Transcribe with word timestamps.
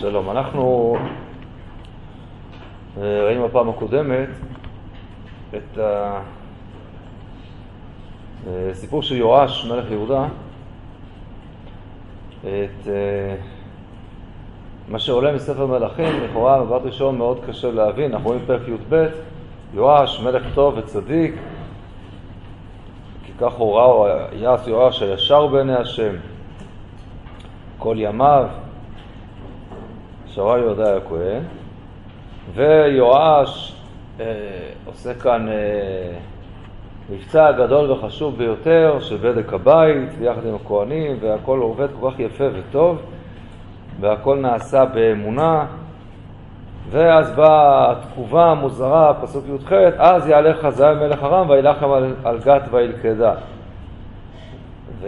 שלום, 0.00 0.30
אנחנו 0.30 0.96
אה, 2.96 3.24
ראינו 3.24 3.48
בפעם 3.48 3.68
הקודמת 3.68 4.28
את 5.54 5.78
הסיפור 8.46 9.00
אה, 9.00 9.06
של 9.06 9.16
יואש, 9.16 9.64
מלך 9.64 9.90
יהודה, 9.90 10.26
את 12.40 12.86
אה, 12.88 13.34
מה 14.88 14.98
שעולה 14.98 15.32
מספר 15.32 15.66
מלכים, 15.66 16.22
לכאורה 16.24 16.64
מבט 16.64 16.82
ראשון 16.84 17.18
מאוד 17.18 17.40
קשה 17.46 17.70
להבין, 17.70 18.12
אנחנו 18.12 18.26
רואים 18.28 18.42
פרק 18.46 18.68
י"ב, 18.68 19.06
יואש, 19.74 20.20
מלך 20.20 20.42
טוב 20.54 20.74
וצדיק, 20.78 21.34
כי 23.24 23.32
כך 23.40 23.52
הורה 23.52 24.16
יעש 24.32 24.68
יואש 24.68 25.02
הישר 25.02 25.46
בעיני 25.46 25.74
השם, 25.74 26.14
כל 27.78 27.96
ימיו, 27.98 28.48
שרה 30.38 30.58
יהודה 30.58 30.96
הכהן, 30.96 31.42
ויואש 32.54 33.76
אה, 34.20 34.24
עושה 34.86 35.14
כאן 35.14 35.48
אה, 35.48 36.18
מבצע 37.10 37.52
גדול 37.52 37.90
וחשוב 37.90 38.38
ביותר 38.38 38.98
של 39.00 39.16
בדק 39.16 39.52
הבית 39.52 40.18
ביחד 40.18 40.46
עם 40.46 40.54
הכהנים, 40.54 41.16
והכל 41.20 41.58
עובד 41.58 41.88
כל 42.00 42.10
כך 42.10 42.20
יפה 42.20 42.44
וטוב, 42.54 42.98
והכל 44.00 44.36
נעשה 44.36 44.84
באמונה. 44.84 45.66
ואז 46.90 47.30
באה 47.30 47.92
התגובה 47.92 48.44
המוזרה, 48.44 49.14
פסוק 49.22 49.44
י"ח, 49.48 49.72
אז 49.98 50.28
יעלה 50.28 50.54
חזאי 50.54 50.94
מלך 50.94 51.22
ארם 51.22 51.50
וילחם 51.50 51.90
על, 51.90 52.14
על 52.24 52.38
גת 52.38 52.62
וילכדה. 52.70 53.34
ו... 55.00 55.06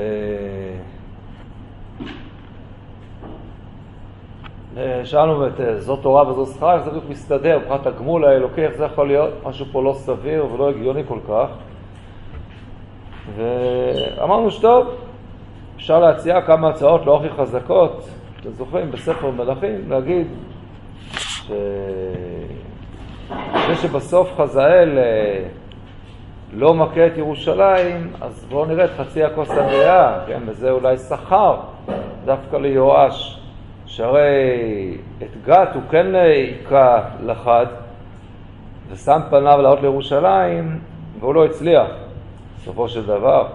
שאלנו 5.04 5.46
את 5.46 5.60
אה, 5.60 5.80
זאת 5.80 6.02
תורה 6.02 6.28
וזו 6.28 6.46
שכר, 6.46 6.74
איך 6.74 6.82
זה 6.82 6.90
בדיוק 6.90 7.04
מסתדר, 7.08 7.58
מבחינת 7.58 7.86
הגמול 7.86 8.24
האלוקי, 8.24 8.64
איך 8.64 8.76
זה 8.76 8.84
יכול 8.84 9.06
להיות 9.06 9.30
משהו 9.44 9.66
פה 9.72 9.82
לא 9.82 9.92
סביר 9.92 10.46
ולא 10.52 10.70
הגיוני 10.70 11.02
כל 11.08 11.18
כך. 11.28 11.48
ואמרנו 13.36 14.50
שטוב, 14.50 14.86
אפשר 15.76 16.00
להציע 16.00 16.42
כמה 16.42 16.68
הצעות 16.68 17.06
לא 17.06 17.16
הכי 17.16 17.28
חזקות, 17.28 18.08
אתם 18.40 18.50
זוכרים, 18.50 18.90
בספר 18.90 19.30
מלכים, 19.30 19.90
להגיד 19.90 20.26
שזה 21.24 21.56
שבסוף 23.74 24.30
חזאל 24.36 24.98
אה, 24.98 25.48
לא 26.52 26.74
מכה 26.74 27.06
את 27.06 27.18
ירושלים, 27.18 28.12
אז 28.20 28.46
בואו 28.48 28.64
נראה 28.64 28.84
את 28.84 28.90
חצי 28.90 29.24
הכוס 29.24 29.50
המלאה, 29.50 30.20
כן, 30.26 30.42
וזה 30.46 30.70
אולי 30.70 30.98
שכר 30.98 31.56
דווקא 32.24 32.56
ליואש. 32.56 33.39
שהרי 33.90 34.96
את 35.22 35.44
גת 35.44 35.68
הוא 35.74 35.82
כן 35.90 36.14
היכה 36.14 37.02
לחד 37.22 37.66
ושם 38.90 39.20
פניו 39.30 39.62
לעלות 39.62 39.80
לירושלים 39.80 40.78
והוא 41.20 41.34
לא 41.34 41.44
הצליח 41.44 41.86
בסופו 42.56 42.88
של 42.88 43.06
דבר. 43.06 43.46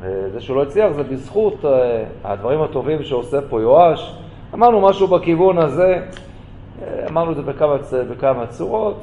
וזה 0.00 0.40
שהוא 0.40 0.56
לא 0.56 0.62
הצליח 0.62 0.92
זה 0.92 1.02
בזכות 1.02 1.64
אה, 1.64 2.04
הדברים 2.24 2.62
הטובים 2.62 3.02
שעושה 3.02 3.38
פה 3.48 3.60
יואש. 3.60 4.14
אמרנו 4.54 4.80
משהו 4.80 5.06
בכיוון 5.06 5.58
הזה, 5.58 6.02
אה, 6.82 7.06
אמרנו 7.08 7.30
את 7.30 7.36
זה 7.36 7.42
בכמה, 7.42 7.74
בכמה 8.10 8.46
צורות, 8.46 9.00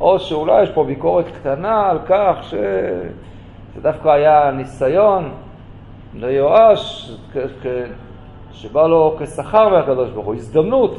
או 0.00 0.18
שאולי 0.18 0.62
יש 0.62 0.70
פה 0.70 0.84
ביקורת 0.84 1.24
קטנה 1.40 1.90
על 1.90 1.98
כך 2.06 2.36
שזה 2.42 3.80
דווקא 3.82 4.08
היה 4.08 4.50
ניסיון 4.50 5.30
ליואש 6.14 7.12
שבא 8.56 8.86
לו 8.86 9.16
כשכר 9.20 9.68
מהקדוש 9.68 10.10
ברוך 10.10 10.26
הוא, 10.26 10.34
הזדמנות 10.34 10.96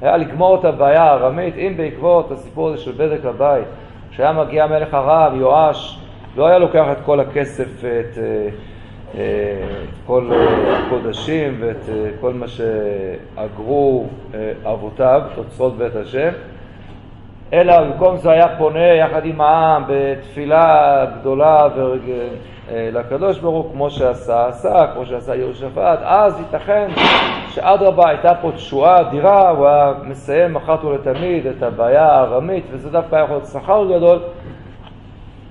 היה 0.00 0.16
לגמור 0.16 0.60
את 0.60 0.64
הבעיה 0.64 1.02
הארמית, 1.02 1.54
אם 1.56 1.74
בעקבות 1.76 2.30
הסיפור 2.30 2.68
הזה 2.68 2.78
של 2.78 2.92
בדק 2.92 3.24
הבית, 3.24 3.66
כשהיה 4.10 4.32
מגיע 4.32 4.66
מלך 4.66 4.94
ארם, 4.94 5.40
יואש, 5.40 5.98
לא 6.36 6.46
היה 6.46 6.58
לוקח 6.58 6.86
את 6.92 6.96
כל 7.04 7.20
הכסף, 7.20 7.78
את, 7.78 8.18
אה, 8.18 8.48
את 9.14 9.98
כל 10.06 10.30
הקודשים 10.68 11.56
ואת 11.60 11.88
אה, 11.88 12.10
כל 12.20 12.32
מה 12.32 12.46
שאגרו 12.48 14.06
אה, 14.34 14.72
אבותיו, 14.72 15.22
תוצאות 15.34 15.78
בית 15.78 15.96
השם, 15.96 16.30
אלא 17.52 17.80
במקום 17.80 18.16
זה 18.16 18.30
היה 18.30 18.56
פונה 18.58 18.86
יחד 18.86 19.26
עם 19.26 19.40
העם 19.40 19.84
בתפילה 19.88 21.04
גדולה 21.20 21.62
אה, 21.62 21.68
לקדוש 22.72 23.38
ברוך 23.38 23.66
הוא, 23.66 23.72
כמו 23.72 23.90
שעשה 23.90 24.46
עשה, 24.46 24.86
כמו 24.94 25.06
שעשה 25.06 25.34
יהושפט, 25.34 25.98
אז 26.02 26.40
ייתכן 26.40 26.90
שאדרבה 27.48 28.08
הייתה 28.08 28.32
פה 28.34 28.52
תשועה 28.52 29.00
אדירה, 29.00 29.50
הוא 29.50 29.66
היה 29.66 29.92
מסיים 30.04 30.56
אחת 30.56 30.84
ולתמיד 30.84 31.46
את 31.46 31.62
הבעיה 31.62 32.06
הארמית, 32.06 32.64
וזה 32.70 32.90
דווקא 32.90 33.16
יכול 33.16 33.36
להיות 33.36 33.46
שכר 33.46 33.84
גדול. 33.96 34.18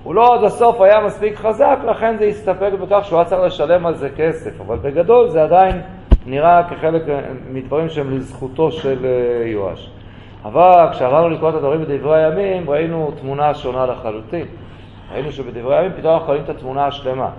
הוא 0.04 0.14
לא 0.14 0.34
עד 0.34 0.44
הסוף 0.44 0.80
היה 0.80 1.00
מספיק 1.00 1.36
חזק, 1.36 1.78
לכן 1.86 2.16
זה 2.18 2.24
הסתפק 2.24 2.70
בכך 2.80 3.04
שהוא 3.04 3.18
היה 3.18 3.28
צריך 3.28 3.42
לשלם 3.42 3.86
על 3.86 3.94
זה 3.94 4.08
כסף, 4.16 4.60
אבל 4.60 4.76
בגדול 4.76 5.28
זה 5.28 5.42
עדיין 5.42 5.80
נראה 6.26 6.62
כחלק 6.70 7.02
מדברים 7.50 7.88
שהם 7.88 8.16
לזכותו 8.16 8.70
של 8.70 8.98
אה, 9.04 9.48
יואש. 9.48 9.90
אבל 10.44 10.88
כשעברנו 10.92 11.28
לקרוא 11.28 11.50
את 11.50 11.54
הדברים 11.54 11.80
בדברי 11.80 12.24
הימים, 12.24 12.70
ראינו 12.70 13.10
תמונה 13.20 13.54
שונה 13.54 13.86
לחלוטין. 13.86 14.46
ראינו 15.12 15.32
שבדברי 15.32 15.76
הימים 15.78 15.96
פתאום 15.96 16.14
אנחנו 16.14 16.26
רואים 16.26 16.44
את 16.44 16.48
התמונה 16.48 16.86
השלמה. 16.86 17.30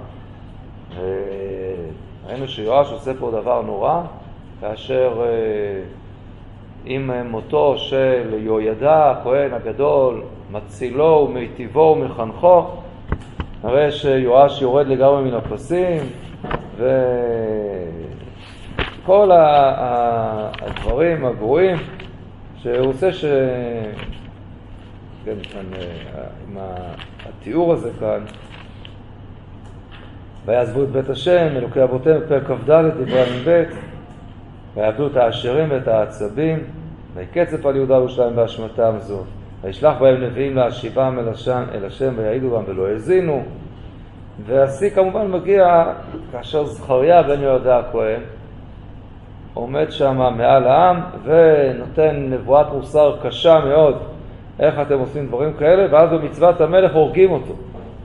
ראינו 2.28 2.48
שיואש 2.48 2.92
עושה 2.92 3.12
פה 3.20 3.32
דבר 3.32 3.62
נורא, 3.62 4.02
כאשר 4.62 5.22
אה, 5.22 5.82
עם 6.86 7.12
מותו 7.30 7.78
של 7.78 8.34
יהוידע, 8.44 9.12
הכהן 9.12 9.54
הגדול, 9.54 10.24
מצילו 10.52 11.28
ומיטיבו 11.30 11.96
ומחנכו, 11.98 12.66
נראה 13.64 13.92
שיואש 13.92 14.62
יורד 14.62 14.88
לגמרי 14.88 15.22
מן 15.24 15.34
הפסים, 15.34 16.02
וכל 19.04 19.32
הדברים 20.62 21.26
הגרועים 21.26 21.78
שהוא 22.58 22.88
עושה 22.88 23.14
ש... 23.14 23.26
כן, 25.26 25.36
כאן, 25.52 25.66
אה, 25.74 26.24
עם 26.48 26.58
התיאור 27.26 27.74
הזה 27.74 27.90
כאן, 28.00 28.20
ויעזבו 30.46 30.84
את 30.84 30.90
בית 30.90 31.10
השם, 31.10 31.48
אלוקי 31.56 31.84
אבותיהם, 31.84 32.22
פרק 32.28 32.44
כ"ד, 32.44 32.72
דברי 32.72 33.22
י"ב, 33.22 33.64
ויעבדו 34.76 35.08
את 35.08 35.18
העשירים 35.18 35.72
ואת 35.72 35.88
העצבים, 35.88 36.60
ויקצף 37.14 37.66
על 37.66 37.76
יהודה 37.76 37.98
וירושלים 37.98 38.36
באשמתם 38.36 38.96
זו. 39.00 39.24
וישלח 39.62 39.98
בהם 40.00 40.24
נביאים 40.24 40.56
להשיבם 40.56 41.20
אל 41.20 41.30
השם, 41.30 41.64
אל 41.74 41.86
השם 41.86 42.14
ויעידו 42.18 42.50
בם 42.50 42.64
ולא 42.68 42.88
האזינו. 42.88 43.44
והשיא 44.46 44.90
כמובן 44.90 45.32
מגיע 45.32 45.86
כאשר 46.32 46.66
זכריה 46.66 47.24
בן 47.24 47.42
יהודה 47.42 47.80
הכהן 47.80 48.22
עומד 49.54 49.92
שם 49.92 50.18
מעל 50.38 50.68
העם 50.68 51.02
ונותן 51.24 52.16
נבואת 52.30 52.68
מוסר 52.74 53.16
קשה 53.24 53.60
מאוד 53.66 53.98
איך 54.60 54.76
אתם 54.82 55.00
עושים 55.00 55.28
דברים 55.28 55.54
כאלה, 55.54 55.86
ואז 55.92 56.10
במצוות 56.10 56.62
המלך 56.62 56.96
הורגים 56.96 57.32
אותו. 57.32 57.54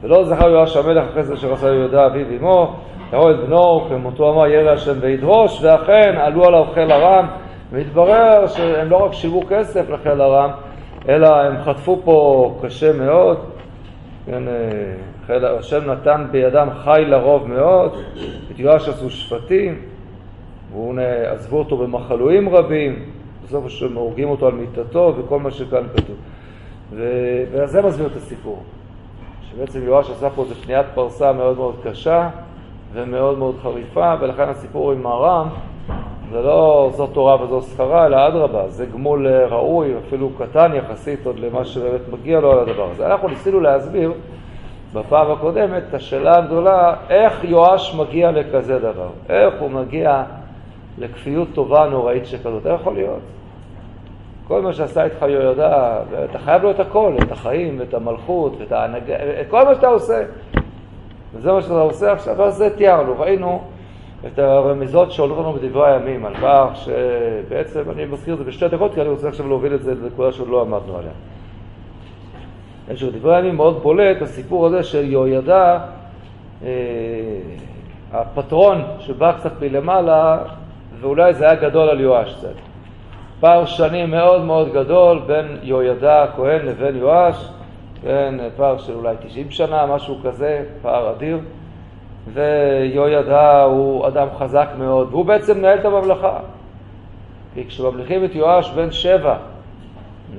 ולא 0.02 0.24
זכר 0.24 0.48
יואש 0.48 0.76
המלך 0.76 1.04
אחרי 1.10 1.22
זה 1.22 1.36
שרצה 1.36 1.68
יהודה 1.68 2.06
אביו 2.06 2.26
אמו, 2.38 2.76
יראו 3.12 3.30
את 3.30 3.36
בנו, 3.36 3.86
כמותו 3.88 4.32
אמר 4.32 4.46
ירא 4.46 4.70
השם 4.70 4.94
וידרוש, 5.00 5.62
ואכן 5.62 6.14
עלו 6.16 6.44
עליו 6.44 6.64
חיל 6.74 6.92
ארם, 6.92 7.26
והתברר 7.72 8.46
שהם 8.46 8.90
לא 8.90 8.96
רק 8.96 9.12
שיוו 9.12 9.42
כסף 9.48 9.90
לחיל 9.90 10.22
ארם, 10.22 10.50
אלא 11.08 11.36
הם 11.36 11.62
חטפו 11.62 12.00
פה 12.04 12.58
קשה 12.62 12.92
מאוד. 12.92 13.38
כן, 14.26 14.48
אה, 14.48 14.52
חיל, 15.26 15.44
השם 15.44 15.90
נתן 15.90 16.26
בידם 16.30 16.68
חי 16.84 17.04
לרוב 17.06 17.48
מאוד, 17.48 17.92
את 18.52 18.58
יואש 18.58 18.88
עשו 18.88 19.10
שפטים, 19.10 19.78
ועזבו 20.74 21.58
אותו 21.58 21.76
במחלואים 21.76 22.48
רבים, 22.48 23.02
בסוף 23.44 23.64
הורגים 23.94 24.28
אותו 24.28 24.46
על 24.46 24.52
מיטתו 24.52 25.14
וכל 25.18 25.38
מה 25.38 25.50
שכאן 25.50 25.82
כתוב. 25.96 26.16
וזה 26.90 27.82
מסביר 27.82 28.06
את 28.06 28.16
הסיפור. 28.16 28.62
שבעצם 29.50 29.82
יואש 29.84 30.10
עשה 30.10 30.30
פה 30.30 30.42
איזה 30.42 30.54
פניית 30.54 30.86
פרסה 30.94 31.32
מאוד 31.32 31.56
מאוד 31.56 31.74
קשה 31.84 32.28
ומאוד 32.92 33.38
מאוד 33.38 33.54
חריפה, 33.62 34.14
ולכן 34.20 34.48
הסיפור 34.48 34.92
עם 34.92 35.06
ארם 35.06 35.48
זה 36.32 36.42
לא 36.42 36.90
זו 36.94 37.06
תורה 37.06 37.42
וזו 37.42 37.62
שכרה, 37.62 38.06
אלא 38.06 38.28
אדרבה, 38.28 38.68
זה 38.68 38.86
גמול 38.86 39.26
ראוי, 39.28 39.94
אפילו 40.06 40.30
קטן 40.38 40.72
יחסית 40.74 41.26
עוד 41.26 41.38
למה 41.38 41.64
שבאמת 41.64 42.00
מגיע 42.12 42.40
לו 42.40 42.52
על 42.52 42.58
הדבר 42.58 42.90
הזה. 42.90 43.06
אנחנו 43.06 43.28
ניסינו 43.28 43.60
להסביר 43.60 44.12
בפעם 44.92 45.30
הקודמת 45.30 45.82
את 45.88 45.94
השאלה 45.94 46.38
הגדולה, 46.38 46.94
איך 47.10 47.44
יואש 47.44 47.94
מגיע 47.94 48.30
לכזה 48.30 48.78
דבר? 48.78 49.08
איך 49.28 49.54
הוא 49.58 49.70
מגיע 49.70 50.22
לכפיות 50.98 51.48
טובה 51.54 51.86
נוראית 51.90 52.26
שכזאת? 52.26 52.66
איך 52.66 52.80
יכול 52.80 52.94
להיות? 52.94 53.20
כל 54.48 54.62
מה 54.62 54.72
שעשה 54.72 55.04
איתך 55.04 55.24
יהודה, 55.28 56.00
אתה 56.30 56.38
חייב 56.38 56.62
לו 56.62 56.70
את 56.70 56.80
הכל, 56.80 57.12
את 57.22 57.32
החיים, 57.32 57.82
את 57.82 57.94
המלכות, 57.94 58.58
את 58.62 58.72
ההנהגה, 58.72 59.14
את 59.40 59.46
כל 59.50 59.64
מה 59.64 59.74
שאתה 59.74 59.88
עושה. 59.88 60.22
וזה 61.34 61.52
מה 61.52 61.62
שאתה 61.62 61.80
עושה 61.80 62.12
עכשיו, 62.12 62.42
אז 62.42 62.54
זה 62.54 62.76
תיארנו, 62.76 63.14
ראינו 63.18 63.62
את 64.26 64.38
הרמיזות 64.38 65.12
שעולות 65.12 65.38
לנו 65.38 65.52
בדברי 65.52 65.92
הימים, 65.92 66.26
על 66.26 66.34
כך 66.42 66.68
שבעצם, 66.74 67.90
אני 67.90 68.04
מזכיר 68.04 68.34
את 68.34 68.38
זה 68.38 68.44
בשתי 68.44 68.68
דקות, 68.68 68.94
כי 68.94 69.00
אני 69.00 69.08
רוצה 69.08 69.28
עכשיו 69.28 69.48
להוביל 69.48 69.74
את 69.74 69.82
זה 69.82 69.94
לנקודה 69.94 70.32
שעוד 70.32 70.48
לא 70.48 70.60
עמדנו 70.60 70.96
עליה. 70.96 71.12
יש 72.90 73.02
בדברי 73.02 73.36
הימים 73.36 73.56
מאוד 73.56 73.82
בולט 73.82 74.22
הסיפור 74.22 74.66
הזה 74.66 74.82
של 74.82 75.10
יהוידע, 75.10 75.78
אה, 76.64 76.68
הפטרון 78.12 78.82
שבא 78.98 79.32
קצת 79.32 79.62
מלמעלה, 79.62 80.38
ואולי 81.00 81.34
זה 81.34 81.44
היה 81.44 81.54
גדול 81.54 81.88
על 81.88 82.00
יואש 82.00 82.34
קצת. 82.34 82.63
פער 83.44 83.64
שנים 83.64 84.10
מאוד 84.10 84.44
מאוד 84.44 84.72
גדול 84.72 85.18
בין 85.26 85.46
יהוידע 85.62 86.22
הכהן 86.22 86.66
לבין 86.66 86.96
יואש, 86.96 87.48
כן, 88.02 88.34
פער 88.56 88.78
של 88.78 88.92
אולי 88.92 89.14
90 89.20 89.50
שנה, 89.50 89.86
משהו 89.86 90.18
כזה, 90.24 90.64
פער 90.82 91.10
אדיר. 91.10 91.38
ויהוידע 92.32 93.62
הוא 93.62 94.06
אדם 94.06 94.26
חזק 94.38 94.68
מאוד, 94.78 95.08
והוא 95.10 95.24
בעצם 95.24 95.58
מנהל 95.58 95.78
את 95.78 95.84
הממלכה. 95.84 96.38
כי 97.54 97.64
כשממליכים 97.66 98.24
את 98.24 98.34
יואש 98.34 98.70
בן 98.70 98.90
שבע, 98.90 99.36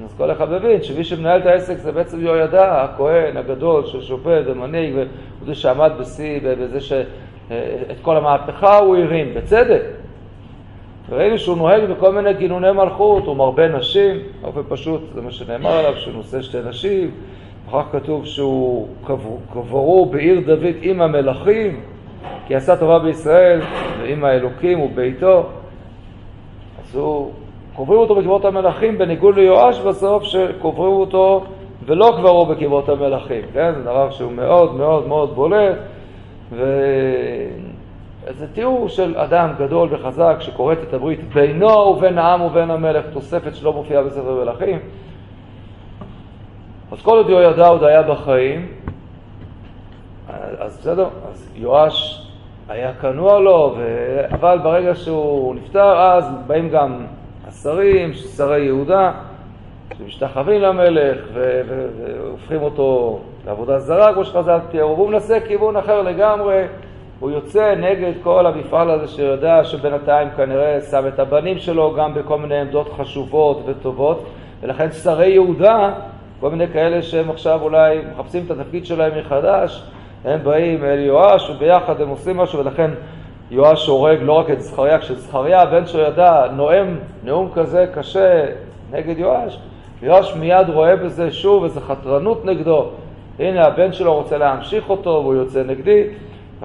אז 0.06 0.13
כל 0.18 0.31
אחד 0.31 0.52
מבין 0.52 0.84
שמי 0.84 1.04
שמנהל 1.04 1.42
את 1.42 1.46
העסק 1.46 1.78
זה 1.78 1.92
בעצם 1.92 2.25
יהוידע, 2.25 2.84
הכהן 2.84 3.38
הגדול 3.38 3.86
ששופט 3.86 4.44
ומנהיג, 4.46 4.94
והוא 4.94 5.06
זה 5.46 5.56
שעמד 5.56 5.92
בשיא, 6.00 6.40
וזה 6.44 6.81
שאת 6.81 7.98
כל 8.02 8.18
המהפכה 8.18 8.78
הוא 8.78 8.98
הרים, 8.98 9.34
בצדק. 9.34 9.94
וראינו 11.10 11.38
שהוא 11.38 11.57
נוהג 11.57 11.84
בכל 11.84 12.12
מיני 12.12 12.34
גינוני 12.34 12.72
מלכות, 12.72 13.25
הוא 13.25 13.36
מרבה 13.36 13.68
נשים, 13.68 14.16
באופן 14.42 14.62
פשוט, 14.69 15.02
זה 15.13 15.22
מה 15.22 15.31
שנאמר 15.31 15.72
עליו, 15.72 15.94
שהוא 15.98 16.13
נושא 16.13 16.42
שתי 16.42 16.57
נשים, 16.69 17.12
אחר 17.69 17.84
כך 17.84 17.92
כתוב 17.92 18.25
שהוא 18.25 18.88
קברו 19.54 20.06
בעיר 20.06 20.40
דוד 20.46 20.75
עם 20.81 21.02
המלכים, 21.02 21.81
כי 22.48 22.56
עשה 22.56 22.78
טובה 22.78 23.00
בישראל 23.00 23.62
ועם 24.02 24.25
האלוקים 24.25 24.80
וביתו. 24.80 25.44
אז 26.84 26.96
הוא, 26.96 27.31
קוברים 27.75 28.00
אותו 28.00 28.16
בקברות 28.16 28.46
המלכים 28.46 28.98
בניגוד 28.98 29.36
ליואש 29.36 29.80
בסוף, 29.80 30.24
שקוברים 30.24 30.94
אותו 30.94 31.44
ולא 31.86 32.13
קברו 32.18 32.46
בקברות 32.46 32.90
המלכים, 32.90 33.42
כן? 33.54 33.74
זה 33.75 33.81
דבר 33.81 34.12
שהוא 34.12 34.31
מאוד 34.31 34.75
מאוד 34.75 35.07
מאוד 35.07 35.36
בולט, 35.36 35.78
וזה 38.27 38.48
תיאור 38.54 38.89
של 38.89 39.18
אדם 39.18 39.54
גדול 39.60 39.89
וחזק 39.92 40.36
שכורת 40.39 40.77
את 40.88 40.94
הברית 40.94 41.33
בינו 41.33 41.68
ובין 41.68 42.18
העם 42.18 42.42
ובין 42.42 42.72
המלך, 42.72 43.06
תוספת 43.13 43.56
שלא 43.56 43.74
מופיעה 43.74 44.04
בספר 44.04 44.44
מלכים. 44.44 44.80
אז 46.92 47.01
כל 47.01 47.18
עוד 47.18 47.30
יהוידע 47.30 47.68
עוד 47.68 47.83
היה 47.83 48.01
בחיים, 48.04 48.68
אז 50.60 50.77
בסדר, 50.77 51.07
אז 51.31 51.50
יואש 51.56 52.27
היה 52.69 52.94
כנוע 52.94 53.39
לו, 53.39 53.75
ו... 53.77 54.22
אבל 54.31 54.60
ברגע 54.63 54.95
שהוא 54.95 55.56
נפטר, 55.56 55.98
אז 56.01 56.31
באים 56.48 56.69
גם 56.69 57.06
השרים, 57.48 58.13
שרי 58.13 58.62
יהודה, 58.62 59.12
שמשתחווים 59.98 60.62
למלך 60.62 61.18
והופכים 61.33 62.62
אותו 62.62 63.19
לעבודה 63.45 63.80
זרה, 63.80 64.13
כמו 64.13 64.25
שחז"ל 64.25 64.60
תיארו, 64.71 64.95
והוא 64.95 65.10
מנסה 65.10 65.39
כיוון 65.39 65.75
אחר 65.78 66.01
לגמרי, 66.01 66.63
הוא 67.19 67.31
יוצא 67.31 67.75
נגד 67.75 68.12
כל 68.23 68.45
המפעל 68.45 68.89
הזה 68.89 69.07
שיודע 69.07 69.63
שבינתיים 69.63 70.27
כנראה 70.38 70.81
שם 70.81 71.07
את 71.07 71.19
הבנים 71.19 71.57
שלו 71.57 71.94
גם 71.97 72.13
בכל 72.13 72.38
מיני 72.38 72.59
עמדות 72.59 72.94
חשובות 72.97 73.63
וטובות, 73.65 74.25
ולכן 74.62 74.91
שרי 74.91 75.29
יהודה 75.29 75.94
כל 76.39 76.50
מיני 76.50 76.67
כאלה 76.67 77.01
שהם 77.01 77.29
עכשיו 77.29 77.62
אולי 77.62 78.00
מחפשים 78.12 78.44
את 78.45 78.51
התפקיד 78.51 78.85
שלהם 78.85 79.19
מחדש, 79.19 79.83
הם 80.25 80.44
באים 80.44 80.83
אל 80.83 81.00
יואש 81.00 81.50
וביחד 81.50 82.01
הם 82.01 82.09
עושים 82.09 82.38
משהו 82.38 82.59
ולכן 82.59 82.91
יואש 83.51 83.88
הורג 83.88 84.18
לא 84.21 84.33
רק 84.33 84.50
את 84.50 84.61
זכריה, 84.61 85.00
כשזכריה 85.00 85.61
הבן 85.61 85.85
שלו 85.85 86.01
ידע 86.01 86.47
נואם 86.51 86.95
נאום 87.23 87.50
כזה 87.53 87.85
קשה 87.94 88.45
נגד 88.91 89.18
יואש, 89.18 89.59
יואש 90.01 90.35
מיד 90.35 90.69
רואה 90.69 90.95
בזה 90.95 91.31
שוב 91.31 91.63
איזו 91.63 91.81
חתרנות 91.81 92.45
נגדו, 92.45 92.89
הנה 93.39 93.65
הבן 93.65 93.94
שלו 93.94 94.13
רוצה 94.13 94.38
להמשיך 94.38 94.89
אותו 94.89 95.09
והוא 95.09 95.33
יוצא 95.33 95.63
נגדי, 95.63 96.03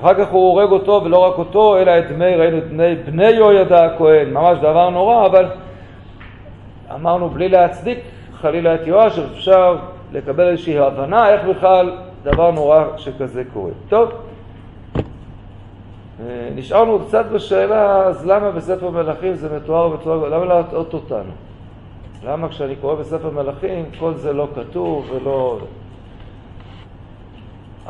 אחר 0.00 0.14
כך 0.14 0.30
הוא 0.30 0.48
הורג 0.48 0.70
אותו 0.70 1.00
ולא 1.04 1.18
רק 1.18 1.38
אותו 1.38 1.78
אלא 1.78 1.98
את 1.98 2.08
דמי, 2.08 2.36
ראינו 2.36 2.58
את 2.58 2.68
בני, 2.68 2.94
בני 2.94 3.30
יהוידע 3.30 3.84
הכהן, 3.84 4.30
ממש 4.32 4.58
דבר 4.58 4.90
נורא 4.90 5.26
אבל 5.26 5.46
אמרנו 6.94 7.28
בלי 7.28 7.48
להצדיק 7.48 7.98
חלילה 8.32 8.74
את 8.74 8.80
יואש, 8.86 9.18
אפשר 9.18 9.76
לקבל 10.12 10.48
איזושהי 10.48 10.78
הבנה 10.78 11.28
איך 11.28 11.44
בכלל 11.44 11.92
דבר 12.22 12.50
נורא 12.50 12.84
שכזה 12.96 13.42
קורה. 13.52 13.70
טוב, 13.88 14.10
אה, 16.20 16.48
נשארנו 16.54 16.98
קצת 17.06 17.26
בשאלה, 17.32 17.96
אז 17.96 18.26
למה 18.26 18.50
בספר 18.50 18.90
מלכים 18.90 19.34
זה 19.34 19.56
מתואר 19.56 19.88
בצורה, 19.88 20.28
למה 20.28 20.44
להטעות 20.44 20.94
אותנו? 20.94 21.32
למה 22.26 22.48
כשאני 22.48 22.76
קורא 22.76 22.94
בספר 22.94 23.30
מלכים 23.30 23.84
כל 23.98 24.14
זה 24.14 24.32
לא 24.32 24.48
כתוב 24.54 25.10
ולא... 25.10 25.58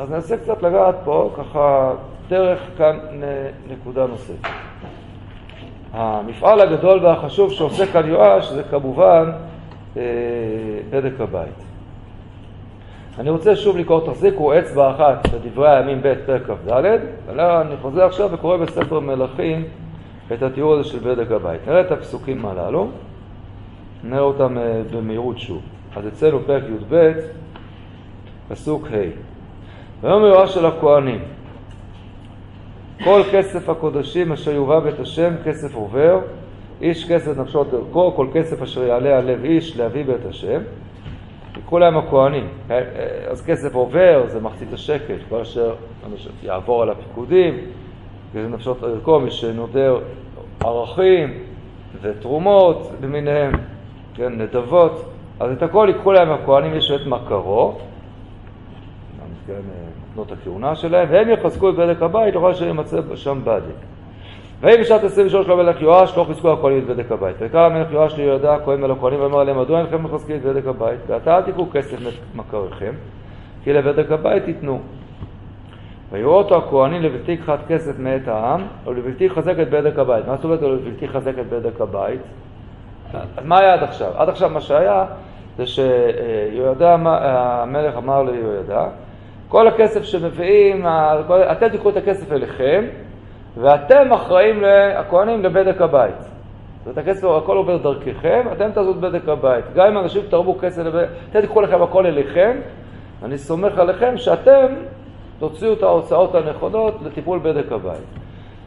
אז 0.01 0.11
ננסה 0.11 0.37
קצת 0.37 0.63
לגעת 0.63 0.95
פה, 1.03 1.31
ככה, 1.37 1.93
דרך 2.29 2.59
כאן 2.77 2.99
נקודה 3.69 4.07
נוספת. 4.07 4.49
המפעל 5.93 6.61
הגדול 6.61 7.05
והחשוב 7.05 7.51
שעושה 7.51 7.85
כאן 7.85 8.09
יואש 8.09 8.51
זה 8.51 8.63
כמובן 8.63 9.31
בדק 10.89 11.19
הבית. 11.19 11.63
אני 13.19 13.29
רוצה 13.29 13.55
שוב 13.55 13.77
לקרוא, 13.77 14.05
תחזיקו 14.05 14.59
אצבע 14.59 14.91
אחת 14.91 15.27
בדברי 15.29 15.69
הימים 15.69 16.01
ב' 16.01 16.13
פרק 16.25 16.41
כ"ד, 16.47 16.99
אני 17.39 17.77
חוזר 17.81 18.05
עכשיו 18.05 18.29
וקורא 18.31 18.57
בספר 18.57 18.99
מלכים 18.99 19.63
את 20.33 20.43
התיאור 20.43 20.73
הזה 20.73 20.89
של 20.89 20.99
בדק 20.99 21.31
הבית. 21.31 21.67
נראה 21.67 21.81
את 21.81 21.91
הפסוקים 21.91 22.45
הללו, 22.45 22.87
נראה 24.03 24.21
אותם 24.21 24.57
אה, 24.57 24.81
במהירות 24.91 25.39
שוב. 25.39 25.61
אז 25.95 26.07
אצלנו 26.07 26.39
פרק 26.45 26.63
י"ב, 26.63 27.11
פסוק 28.47 28.87
ה' 28.87 29.30
ויאמר 30.01 30.27
יואש 30.27 30.53
של 30.53 30.65
הכהנים 30.65 31.19
כל 33.03 33.21
כסף 33.31 33.69
הקודשים 33.69 34.31
אשר 34.31 34.51
יובא 34.51 34.79
בית 34.79 34.99
השם 34.99 35.33
כסף 35.45 35.75
עובר 35.75 36.19
איש 36.81 37.11
כסף 37.11 37.37
נפשו 37.37 37.63
דרכו, 37.63 38.13
כל 38.15 38.27
כסף 38.33 38.61
אשר 38.61 38.83
יעלה 38.83 39.17
על 39.17 39.31
לב 39.31 39.43
איש 39.43 39.77
להביא 39.77 40.05
בית 40.05 40.25
השם. 40.29 40.61
יקחו 41.57 41.79
להם 41.79 41.97
הכהנים. 41.97 42.47
אה, 42.71 42.77
אה, 42.77 42.81
אז 43.31 43.45
כסף 43.45 43.75
עובר, 43.75 44.23
זה 44.27 44.39
מחצית 44.39 44.73
השקל, 44.73 45.15
כל 45.29 45.41
אשר 45.41 45.73
יעבור 46.43 46.81
על 46.81 46.89
הפיקודים, 46.89 47.57
כסף 48.33 48.47
נפשות 48.49 48.83
ערכו, 48.83 49.19
מי 49.19 49.31
שנודר 49.31 49.99
ערכים 50.59 51.39
ותרומות 52.01 52.91
למיניהם, 53.01 53.51
כן, 54.13 54.41
נדבות. 54.41 55.05
אז 55.39 55.51
את 55.51 55.63
הכל 55.63 55.87
ייקחו 55.89 56.11
להם 56.11 56.31
הכהנים, 56.31 56.75
יש 56.75 56.91
את 56.91 57.07
מכרו, 57.07 57.77
כן, 59.47 59.53
נותנות 60.15 60.31
אה, 60.31 60.35
הכהונה 60.41 60.75
שלהם, 60.75 61.07
והם 61.11 61.29
יחזקו 61.29 61.69
את 61.69 61.75
בדק 61.75 62.01
הבית, 62.01 62.35
לא 62.35 62.51
אשר 62.51 62.65
יימצא 62.65 62.97
שם 63.15 63.39
בדק. 63.43 63.75
ויהי 64.61 64.77
בשעת 64.77 65.03
23 65.03 65.47
למלך 65.47 65.81
יואש, 65.81 66.17
לא 66.17 66.23
חיזקו 66.23 66.53
הכהנים 66.53 66.79
את 66.79 66.85
בדק 66.85 67.11
הבית. 67.11 67.35
ויקרא 67.39 67.65
המלך 67.65 67.91
יואש 67.91 68.15
ליהודה 68.15 68.55
הכהן 68.55 68.83
אל 68.83 68.91
הכהנים 68.91 69.21
ואמר 69.21 69.43
להם, 69.43 69.59
מדוע 69.59 69.79
אינכם 69.79 70.03
מחזקים 70.03 70.35
את 70.35 70.41
בדק 70.41 70.67
הבית? 70.67 70.99
ועתה 71.07 71.37
אל 71.37 71.41
תקחו 71.41 71.67
כסף 71.71 71.97
מכריכם, 72.35 72.91
כי 73.63 73.73
לבדק 73.73 74.11
הבית 74.11 74.45
תיתנו. 74.45 74.79
ויראו 76.11 76.33
אותו 76.33 76.57
הכהנים 76.57 77.01
לבלתי 77.01 77.37
קחת 77.37 77.59
כסף 77.67 77.99
מאת 77.99 78.27
העם, 78.27 78.61
ולבלתי 78.85 79.29
חזק 79.29 79.59
את 79.61 79.69
בדק 79.69 79.99
הבית. 79.99 80.27
מה 80.27 80.35
זאת 80.35 80.43
אומרת 80.43 80.61
לבלתי 80.61 81.07
חזק 81.07 81.33
את 81.39 81.49
בדק 81.49 81.81
הבית? 81.81 82.21
אז 83.13 83.45
מה 83.45 83.59
היה 83.59 83.73
עד 83.73 83.83
עכשיו? 83.83 84.11
עד 84.15 84.29
עכשיו 84.29 84.49
מה 84.49 84.61
שהיה 84.61 85.05
זה 85.57 85.65
שיהודה, 85.65 86.95
המלך 87.03 87.97
אמר 87.97 88.23
ליהודה, 88.23 88.87
כל 89.51 89.67
הכסף 89.67 90.03
שמביאים, 90.03 90.85
אתם 91.51 91.69
תיקחו 91.69 91.89
את 91.89 91.97
הכסף 91.97 92.31
אליכם, 92.31 92.85
ואתם 93.57 94.13
אחראים, 94.13 94.63
הכהנים, 94.95 95.43
לבדק 95.43 95.81
הבית. 95.81 96.15
זאת 96.85 96.97
הכסף, 96.97 97.27
הכל 97.27 97.57
עובר 97.57 97.77
דרככם, 97.77 98.47
אתם 98.51 98.71
תעזו 98.71 98.91
את 98.91 98.95
בדק 98.95 99.29
הבית. 99.29 99.65
גם 99.75 99.87
אם 99.87 99.97
אנשים 99.97 100.21
תרבו 100.29 100.57
כסף, 100.59 100.83
אתם 101.29 101.41
תיקחו 101.41 101.61
לכם 101.61 101.81
הכל 101.81 102.05
אליכם, 102.05 102.57
אני 103.23 103.37
סומך 103.37 103.77
עליכם 103.77 104.17
שאתם 104.17 104.65
תוציאו 105.39 105.73
את 105.73 105.83
ההוצאות 105.83 106.35
הנכונות 106.35 107.01
לטיפול 107.05 107.39
בדק 107.43 107.71
הבית. 107.71 108.07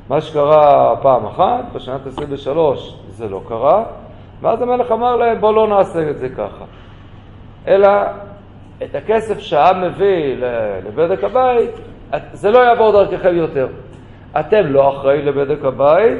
מה 0.08 0.20
שקרה 0.20 0.96
פעם 1.02 1.26
אחת, 1.26 1.64
בשנת 1.72 2.06
23 2.06 2.98
זה 3.08 3.28
לא 3.28 3.40
קרה, 3.48 3.84
ואז 4.40 4.62
המלך 4.62 4.92
אמר 4.92 5.16
להם 5.16 5.40
בואו 5.40 5.52
לא 5.52 5.68
נעשה 5.68 6.10
את 6.10 6.18
זה 6.18 6.28
ככה. 6.28 6.64
אלא 7.68 7.88
את 8.82 8.94
הכסף 8.94 9.38
שהעם 9.38 9.84
מביא 9.84 10.36
לבדק 10.86 11.24
הבית, 11.24 11.70
זה 12.32 12.50
לא 12.50 12.58
יעבור 12.58 12.92
דרככם 12.92 13.36
יותר. 13.36 13.68
אתם 14.40 14.66
לא 14.66 14.96
אחראים 14.96 15.26
לבדק 15.26 15.64
הבית, 15.64 16.18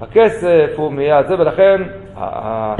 הכסף 0.00 0.72
הוא 0.76 0.92
מיד 0.92 1.26
זה, 1.26 1.34
ולכן 1.38 1.82
אה, 2.16 2.74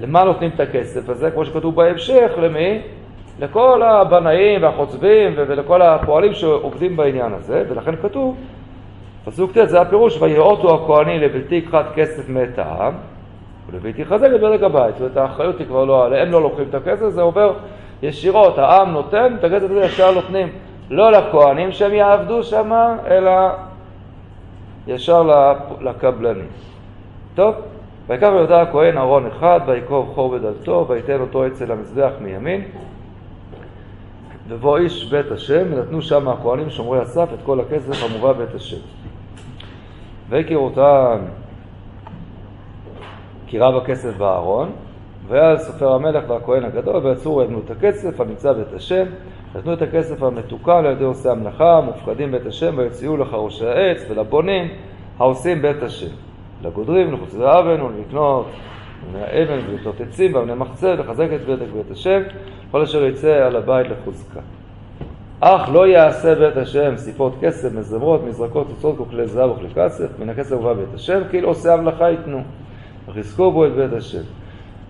למה 0.00 0.24
נותנים 0.24 0.50
את 0.54 0.60
הכסף 0.60 1.08
הזה? 1.08 1.30
כמו 1.30 1.44
שכתוב 1.44 1.74
בהמשך, 1.74 2.30
למי? 2.42 2.80
לכל 3.40 3.82
הבנאים 3.82 4.62
והחוצבים 4.62 5.32
ולכל 5.36 5.82
הפועלים 5.82 6.32
שעובדים 6.32 6.96
בעניין 6.96 7.32
הזה, 7.32 7.64
ולכן 7.68 7.96
כתוב 7.96 8.36
פסוק 9.24 9.58
ט' 9.58 9.68
זה 9.68 9.80
הפירוש, 9.80 10.22
ויראותו 10.22 10.74
הכהנים 10.74 11.20
לבלתי 11.20 11.54
יכחת 11.54 11.86
כסף 11.94 12.28
מאת 12.28 12.58
העם, 12.58 12.94
ולבלתי 13.70 14.02
יחזק 14.02 14.28
את 14.34 14.40
בדק 14.40 14.62
הבית. 14.62 14.94
זאת 14.94 15.00
אומרת, 15.00 15.16
האחריות 15.16 15.58
היא 15.58 15.66
כבר 15.66 15.84
לא 15.84 16.04
עליהם, 16.04 16.26
הם 16.26 16.32
לא 16.32 16.42
לוקחים 16.42 16.64
את 16.70 16.74
הכסף, 16.74 17.08
זה 17.08 17.22
עובר 17.22 17.52
ישירות, 18.02 18.58
העם 18.58 18.90
נותן, 18.90 19.34
את 19.38 19.44
הכסף 19.44 19.64
הזה 19.70 19.80
ישר 19.80 20.14
נותנים 20.14 20.48
לא 20.90 21.12
לכהנים 21.12 21.72
שהם 21.72 21.92
יעבדו 21.92 22.42
שם, 22.42 22.72
אלא 23.06 23.32
ישר 24.86 25.22
לקבלנים. 25.80 26.48
טוב, 27.34 27.54
ויקח 28.06 28.28
יהודה 28.34 28.62
הכהן 28.62 28.98
ארון 28.98 29.26
אחד, 29.26 29.60
ויקוב 29.66 30.12
חור 30.14 30.38
בדלתו, 30.38 30.86
ויתן 30.88 31.20
אותו 31.20 31.46
אצל 31.46 31.72
המזבח 31.72 32.10
מימין. 32.20 32.62
ובוא 34.48 34.78
איש 34.78 35.10
בית 35.10 35.30
השם, 35.30 35.66
ונתנו 35.70 36.02
שם 36.02 36.28
הכהנים 36.28 36.70
שומרי 36.70 37.00
הסף 37.00 37.28
את 37.34 37.38
כל 37.44 37.60
הכסף 37.60 38.04
המובא 38.04 38.32
בית 38.32 38.54
השם. 38.54 38.76
ויקר 40.28 40.56
אותם 40.56 41.18
כי 43.46 43.58
רב 43.58 43.76
הכסף 43.76 44.16
בארון, 44.16 44.70
והיה 45.28 45.58
סופר 45.58 45.92
המלך 45.92 46.30
והכהן 46.30 46.64
הגדול, 46.64 47.06
ויצאו 47.06 47.36
ויבנו 47.36 47.60
את 47.64 47.70
הכסף 47.70 48.20
הנמצא 48.20 48.52
בית 48.52 48.72
השם, 48.74 49.04
נתנו 49.54 49.72
את 49.72 49.82
הכסף 49.82 50.22
המתוקן 50.22 50.72
על 50.72 50.92
ידי 50.92 51.04
עושי 51.04 51.28
המלאכה, 51.28 51.80
מופקדים 51.80 52.32
בית 52.32 52.46
השם, 52.46 52.74
ויציעו 52.78 53.16
לחרושי 53.16 53.66
העץ 53.66 54.06
ולבונים 54.08 54.68
העושים 55.18 55.62
בית 55.62 55.82
השם. 55.82 56.14
לגודרים, 56.62 57.12
לחוצי 57.12 57.44
האבן 57.44 57.80
ולקנות 57.82 58.46
אבן 59.14 59.58
ולקנות 59.70 60.00
עצים 60.00 60.34
ואבני 60.34 60.54
מחצה, 60.54 60.94
לחזק 60.94 61.28
את 61.34 61.40
בית 61.40 61.58
בית 61.58 61.90
השם, 61.90 62.22
כל 62.70 62.82
אשר 62.82 63.04
יצא 63.04 63.46
על 63.46 63.56
הבית 63.56 63.86
לחוזקה. 63.90 64.40
אך 65.40 65.68
לא 65.72 65.86
יעשה 65.86 66.34
בית 66.34 66.56
השם 66.56 66.96
סיפות 66.96 67.34
כסף, 67.40 67.72
מזמרות, 67.72 68.24
מזרקות, 68.24 68.66
תוצאות 68.68 69.00
וכלי 69.00 69.26
זהב 69.26 69.50
וכלי 69.50 69.68
כסף, 69.74 70.18
מן 70.18 70.28
הכסף 70.28 70.56
ובא 70.56 70.72
בית 70.72 70.94
השם, 70.94 71.20
כאילו 71.30 71.48
עושי 71.48 71.68
המלאכה 71.68 72.10
ייתנו, 72.10 72.42
וחזקו 73.08 73.52
בו 73.52 73.66
את 73.66 73.72
בית 73.72 73.92
השם. 73.92 74.22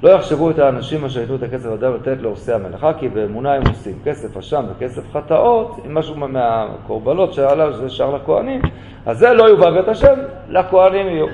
לא 0.03 0.11
יחשבו 0.11 0.51
את 0.51 0.59
האנשים 0.59 1.05
אשר 1.05 1.21
ייתנו 1.21 1.37
את 1.37 1.43
הכסף 1.43 1.69
אדם 1.73 1.95
לתת 1.95 2.17
לעושי 2.21 2.53
המלאכה, 2.53 2.93
כי 2.95 3.09
באמונה 3.09 3.55
הם 3.55 3.63
עושים 3.69 3.99
כסף 4.05 4.37
אשם 4.37 4.65
וכסף 4.71 5.13
חטאות, 5.13 5.77
אם 5.87 5.95
משהו 5.95 6.17
מהקורבנות 6.17 7.33
שעליו 7.33 7.73
זה 7.73 7.91
שר 7.91 8.15
לכהנים, 8.15 8.63
אז 9.07 9.19
זה 9.19 9.33
לא 9.33 9.45
יובא 9.45 9.71
בית 9.71 9.89
השם, 9.89 10.15
לכהנים 10.49 11.07
יהיו. 11.07 11.27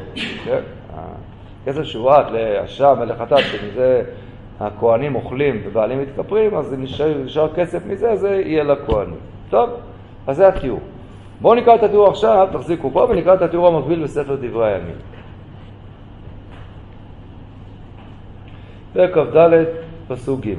כן? 0.45 0.61
הכסף 1.63 1.83
שהועט 1.83 2.27
לאשם 2.31 2.95
ולחטאת, 3.01 3.39
שמזה 3.39 4.03
הכהנים 4.61 5.15
אוכלים 5.15 5.63
ובעלים 5.67 6.03
מתכפרים, 6.03 6.55
אז 6.55 6.75
אם 6.75 6.83
נשאר 7.25 7.49
כסף 7.55 7.87
מזה, 7.87 8.17
זה 8.17 8.43
יהיה 8.45 8.65
לכהנים. 8.65 9.21
טוב, 9.51 9.71
אז 10.27 10.37
זה 10.37 10.49
התיאור. 10.49 10.81
בואו 11.41 11.55
נקרא 11.55 11.75
את 11.75 11.83
התיאור 11.83 12.09
עכשיו, 12.09 12.49
תחזיקו 12.53 12.91
פה, 12.91 13.07
ונקרא 13.11 13.35
את 13.35 13.43
התיאור 13.43 13.67
המקביל 13.69 14.03
בספר 14.03 14.37
דברי 14.41 14.73
הימים. 14.73 14.97
פרק 18.93 19.15
כ"ד, 19.15 19.65
פסוק 20.09 20.41
ג' 20.41 20.55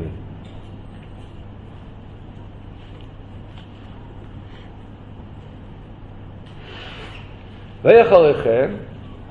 ואחרי 7.84 8.34
כן 8.44 8.72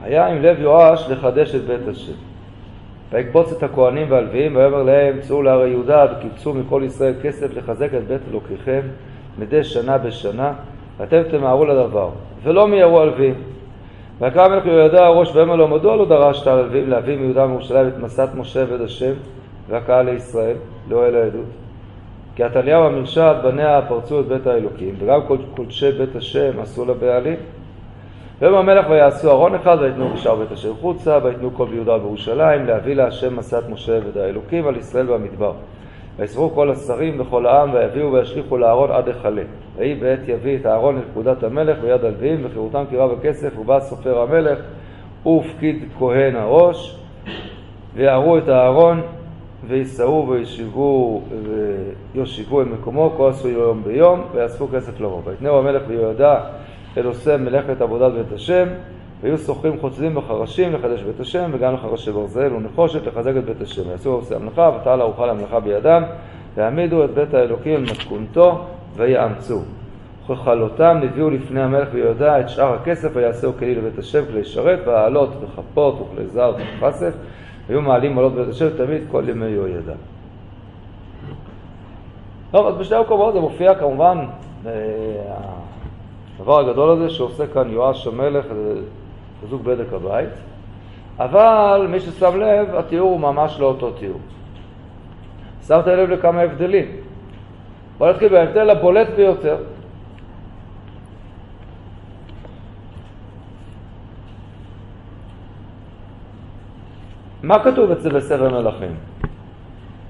היה 0.02 0.26
עם 0.26 0.42
לב 0.42 0.60
יואש 0.60 1.10
לחדש 1.10 1.54
את 1.54 1.64
בית 1.64 1.88
השם. 1.88 2.12
ויקבוץ 3.12 3.52
את 3.52 3.62
הכהנים 3.62 4.10
והלוויים 4.10 4.56
ויאמר 4.56 4.82
להם 4.82 5.20
צאו 5.20 5.42
להרי 5.42 5.70
יהודה 5.70 6.06
וקיבצו 6.12 6.54
מכל 6.54 6.82
ישראל 6.86 7.14
כסף 7.22 7.56
לחזק 7.56 7.94
את 7.94 8.06
בית 8.08 8.20
אלוקיכם 8.30 8.80
מדי 9.38 9.64
שנה 9.64 9.98
בשנה 9.98 10.52
ואתם 10.96 11.22
תמהרו 11.30 11.64
לדבר 11.64 12.10
ולא 12.42 12.68
מיהרו 12.68 13.00
הלוויים 13.00 13.34
ויקרא 14.22 14.44
המלך 14.44 14.66
יהוידע 14.66 15.06
הראש 15.06 15.36
ואומר 15.36 15.56
לו 15.56 15.68
מדוע 15.68 15.96
לא 15.96 16.04
דרשת 16.04 16.46
להביא 16.72 17.18
מיהודה 17.18 17.44
ומירושלים 17.44 17.88
את 17.88 17.98
מסת 17.98 18.28
משה 18.36 18.64
ועד 18.70 18.80
השם 18.80 19.12
והקהל 19.68 20.10
לישראל 20.10 20.56
לאוהל 20.88 21.14
העדות. 21.16 21.46
כי 22.36 22.42
עתליהו 22.42 22.84
המרשעת 22.84 23.42
בניה 23.42 23.80
פרצו 23.88 24.20
את 24.20 24.26
בית 24.26 24.46
האלוקים 24.46 24.94
וגם 24.98 25.20
קודשי 25.54 25.92
בית 25.92 26.16
השם 26.16 26.60
עשו 26.60 26.84
לבעלים 26.84 27.36
ויאמר 28.38 28.58
המלך 28.58 28.86
ויעשו 28.90 29.30
ארון 29.30 29.54
אחד 29.54 29.76
ויתנו 29.80 30.08
בשער 30.14 30.34
בית 30.34 30.52
השם 30.52 30.74
חוצה 30.80 31.18
ויתנו 31.22 31.54
כל 31.54 31.66
ביהודה 31.66 31.92
ובירושלים 31.92 32.66
להביא 32.66 32.94
להשם 32.94 33.36
מסת 33.36 33.62
משה 33.70 33.92
ועד 33.92 34.18
האלוקים 34.18 34.66
על 34.66 34.76
ישראל 34.76 35.06
במדבר 35.06 35.52
ויסברו 36.16 36.50
כל 36.50 36.70
השרים 36.70 37.20
וכל 37.20 37.46
העם, 37.46 37.74
ויביאו 37.74 38.12
וישליכו 38.12 38.56
לארון 38.58 38.90
עד 38.90 39.08
היכלה. 39.08 39.42
ויהי 39.76 39.94
בעת 39.94 40.28
יביא 40.28 40.58
את 40.58 40.66
הארון 40.66 40.98
לפקודת 40.98 41.42
המלך 41.42 41.78
ביד 41.78 42.04
הלווים, 42.04 42.40
וחירותם 42.44 42.84
כי 42.90 42.96
רב 42.96 43.10
הכסף, 43.18 43.58
ובא 43.58 43.80
סופר 43.80 44.18
המלך, 44.18 44.58
ופקיד 45.26 45.84
כהן 45.98 46.36
הראש, 46.36 46.98
ויערו 47.94 48.38
את 48.38 48.48
הארון, 48.48 49.00
ויישאו 49.66 50.28
וישיבו, 50.28 51.22
ויושיבו 52.14 52.62
את 52.62 52.66
מקומו, 52.66 53.14
כל 53.16 53.28
עשו 53.30 53.48
יום 53.48 53.82
ביום, 53.84 54.22
ויאספו 54.32 54.68
כסף 54.74 55.00
לרוב. 55.00 55.26
ויתנאו 55.26 55.58
המלך 55.58 55.82
ויהודה 55.88 56.40
אל 56.96 57.06
עושה 57.06 57.36
מלאכת 57.36 57.80
עבודת 57.80 58.12
בית 58.12 58.32
השם, 58.32 58.68
והיו 59.22 59.38
שוכרים 59.38 59.80
חוצבים 59.80 60.16
וחרשים 60.16 60.72
לחדש 60.72 61.02
בית 61.02 61.20
השם, 61.20 61.50
וגם 61.52 61.74
לחרשי 61.74 62.12
ברזל 62.12 62.52
ונחושת 62.52 63.06
לחזק 63.06 63.36
את 63.36 63.44
בית 63.44 63.60
השם. 63.60 63.82
ויעשו 63.88 64.12
עושי 64.12 64.34
המלאכה, 64.34 64.70
ותעל 64.80 65.00
ארוחה 65.00 65.26
למלאכה 65.26 65.60
בידם, 65.60 66.02
ויעמידו 66.54 67.04
את 67.04 67.10
בית 67.10 67.34
האלוקים 67.34 67.74
על 67.74 67.82
מתכונתו, 67.82 68.64
ויאמצו. 68.96 69.60
וככלותם 70.28 71.00
הביאו 71.04 71.30
לפני 71.30 71.62
המלך 71.62 71.88
ויהודה 71.92 72.40
את 72.40 72.48
שאר 72.48 72.74
הכסף, 72.74 73.08
ויעשהו 73.14 73.52
כלי 73.58 73.74
לבית 73.74 73.98
השם, 73.98 74.24
כלי 74.26 74.44
שרת, 74.44 74.78
והעלות 74.86 75.30
וכפות 75.40 76.00
וכלי 76.00 76.26
זר 76.26 76.54
וכסף, 76.58 77.14
היו 77.68 77.82
מעלים 77.82 78.18
עלות 78.18 78.34
בית 78.34 78.48
השם 78.48 78.68
תמיד 78.76 79.02
כל 79.10 79.28
ימי 79.28 79.46
יהוידע. 79.46 79.92
טוב, 82.50 82.66
אז 82.66 82.74
בשני 82.74 82.96
המקומות 82.96 83.34
זה 83.34 83.40
מופיע 83.40 83.74
כמובן 83.74 84.18
אה, 84.66 84.72
הדבר 86.40 86.58
הגדול 86.58 86.90
הזה 86.90 87.10
שעושה 87.10 87.46
כאן 87.46 87.70
יואש 87.70 88.06
המלך, 88.06 88.44
חיזוק 89.42 89.62
בדק 89.62 89.92
הבית, 89.92 90.28
אבל 91.18 91.86
מי 91.90 92.00
ששם 92.00 92.40
לב, 92.40 92.74
התיאור 92.74 93.10
הוא 93.10 93.20
ממש 93.20 93.60
לא 93.60 93.66
אותו 93.66 93.90
תיאור. 93.90 94.20
שמת 95.66 95.86
לב 95.86 96.10
לכמה 96.10 96.40
הבדלים. 96.40 96.86
בוא 97.98 98.10
נתחיל 98.10 98.28
בהבדל 98.28 98.70
הבולט 98.70 99.08
ביותר. 99.16 99.56
מה 107.42 107.64
כתוב 107.64 107.90
אצל 107.90 108.12
בספר 108.12 108.62
מלכים? 108.62 108.94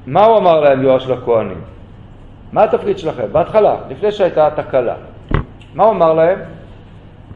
מה 0.07 0.25
הוא 0.25 0.39
אמר 0.39 0.61
להם 0.61 0.83
יואש 0.83 1.07
לכהנים? 1.07 1.61
מה 2.53 2.65
התפקיד 2.65 2.99
שלכם? 2.99 3.33
בהתחלה, 3.33 3.77
לפני 3.89 4.13
שהייתה 4.13 4.47
התקלה. 4.47 4.95
מה 5.75 5.85
הוא 5.85 5.93
אמר 5.93 6.13
להם? 6.13 6.39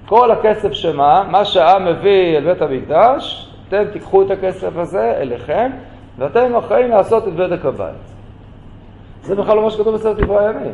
כל 0.07 0.31
הכסף 0.31 0.73
שמה, 0.73 1.25
מה 1.31 1.45
שהעם 1.45 1.85
מביא 1.85 2.37
אל 2.37 2.45
בית 2.45 2.63
המקדש, 2.63 3.53
אתם 3.69 3.85
תיקחו 3.93 4.23
את 4.23 4.31
הכסף 4.31 4.77
הזה 4.77 5.13
אליכם, 5.21 5.71
ואתם 6.19 6.57
אחראים 6.57 6.91
לעשות 6.91 7.29
את 7.29 7.33
בדק 7.33 7.65
הבית. 7.65 7.95
זה 9.23 9.35
בכלל 9.35 9.57
לא 9.57 9.63
מה 9.63 9.71
שכתוב 9.71 9.95
בסרט 9.95 10.17
דברי 10.17 10.47
הימים. 10.47 10.73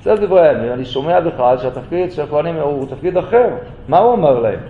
בסרט 0.00 0.18
דברי 0.18 0.48
הימים, 0.48 0.72
אני 0.72 0.84
שומע 0.84 1.20
בכלל 1.20 1.58
שהתפקיד 1.58 2.12
של 2.12 2.22
הכהנים 2.22 2.56
הוא 2.56 2.86
תפקיד 2.86 3.16
אחר. 3.16 3.48
מה 3.88 3.98
הוא 3.98 4.14
אמר 4.14 4.38
להם? 4.38 4.60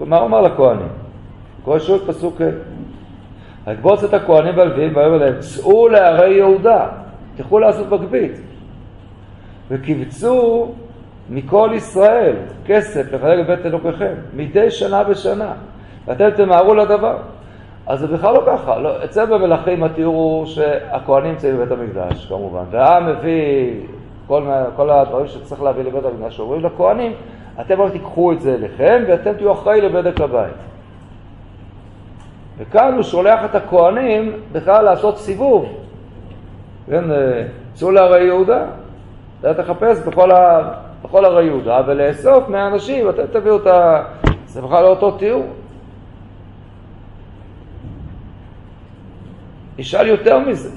מה 0.00 0.16
הוא 0.16 0.26
אמר 0.26 0.40
לכהנים? 0.40 0.88
כל 1.64 1.78
שוב 1.78 2.02
פסוק 2.06 2.40
ה'. 2.40 3.70
לקבוץ 3.70 4.04
את 4.04 4.14
הכהנים 4.14 4.56
והלוויים 4.56 4.96
ויאמר 4.96 5.18
להם, 5.18 5.34
צאו 5.38 5.88
לערי 5.88 6.34
יהודה, 6.34 6.88
תלכו 7.36 7.58
לעשות 7.58 7.90
מגבית. 7.90 8.40
וקיבצו 9.70 10.68
מכל 11.30 11.70
ישראל 11.74 12.36
כסף 12.66 13.12
לחלק 13.12 13.46
בבית 13.46 13.66
אלוקיכם, 13.66 14.14
מדי 14.36 14.70
שנה 14.70 15.04
בשנה, 15.04 15.52
ואתם 16.06 16.30
תמהרו 16.30 16.74
לדבר. 16.74 17.16
אז 17.86 18.00
זה 18.00 18.06
בכלל 18.06 18.34
לא 18.34 18.42
ככה, 18.46 18.78
לא, 18.78 19.04
אצל 19.04 19.26
במלכים 19.26 19.84
התיאור 19.84 20.14
הוא 20.14 20.46
שהכוהנים 20.46 21.30
נמצאים 21.30 21.56
בבית 21.56 21.70
המקדש 21.70 22.26
כמובן, 22.26 22.62
והעם 22.70 23.06
מביא 23.06 23.80
כל, 24.26 24.42
כל 24.76 24.90
הדברים 24.90 25.26
שצריך 25.26 25.62
להביא 25.62 25.84
לבית 25.84 26.04
המקדש, 26.04 26.40
אומרים 26.40 26.64
לכוהנים, 26.64 27.12
אתם 27.60 27.80
רק 27.80 27.92
תיקחו 27.92 28.32
את 28.32 28.40
זה 28.40 28.54
אליכם 28.54 29.02
ואתם 29.08 29.32
תהיו 29.32 29.52
אחראי 29.52 29.80
לבדק 29.80 30.20
הבית. 30.20 30.54
וכאן 32.58 32.94
הוא 32.94 33.02
שולח 33.02 33.44
את 33.44 33.54
הכוהנים 33.54 34.32
בכלל 34.52 34.84
לעשות 34.84 35.18
סיבוב, 35.18 35.66
כן, 36.86 37.10
אה, 37.10 37.42
צאו 37.74 37.90
להרי 37.90 38.24
יהודה, 38.24 38.66
אתה 39.40 39.54
תחפש 39.54 39.98
בכל, 40.06 40.30
ה... 40.30 40.72
בכל 41.04 41.24
הרי 41.24 41.44
יהודה 41.44 41.80
ולאסוף 41.86 42.48
מהאנשים, 42.48 43.08
אתם 43.08 43.22
תביאו 43.32 43.56
את 43.56 43.66
ה... 43.66 44.02
זה 44.46 44.62
בכלל 44.62 44.82
לא 44.82 44.88
אותו 44.88 45.10
תיאור. 45.10 45.46
ישאל 49.78 50.06
יותר 50.06 50.38
מזה. 50.38 50.70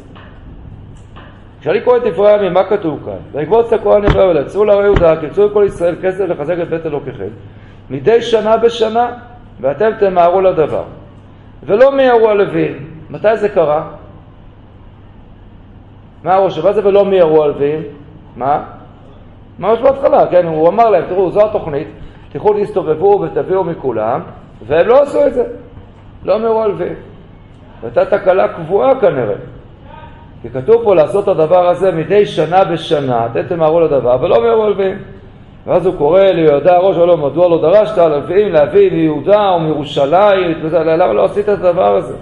כשאני 1.60 1.82
קורא 1.82 1.98
את 1.98 2.02
דברי 2.04 2.32
הימים, 2.32 2.54
מה 2.54 2.64
כתוב 2.64 3.00
כאן? 3.06 3.18
ויקבוץ 3.32 3.74
הכהנים 3.74 4.10
באוהל, 4.14 4.38
יצאו 4.38 4.66
להרי 4.66 4.84
יהודה, 4.84 5.16
קיצרו 5.16 5.50
כל 5.54 5.64
ישראל 5.68 5.96
כסף 6.02 6.26
לחזק 6.28 6.56
את 6.62 6.70
בית 6.70 6.86
אלוקיכם, 6.86 7.30
מדי 7.90 8.22
שנה 8.22 8.58
בשנה, 8.58 9.12
ואתם 9.62 9.90
תמהרו 10.00 10.42
לדבר. 10.42 10.84
ולא 11.64 11.92
מיהרו 11.92 12.30
הלווים. 12.30 12.90
מתי 13.10 13.38
זה 13.38 13.50
קרה? 13.50 13.90
מה 16.24 16.34
הראש? 16.34 16.60
מה 16.60 16.74
זה 16.74 16.86
ולא 16.86 17.06
מיהרו 17.06 17.44
הלווים? 17.44 17.82
מה? 18.36 18.77
ממש 19.60 19.80
בהתחלה, 19.80 20.28
כן, 20.28 20.46
הוא 20.46 20.68
אמר 20.68 20.90
להם, 20.90 21.04
תראו, 21.10 21.32
זו 21.32 21.46
התוכנית, 21.46 21.88
תלכו 22.32 22.54
להסתובבו 22.54 23.22
ותביאו 23.22 23.64
מכולם, 23.64 24.22
והם 24.68 24.88
לא 24.88 25.02
עשו 25.02 25.28
את 25.28 25.34
זה, 25.34 25.44
לא 26.26 26.64
הלווים. 26.64 26.94
הייתה 27.84 28.06
תקלה 28.06 28.48
קבועה 28.48 29.00
כנראה. 29.00 29.36
כי 30.42 30.50
כתוב 30.50 30.84
פה 30.84 30.96
לעשות 30.96 31.24
את 31.24 31.28
הדבר 31.28 31.70
הזה 31.70 31.92
מדי 31.92 32.26
שנה 32.26 32.64
בשנה, 32.64 33.26
אתם 33.26 33.44
תמהרו 33.44 33.80
לדבר, 33.80 34.18
ולא 34.22 34.64
הלווים. 34.64 34.98
ואז 35.68 35.86
הוא 35.86 35.96
קורא 35.98 36.22
ליהודה 36.22 36.78
ראש 36.78 36.98
העולם, 36.98 37.26
מדוע 37.26 37.50
לא 37.50 37.62
דרשת 37.62 37.98
הלווים 37.98 38.54
להביא 38.54 38.92
מיהודה 38.92 39.50
או 39.50 39.60
מירושלים, 39.60 40.58
למה 40.74 41.14
לא 41.14 41.26
עשית 41.26 41.50
את 41.50 41.60
הדבר 41.60 41.96
הזה? 41.96 42.16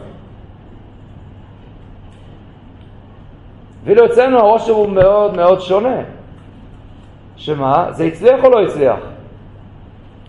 ואילו 3.84 4.06
אצלנו 4.06 4.40
הראש 4.40 4.70
הוא 4.70 4.90
מאוד 4.90 5.36
מאוד 5.36 5.60
שונה. 5.60 5.98
שמה? 7.36 7.88
זה 7.92 8.04
הצליח 8.04 8.44
או 8.44 8.50
לא 8.50 8.62
הצליח? 8.62 9.00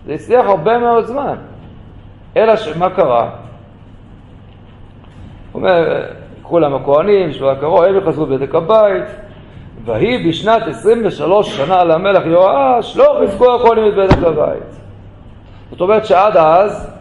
זה 0.05 0.13
הצליח 0.13 0.45
הרבה 0.45 0.77
מאוד 0.77 1.05
זמן. 1.05 1.35
אלא 2.37 2.55
שמה 2.55 2.89
קרה? 2.89 3.29
הוא 5.51 5.61
אומר, 5.61 6.03
קחו 6.43 6.59
להם 6.59 6.73
הכהנים, 6.73 7.31
שבוע 7.31 7.51
הקרוב, 7.51 7.83
הם 7.83 7.97
יחזרו 7.97 8.25
בבדק 8.25 8.55
הבית, 8.55 9.03
ויהי 9.85 10.29
בשנת 10.29 10.61
23 10.67 11.57
שנה 11.57 11.83
למלך 11.83 12.25
יואש, 12.25 12.97
לא 12.97 13.15
חיזקו 13.19 13.55
הכהנים 13.55 13.87
את 13.87 13.93
בדק 13.93 14.23
הבית. 14.23 14.79
זאת 15.71 15.81
אומרת 15.81 16.05
שעד 16.05 16.37
אז 16.37 16.91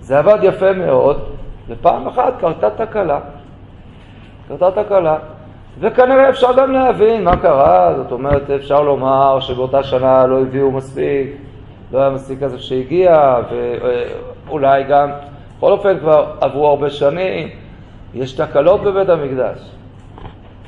זה 0.00 0.18
עבד 0.18 0.38
יפה 0.42 0.72
מאוד, 0.72 1.20
ופעם 1.68 2.08
אחת 2.08 2.34
קרתה 2.40 2.70
תקלה. 2.70 3.20
קרתה 4.48 4.82
תקלה. 4.82 5.16
וכנראה 5.80 6.28
אפשר 6.28 6.52
גם 6.56 6.72
להבין 6.72 7.24
מה 7.24 7.36
קרה, 7.36 7.94
זאת 7.96 8.12
אומרת 8.12 8.50
אפשר 8.50 8.82
לומר 8.82 9.40
שבאותה 9.40 9.82
שנה 9.82 10.26
לא 10.26 10.40
הביאו 10.40 10.70
מספיק, 10.70 11.36
לא 11.92 11.98
היה 11.98 12.10
מספיק 12.10 12.40
כסף 12.40 12.56
שהגיע, 12.56 13.36
ואולי 14.46 14.84
גם, 14.84 15.10
בכל 15.56 15.72
אופן 15.72 15.98
כבר 15.98 16.26
עברו 16.40 16.66
הרבה 16.68 16.90
שנים, 16.90 17.48
יש 18.14 18.32
תקלות 18.32 18.82
בבית 18.82 19.08
המקדש. 19.08 19.70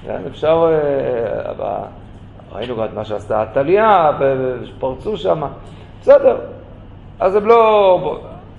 כן, 0.07 0.21
אפשר, 0.27 0.71
אה, 1.61 1.83
ראינו 2.53 2.77
גם 2.77 2.85
את 2.85 2.95
מה 2.95 3.05
שעשתה 3.05 3.43
עתליה, 3.43 4.11
ופרצו 4.19 5.17
שם, 5.17 5.43
בסדר, 6.01 6.37
אז 7.21 7.37
הם 7.37 7.47
לא, 7.47 8.19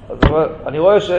אז 0.10 0.20
אני 0.66 0.80
רואה 0.80 1.02
ש... 1.02 1.12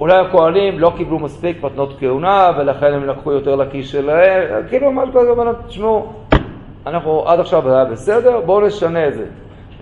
אולי 0.00 0.18
הכהנים 0.18 0.78
לא 0.78 0.92
קיבלו 0.96 1.18
מספיק 1.18 1.62
מתנות 1.62 1.96
כהונה 2.00 2.50
ולכן 2.58 2.92
הם 2.92 3.04
לקחו 3.06 3.32
יותר 3.32 3.56
לכיס 3.56 3.88
שלהם, 3.88 4.62
כאילו 4.68 4.92
ממש 4.92 5.08
כזה, 5.14 5.30
תשמעו, 5.66 6.12
אנחנו 6.86 7.28
עד 7.28 7.40
עכשיו 7.40 7.70
היה 7.70 7.84
בסדר, 7.84 8.40
בואו 8.40 8.66
נשנה 8.66 9.08
את 9.08 9.14
זה. 9.14 9.24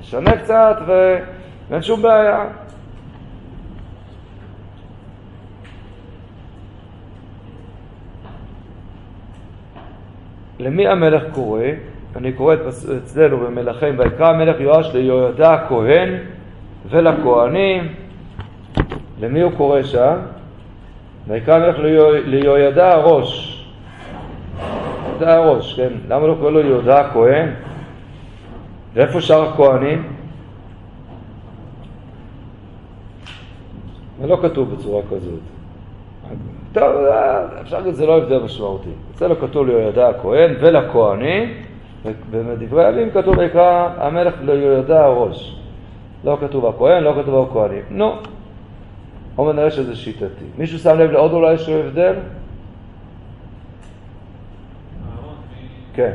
נשנה 0.00 0.36
קצת 0.36 0.76
ואין 0.86 1.82
שום 1.82 2.02
בעיה. 2.02 2.44
למי 10.58 10.88
המלך 10.88 11.22
קורא? 11.32 11.60
אני 12.16 12.32
קורא 12.32 12.54
אצלנו 13.04 13.36
במלכים, 13.36 13.98
ויקרא 13.98 14.28
המלך 14.28 14.60
יואש 14.60 14.94
ליהוידע 14.94 15.52
הכהן 15.52 16.18
ולכהנים 16.90 18.01
למי 19.22 19.40
הוא 19.40 19.52
קורא 19.56 19.82
שם? 19.82 20.16
ויקרא 21.28 21.54
המלך 21.54 21.78
ליהוידע 22.24 22.92
הראש. 22.92 23.58
יהודה 25.08 25.36
הראש, 25.36 25.74
כן? 25.74 25.92
למה 26.08 26.26
לא 26.26 26.36
קורא 26.40 26.50
לו 26.50 26.60
יהודה 26.60 27.00
הכהן? 27.00 27.48
ואיפה 28.94 29.20
שאר 29.20 29.42
הכהנים? 29.42 30.12
זה 34.20 34.26
לא 34.26 34.38
כתוב 34.42 34.74
בצורה 34.74 35.02
כזאת. 35.10 35.40
טוב, 36.72 36.92
אפשר 37.60 37.78
להגיד 37.78 37.94
שזה 37.94 38.06
לא 38.06 38.16
הבדל 38.16 38.42
משמעותי. 38.42 38.90
אצלנו 39.14 39.36
כתוב 39.36 39.66
ליהוידע 39.66 40.08
הכהן 40.08 40.54
ולכהנים, 40.60 41.54
ובדברי 42.30 42.84
הימים 42.84 43.10
כתוב 43.10 43.38
ויקרא 43.38 43.88
המלך 43.96 44.34
ליהוידע 44.42 45.04
הראש. 45.04 45.56
לא 46.24 46.38
כתוב 46.40 46.66
הכהן, 46.66 47.02
לא 47.02 47.14
כתוב 47.22 47.50
הכהנים. 47.50 47.82
נו, 47.90 48.12
בואו 49.36 49.52
נראה 49.52 49.70
שזה 49.70 49.96
שיטתי. 49.96 50.44
מישהו 50.58 50.78
שם 50.78 50.98
לב 50.98 51.10
לעוד 51.10 51.32
אולי 51.32 51.52
איזשהו 51.52 51.74
הבדל? 51.74 52.14
כן. 55.94 56.12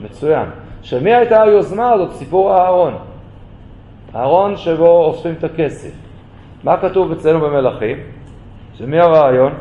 מצוין. 0.00 0.48
של 0.82 1.02
מי 1.02 1.14
הייתה 1.14 1.42
היוזמה 1.42 1.92
הזאת? 1.92 2.12
סיפור 2.12 2.54
אהרון. 2.54 2.94
אהרון 4.14 4.56
שבו 4.56 5.04
אוספים 5.04 5.34
את 5.38 5.44
הכסף. 5.44 5.92
מה 6.64 6.76
כתוב 6.76 7.12
אצלנו 7.12 7.40
במלכים? 7.40 7.96
של 8.74 8.86
מי 8.86 9.00
הרעיון? 9.00 9.52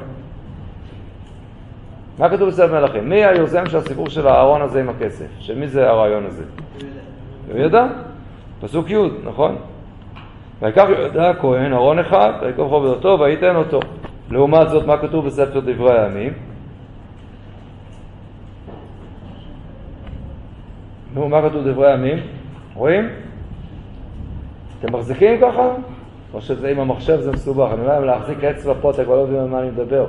מה 2.19 2.29
כתוב 2.29 2.47
אצלנו 2.47 2.73
במלכים? 2.73 3.09
מי 3.09 3.25
היוזם 3.25 3.65
של 3.65 3.77
הסיפור 3.77 4.09
של 4.09 4.27
האהרון 4.27 4.61
הזה 4.61 4.79
עם 4.79 4.89
הכסף? 4.89 5.27
של 5.39 5.57
מי 5.57 5.67
זה 5.67 5.89
הרעיון 5.89 6.25
הזה? 6.25 6.43
הוא 7.51 7.59
ידע. 7.59 7.87
פסוק 8.61 8.89
י', 8.89 8.97
נכון? 9.23 9.55
ויקח 10.61 10.85
יהודה 10.97 11.29
הכהן 11.29 11.73
ארון 11.73 11.99
אחד, 11.99 12.31
ויקח 12.41 12.59
עבודתו 12.59 13.17
וייתן 13.19 13.55
אותו. 13.55 13.79
לעומת 14.29 14.69
זאת, 14.69 14.85
מה 14.85 14.97
כתוב 14.97 15.25
בספר 15.25 15.59
דברי 15.59 15.99
הימים? 15.99 16.33
נו, 21.13 21.29
מה 21.29 21.49
כתוב 21.49 21.67
דברי 21.67 21.91
הימים? 21.91 22.19
רואים? 22.73 23.09
אתם 24.79 24.93
מחזיקים 24.93 25.41
ככה? 25.41 25.69
או 26.33 26.41
שזה 26.41 26.69
עם 26.69 26.79
המחשב 26.79 27.19
זה 27.19 27.31
מסובך. 27.31 27.69
אני 27.73 27.81
אומר 27.81 27.93
להם 27.93 28.03
להחזיק 28.03 28.43
אצבע 28.43 28.73
פה, 28.81 28.91
אתם 28.91 29.03
כבר 29.03 29.15
לא 29.15 29.21
יודעים 29.21 29.41
על 29.41 29.47
מה 29.47 29.59
אני 29.59 29.69
מדבר. 29.69 30.05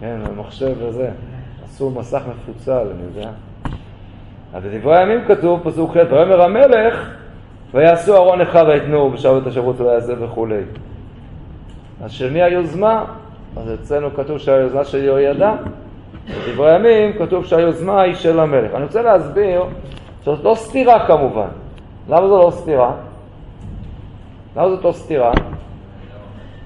כן, 0.00 0.18
המחשב 0.24 0.74
וזה. 0.78 1.10
עשו 1.64 1.90
מסך 1.90 2.22
מפוצל, 2.30 2.86
אני 2.94 3.02
יודע. 3.02 3.30
אז 4.54 4.64
בדברי 4.64 4.98
הימים 4.98 5.24
כתוב, 5.28 5.60
פסוק 5.64 5.90
ח', 5.90 6.12
ויאמר 6.12 6.42
המלך 6.42 7.21
ויעשו 7.74 8.16
ארון 8.16 8.40
אחד 8.40 8.64
ויתנו 8.68 9.10
בשעות 9.10 9.46
השבועות 9.46 9.80
ויעשה 9.80 10.12
וכולי. 10.20 10.60
אז 12.04 12.12
של 12.12 12.30
מי 12.30 12.42
היוזמה? 12.42 13.04
אז 13.56 13.74
אצלנו 13.74 14.14
כתוב 14.14 14.38
שהיוזמה 14.38 14.84
של 14.84 15.04
יהוידע, 15.04 15.52
בדברי 16.48 16.72
הימים 16.72 17.12
כתוב 17.18 17.44
שהיוזמה 17.44 18.00
היא 18.00 18.14
של 18.14 18.40
המלך. 18.40 18.74
אני 18.74 18.84
רוצה 18.84 19.02
להסביר 19.02 19.64
שזאת 20.22 20.44
לא 20.44 20.54
סתירה 20.54 21.06
כמובן. 21.06 21.48
למה 22.08 22.28
זו 22.28 22.42
לא 22.42 22.50
סתירה? 22.50 22.92
למה 24.56 24.68
זאת 24.68 24.84
לא 24.84 24.92
סתירה? 24.92 25.32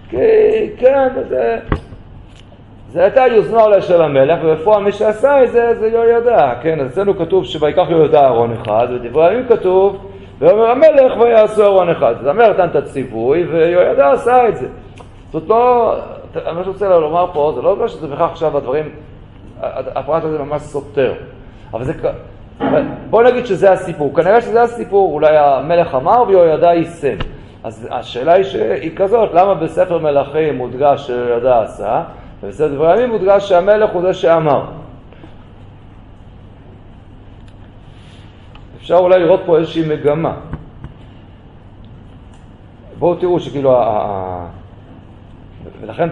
כי 0.08 0.16
כן, 0.78 1.08
זה, 1.28 1.58
זה 2.88 3.02
הייתה 3.02 3.26
יוזמה 3.26 3.64
אולי 3.64 3.82
של 3.82 4.02
המלך, 4.02 4.38
ובפועל 4.44 4.82
מי 4.82 4.92
שעשה 4.92 5.44
את 5.44 5.52
זה 5.52 5.74
זה 5.78 5.88
יהוידע. 5.88 6.54
כן, 6.62 6.80
אז 6.80 6.90
אצלנו 6.90 7.18
כתוב 7.18 7.44
שויקח 7.44 7.86
יהוידע 7.90 8.26
ארון 8.26 8.52
אחד, 8.52 8.86
ובדברי 8.90 9.28
הימים 9.28 9.48
כתוב 9.48 10.10
ואומר 10.38 10.70
המלך 10.70 11.20
ויעשו 11.20 11.64
ארון 11.64 11.90
אחד. 11.90 12.14
אז 12.20 12.26
המלך 12.26 12.48
נתן 12.48 12.68
את 12.68 12.76
הציווי 12.76 13.44
ויהוידע 13.44 14.10
עשה 14.10 14.48
את 14.48 14.56
זה. 14.56 14.66
זאת 15.32 15.48
לא, 15.48 15.94
מה 16.34 16.42
שאני 16.42 16.68
רוצה 16.68 16.88
לומר 16.88 17.26
פה, 17.32 17.52
זה 17.54 17.62
לא 17.62 17.70
אומר 17.70 17.88
שזה 17.88 18.06
בכך 18.06 18.30
עכשיו 18.30 18.56
הדברים, 18.56 18.88
הפרט 19.60 20.24
הזה 20.24 20.38
ממש 20.38 20.62
סותר. 20.62 21.14
אבל 21.72 21.84
זה, 21.84 21.92
בוא 23.10 23.22
נגיד 23.22 23.46
שזה 23.46 23.72
הסיפור. 23.72 24.14
כנראה 24.14 24.40
שזה 24.40 24.62
הסיפור, 24.62 25.12
אולי 25.12 25.36
המלך 25.38 25.94
אמר 25.94 26.24
ויהוידע 26.28 26.74
יישם. 26.74 27.16
אז 27.64 27.88
השאלה 27.90 28.32
היא, 28.32 28.44
שהיא 28.44 28.96
כזאת, 28.96 29.34
למה 29.34 29.54
בספר 29.54 29.98
מלכים 29.98 30.56
מודגש 30.56 31.06
שיהוידע 31.06 31.60
עשה, 31.62 32.02
ובספר 32.42 32.68
דברי 32.68 32.92
הימים 32.92 33.10
מודגש 33.10 33.48
שהמלך 33.48 33.90
הוא 33.90 34.02
זה 34.02 34.14
שאמר. 34.14 34.64
אפשר 38.86 38.96
אולי 38.96 39.20
לראות 39.20 39.40
פה 39.46 39.58
איזושהי 39.58 39.88
מגמה. 39.88 40.34
בואו 42.98 43.14
תראו 43.14 43.40
שכאילו, 43.40 43.82
ולכן 45.80 46.08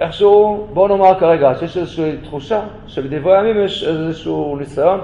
איכשהו, 0.00 0.66
בואו 0.72 0.88
נאמר 0.88 1.20
כרגע 1.20 1.54
שיש 1.54 1.76
איזושהי 1.76 2.16
תחושה 2.16 2.60
שבדברי 2.86 3.36
הימים 3.36 3.64
יש 3.64 3.84
איזשהו 3.84 4.56
ניסיון 4.56 5.00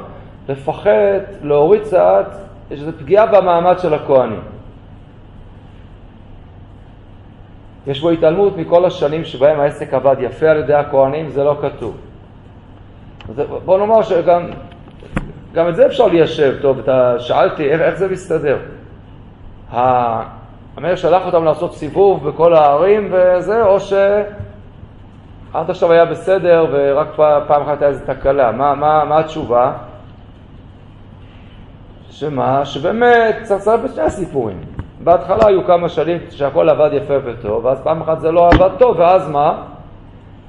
לפחד, 0.49 1.21
להוריד 1.43 1.83
קצת, 1.83 2.27
יש 2.71 2.81
איזו 2.81 2.93
פגיעה 2.99 3.27
במעמד 3.27 3.79
של 3.79 3.95
הכוהנים. 3.95 4.41
יש 7.87 8.01
בו 8.01 8.11
התעלמות 8.11 8.57
מכל 8.57 8.85
השנים 8.85 9.25
שבהם 9.25 9.61
העסק 9.61 9.95
עבד 9.95 10.17
יפה 10.21 10.47
על 10.51 10.59
ידי 10.59 10.75
הכוהנים, 10.75 11.31
זה 11.31 11.45
לא 11.45 11.57
כתוב. 11.63 11.97
בוא 13.65 13.79
נאמר 13.79 14.03
שגם 14.03 14.51
גם 15.55 15.69
את 15.69 15.77
זה 15.77 15.87
אפשר 15.87 16.07
ליישב, 16.07 16.55
טוב, 16.63 16.79
אתה 16.79 17.15
שאלתי 17.19 17.71
איך, 17.71 17.95
זה 17.95 18.09
מסתדר. 18.09 18.59
המלך 19.71 20.99
שלח 20.99 21.27
אותם 21.27 21.45
לעשות 21.45 21.75
סיבוב 21.75 22.29
בכל 22.29 22.55
הערים 22.55 23.09
וזה, 23.13 23.63
או 23.63 23.81
ש... 23.81 23.93
עד 25.55 25.71
עכשיו 25.71 25.93
היה 25.93 26.05
בסדר 26.05 26.67
ורק 26.73 27.09
פעם 27.17 27.63
אחת 27.63 27.69
הייתה 27.69 27.87
איזו 27.87 28.05
תקלה. 28.07 28.53
מה, 28.53 28.75
מה, 28.75 29.05
מה 29.05 29.19
התשובה? 29.19 29.73
שמה? 32.11 32.65
שבאמת 32.65 33.37
צריך 33.43 33.61
לספר 33.61 33.77
בשני 33.77 34.03
הסיפורים. 34.03 34.61
בהתחלה 35.05 35.47
היו 35.47 35.65
כמה 35.65 35.89
שנים 35.89 36.19
שהכל 36.31 36.69
עבד 36.69 36.91
יפה 36.93 37.15
וטוב, 37.25 37.65
ואז 37.65 37.81
פעם 37.83 38.03
אחת 38.03 38.21
זה 38.21 38.33
לא 38.33 38.49
עבד 38.49 38.71
טוב, 38.79 38.99
ואז 38.99 39.31
מה? 39.31 39.63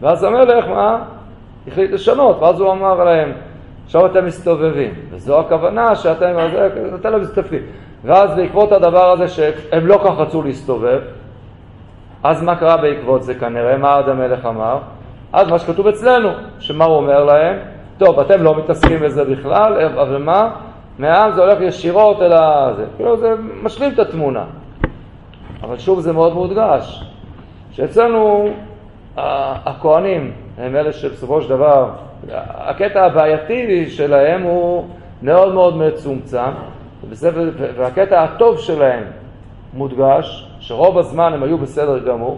ואז 0.01 0.23
המלך, 0.23 0.67
מה? 0.67 1.03
החליט 1.67 1.91
לשנות, 1.91 2.37
ואז 2.41 2.59
הוא 2.59 2.71
אמר 2.71 3.03
להם, 3.03 3.31
עכשיו 3.85 4.05
אתם 4.05 4.25
מסתובבים, 4.25 4.93
וזו 5.11 5.39
הכוונה 5.39 5.95
שאתם, 5.95 6.35
אתם 6.95 7.09
לא 7.09 7.19
מסתובבים. 7.19 7.61
ואז 8.03 8.35
בעקבות 8.35 8.71
הדבר 8.71 9.11
הזה 9.11 9.27
שהם 9.27 9.87
לא 9.87 9.99
כך 10.03 10.11
רצו 10.17 10.43
להסתובב, 10.43 11.01
אז 12.23 12.43
מה 12.43 12.55
קרה 12.55 12.77
בעקבות 12.77 13.23
זה 13.23 13.35
כנראה? 13.35 13.77
מה 13.77 13.95
עד 13.95 14.09
המלך 14.09 14.45
אמר? 14.45 14.77
אז 15.33 15.47
מה 15.47 15.59
שכתוב 15.59 15.87
אצלנו, 15.87 16.29
שמה 16.59 16.85
הוא 16.85 16.95
אומר 16.95 17.23
להם? 17.23 17.57
טוב, 17.97 18.19
אתם 18.19 18.43
לא 18.43 18.57
מתעסקים 18.57 18.99
בזה 18.99 19.23
בכלל, 19.23 19.81
אבל 19.81 20.17
מה? 20.17 20.49
מאז 20.99 21.35
זה 21.35 21.41
הולך 21.41 21.61
ישירות 21.61 22.21
אל 22.21 22.33
ה... 22.33 22.73
זה, 22.75 22.85
כאילו 22.95 23.17
זה 23.17 23.35
משלים 23.63 23.93
את 23.93 23.99
התמונה. 23.99 24.43
אבל 25.63 25.77
שוב 25.77 25.99
זה 25.99 26.13
מאוד 26.13 26.33
מודגש, 26.33 27.03
שאצלנו 27.71 28.49
הכוהנים 29.17 30.31
הם 30.57 30.75
אלה 30.75 30.93
שבסופו 30.93 31.41
של 31.41 31.49
דבר, 31.49 31.89
הקטע 32.33 33.05
הבעייתי 33.05 33.89
שלהם 33.89 34.41
הוא 34.41 34.85
מאוד 35.21 35.53
מאוד 35.53 35.77
מצומצם, 35.77 36.51
והקטע 37.75 38.23
הטוב 38.23 38.59
שלהם 38.59 39.03
מודגש, 39.73 40.47
שרוב 40.59 40.97
הזמן 40.97 41.33
הם 41.33 41.43
היו 41.43 41.57
בסדר 41.57 41.99
גמור, 41.99 42.37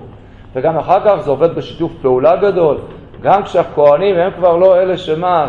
וגם 0.56 0.78
אחר 0.78 1.00
כך 1.06 1.21
זה 1.21 1.32
עובד 1.32 1.56
בשיתוף 1.56 1.91
פעולה 2.02 2.36
גדול, 2.36 2.78
גם 3.21 3.43
כשהכוהנים 3.43 4.15
הם 4.15 4.32
כבר 4.32 4.58
לא 4.58 4.82
אלה 4.82 4.97
שמה, 4.97 5.47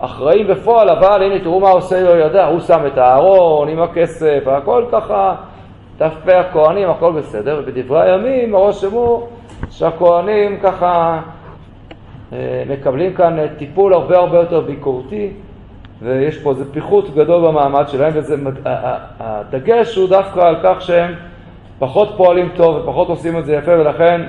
שאחראים 0.00 0.46
בפועל, 0.46 0.90
אבל 0.90 1.22
הנה 1.22 1.38
תראו 1.38 1.60
מה 1.60 1.70
עושה 1.70 1.98
יהוידע, 1.98 2.46
הוא 2.46 2.60
שם 2.60 2.86
את 2.86 2.98
הארון 2.98 3.68
עם 3.68 3.82
הכסף, 3.82 4.42
הכל 4.46 4.84
ככה, 4.92 5.34
ת"פ 5.98 6.28
הכוהנים, 6.28 6.90
הכל 6.90 7.12
בסדר, 7.12 7.60
ובדברי 7.62 8.10
הימים 8.10 8.54
הרושם 8.54 8.90
הוא 8.90 9.26
שהכוהנים 9.70 10.60
ככה 10.60 11.20
מקבלים 12.68 13.14
כאן 13.14 13.36
טיפול 13.58 13.94
הרבה 13.94 14.18
הרבה 14.18 14.38
יותר 14.38 14.60
ביקורתי, 14.60 15.30
ויש 16.02 16.38
פה 16.38 16.50
איזה 16.50 16.72
פיחות 16.72 17.14
גדול 17.14 17.48
במעמד 17.48 17.88
שלהם, 17.88 18.12
והדגש 18.62 19.96
הוא 19.96 20.08
דווקא 20.08 20.40
על 20.40 20.56
כך 20.62 20.82
שהם 20.82 21.14
פחות 21.78 22.08
פועלים 22.16 22.48
טוב 22.56 22.76
ופחות 22.76 23.08
עושים 23.08 23.38
את 23.38 23.44
זה 23.44 23.54
יפה, 23.54 23.72
ולכן 23.72 24.20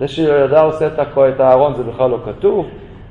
זה 0.00 0.08
שידע 0.08 0.60
עושה 0.60 0.86
את 1.28 1.40
הארון 1.40 1.74
זה 1.74 1.82
בכלל 1.82 2.10
לא 2.10 2.18
כתוב, 2.24 2.66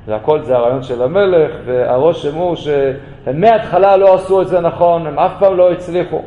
והכל 0.06 0.42
זה 0.42 0.56
הרעיון 0.56 0.82
של 0.82 1.02
המלך, 1.02 1.50
והרושם 1.64 2.34
הוא 2.34 2.56
שהם 2.56 3.40
מההתחלה 3.40 3.96
לא 3.96 4.14
עשו 4.14 4.42
את 4.42 4.48
זה 4.48 4.60
נכון, 4.60 5.06
הם 5.06 5.18
אף 5.18 5.32
פעם 5.38 5.56
לא 5.56 5.72
הצליחו. 5.72 6.22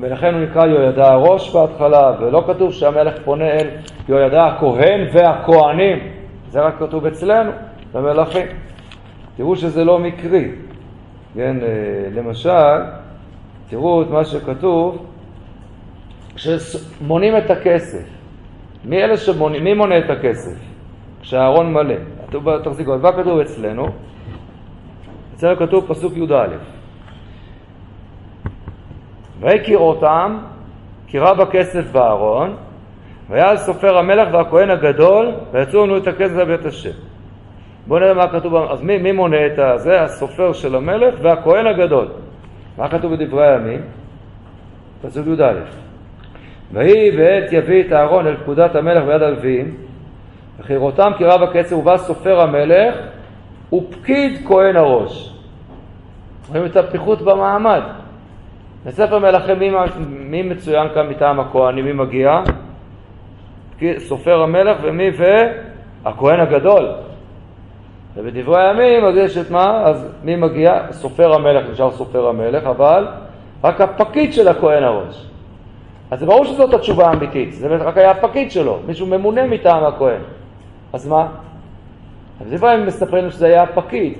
ולכן 0.00 0.34
הוא 0.34 0.42
נקרא 0.42 0.66
יהוידע 0.66 1.08
הראש 1.12 1.54
בהתחלה, 1.54 2.12
ולא 2.20 2.44
כתוב 2.46 2.72
שהמלך 2.72 3.14
פונה 3.24 3.44
אל 3.44 3.68
יהוידע 4.08 4.46
הכהן 4.46 5.06
והכהנים, 5.12 5.98
זה 6.48 6.60
רק 6.60 6.74
כתוב 6.78 7.06
אצלנו, 7.06 7.50
במלכים. 7.92 8.46
תראו 9.36 9.56
שזה 9.56 9.84
לא 9.84 9.98
מקרי, 9.98 10.50
כן, 11.34 11.56
אה, 11.62 11.68
למשל, 12.14 12.82
תראו 13.68 14.02
את 14.02 14.10
מה 14.10 14.24
שכתוב, 14.24 15.06
כשמונים 16.34 17.36
את 17.36 17.50
הכסף. 17.50 18.04
מי 18.84 19.04
אלה 19.04 19.16
שמונים, 19.16 19.64
מי 19.64 19.74
מונה 19.74 19.98
את 19.98 20.10
הכסף? 20.10 20.58
כשהארון 21.20 21.72
מלא. 21.72 21.94
תחזיקו, 22.64 22.98
מה 22.98 23.12
כתוב 23.12 23.38
אצלנו? 23.38 23.86
אצלנו 25.34 25.56
כתוב 25.56 25.84
פסוק 25.88 26.16
י"א. 26.16 26.77
והכיר 29.40 29.78
אותם, 29.78 30.38
קירה 31.06 31.34
בכסף 31.34 31.92
בארון, 31.92 32.56
והיה 33.28 33.56
סופר 33.56 33.98
המלך 33.98 34.28
והכהן 34.32 34.70
הגדול, 34.70 35.32
ויצאו 35.52 35.86
לנו 35.86 35.96
את 35.96 36.06
הכסף 36.06 36.36
לבית 36.36 36.66
השם. 36.66 36.90
בואו 37.86 38.00
נראה 38.00 38.14
מה 38.14 38.28
כתוב, 38.28 38.54
אז 38.54 38.82
מי, 38.82 38.98
מי 38.98 39.12
מונה 39.12 39.46
את 39.46 39.80
זה? 39.80 40.02
הסופר 40.02 40.52
של 40.52 40.74
המלך 40.74 41.14
והכהן 41.22 41.66
הגדול. 41.66 42.08
מה 42.78 42.88
כתוב 42.88 43.14
בדברי 43.14 43.46
הימים? 43.46 43.80
פסוק 45.02 45.26
י"א. 45.26 45.52
ויהי 46.72 47.10
בעת 47.10 47.52
יביא 47.52 47.84
את 47.86 47.92
הארון 47.92 48.26
אל 48.26 48.36
פקודת 48.36 48.74
המלך 48.74 49.04
ביד 49.04 49.22
הלווים, 49.22 49.74
וכירותם 50.60 51.12
כי 51.18 51.24
רב 51.24 51.42
הקצר 51.42 51.78
ובא 51.78 51.96
סופר 51.96 52.40
המלך 52.40 52.94
ופקיד 53.72 54.46
כהן 54.46 54.76
הראש. 54.76 55.34
רואים 56.48 56.66
את 56.66 56.76
הפיחות 56.76 57.22
במעמד. 57.22 57.82
בספר 58.86 59.18
מלכים 59.18 59.58
מי, 59.58 59.70
מי 60.08 60.42
מצוין 60.42 60.88
כאן 60.94 61.08
מטעם 61.08 61.40
הכהנים? 61.40 61.84
מי 61.84 61.92
מגיע? 61.92 62.40
סופר 63.98 64.42
המלך 64.42 64.76
ומי 64.82 65.10
והכהן 66.04 66.40
הגדול. 66.40 66.88
ובדברי 68.16 68.62
הימים 68.62 69.04
אז 69.04 69.16
יש 69.16 69.36
את 69.36 69.50
מה? 69.50 69.82
אז 69.84 70.08
מי 70.24 70.36
מגיע? 70.36 70.82
סופר 70.90 71.34
המלך, 71.34 71.70
נשאר 71.72 71.90
סופר 71.90 72.28
המלך, 72.28 72.66
אבל 72.66 73.06
רק 73.64 73.80
הפקיד 73.80 74.32
של 74.32 74.48
הכהן 74.48 74.82
הראש. 74.82 75.26
אז 76.10 76.20
זה 76.20 76.26
ברור 76.26 76.44
שזאת 76.44 76.74
התשובה 76.74 77.06
האמיתית, 77.06 77.52
זה 77.52 77.76
רק 77.76 77.96
היה 77.96 78.10
הפקיד 78.10 78.50
שלו, 78.50 78.78
מישהו 78.86 79.06
ממונה 79.06 79.46
מטעם 79.46 79.84
הכהן. 79.84 80.20
אז 80.92 81.08
מה? 81.08 81.26
אז 82.40 82.46
בדברי 82.46 82.70
הימים 82.70 82.86
מספרים 82.86 83.30
שזה 83.30 83.46
היה 83.46 83.62
הפקיד, 83.62 84.12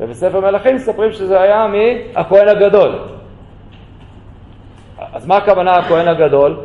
ובספר 0.00 0.40
מלכים 0.40 0.76
מספרים 0.76 1.12
שזה 1.12 1.40
היה 1.40 1.66
מהכהן 1.66 2.48
הגדול. 2.48 2.98
אז 4.98 5.26
מה 5.26 5.36
הכוונה 5.36 5.76
הכהן 5.76 6.08
הגדול? 6.08 6.56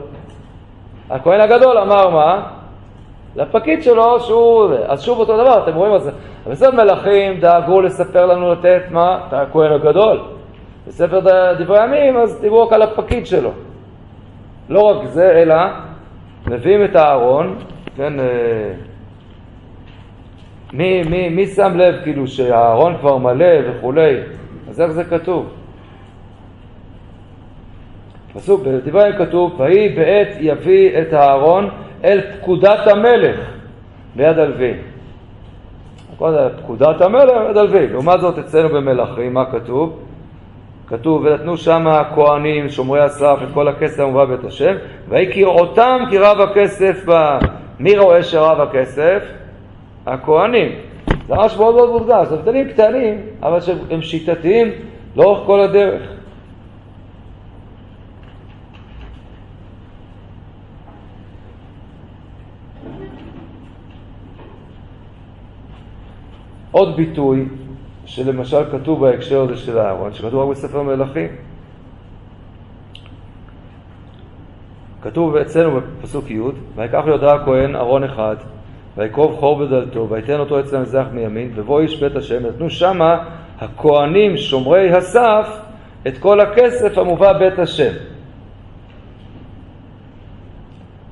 הכהן 1.09 1.41
הגדול 1.41 1.77
אמר 1.77 2.09
מה? 2.09 2.47
לפקיד 3.35 3.83
שלו 3.83 4.19
שהוא... 4.19 4.69
אז 4.87 5.01
שוב 5.01 5.19
אותו 5.19 5.37
דבר, 5.37 5.63
אתם 5.63 5.75
רואים 5.75 5.95
את 5.95 6.01
זה. 6.01 6.11
בספר 6.49 6.71
מלכים 6.71 7.39
דאגו 7.39 7.81
לספר 7.81 8.25
לנו 8.25 8.51
לתת 8.51 8.81
מה? 8.91 9.19
את 9.27 9.33
הכהן 9.33 9.71
הגדול. 9.71 10.21
בספר 10.87 11.19
דברי 11.59 11.79
הימים 11.79 12.17
אז 12.17 12.41
דיברו 12.41 12.67
רק 12.67 12.73
על 12.73 12.81
הפקיד 12.81 13.25
שלו. 13.25 13.51
לא 14.69 14.81
רק 14.81 15.07
זה, 15.07 15.31
אלא 15.31 15.55
מביאים 16.47 16.83
את 16.83 16.95
הארון, 16.95 17.55
כן, 17.95 18.19
אה, 18.19 18.25
מי, 20.73 21.03
מי, 21.03 21.29
מי 21.29 21.47
שם 21.47 21.77
לב 21.77 21.95
כאילו 22.03 22.27
שהארון 22.27 22.97
כבר 22.97 23.17
מלא 23.17 23.45
וכולי, 23.69 24.15
אז 24.69 24.81
איך 24.81 24.91
זה 24.91 25.03
כתוב? 25.03 25.49
פסוק, 28.33 28.61
בדברי 28.61 29.03
הימים 29.03 29.25
כתוב, 29.25 29.59
ויהי 29.59 29.89
בעת 29.89 30.27
יביא 30.39 31.01
את 31.01 31.13
הארון 31.13 31.69
אל 32.03 32.21
פקודת 32.21 32.87
המלך 32.87 33.39
ביד 34.15 34.39
הלוי. 34.39 34.73
פקודת 36.17 37.01
המלך 37.01 37.31
ביד 37.47 37.57
הלוי. 37.57 37.87
לעומת 37.87 38.21
זאת 38.21 38.39
אצלנו 38.39 38.69
במלכים, 38.69 39.33
מה 39.33 39.45
כתוב? 39.51 39.99
כתוב, 40.87 41.25
ונתנו 41.25 41.57
שם 41.57 41.87
הכהנים, 41.87 42.69
שומרי 42.69 42.99
הסף, 42.99 43.37
את 43.43 43.47
כל 43.53 43.67
הכסף 43.67 43.99
המובא 43.99 44.25
בית 44.25 44.43
השם, 44.43 44.75
ויהי 45.09 45.43
אותם 45.43 46.03
כי 46.09 46.17
רב 46.17 46.41
הכסף 46.41 47.05
בה. 47.05 47.39
מי 47.79 47.97
רואה 47.97 48.23
שרב 48.23 48.61
הכסף? 48.61 49.23
הכהנים. 50.05 50.71
זה 51.27 51.35
ממש 51.35 51.57
מאוד 51.57 51.75
מאוד 51.75 51.89
מודגש, 51.89 52.27
זה 52.27 52.35
הבדלים 52.35 52.69
קטנים, 52.69 53.17
אבל 53.43 53.61
שהם 53.61 54.01
שיטתיים 54.01 54.71
לאורך 55.15 55.45
כל 55.45 55.59
הדרך. 55.59 56.18
עוד 66.71 66.95
ביטוי 66.95 67.45
שלמשל 68.05 68.63
כתוב 68.71 68.99
בהקשר 68.99 69.41
הזה 69.41 69.57
של 69.57 69.79
אהרון, 69.79 70.13
שכתוב 70.13 70.49
רק 70.49 70.57
בספר 70.57 70.83
מלכים. 70.83 71.27
כתוב 75.01 75.35
אצלנו 75.35 75.79
בפסוק 75.81 76.31
י', 76.31 76.39
ויקח 76.75 77.01
ליהודה 77.05 77.33
הכהן 77.33 77.75
ארון 77.75 78.03
אחד, 78.03 78.35
ויקרוב 78.97 79.35
חור 79.39 79.65
בדלתו, 79.65 80.07
ויתן 80.09 80.39
אותו 80.39 80.59
אצל 80.59 80.75
המזרח 80.75 81.07
מימין, 81.13 81.51
ובוא 81.55 81.81
איש 81.81 82.03
בית 82.03 82.15
השם, 82.15 82.45
נתנו 82.45 82.69
שמה 82.69 83.23
הכהנים 83.59 84.37
שומרי 84.37 84.91
הסף 84.91 85.59
את 86.07 86.17
כל 86.17 86.39
הכסף 86.39 86.97
המובא 86.97 87.33
בית 87.33 87.59
השם. 87.59 87.93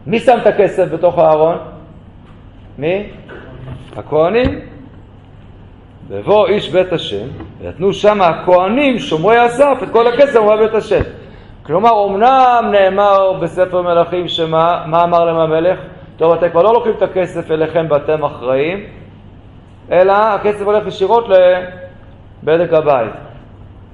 מי 0.07 0.19
שם 0.19 0.37
את 0.41 0.47
הכסף 0.47 0.91
בתוך 0.93 1.17
הארון? 1.17 1.57
מי? 2.77 3.09
הכהנים. 3.95 4.76
ויבוא 6.09 6.47
איש 6.47 6.69
בית 6.69 6.93
השם, 6.93 7.27
ויתנו 7.61 7.93
שם 7.93 8.21
הכהנים 8.21 8.99
שומרי 8.99 9.37
הסף 9.37 9.77
את 9.83 9.89
כל 9.89 10.07
הכסף 10.07 10.33
שומרי 10.33 10.57
בית 10.57 10.75
השם. 10.75 11.01
כלומר, 11.63 12.05
אמנם 12.05 12.71
נאמר 12.71 13.33
בספר 13.33 13.81
מלכים 13.81 14.27
שמה, 14.27 14.83
מה 14.85 15.03
אמר 15.03 15.25
להם 15.25 15.35
המלך? 15.35 15.79
טוב, 16.17 16.33
אתם 16.33 16.49
כבר 16.49 16.61
לא 16.63 16.73
לוקחים 16.73 16.93
את 16.97 17.01
הכסף 17.01 17.51
אליכם 17.51 17.85
ואתם 17.89 18.23
אחראים, 18.23 18.83
אלא 19.91 20.13
הכסף 20.13 20.65
הולך 20.65 20.87
ישירות 20.87 21.25
לבדק 22.43 22.73
הבית. 22.73 23.11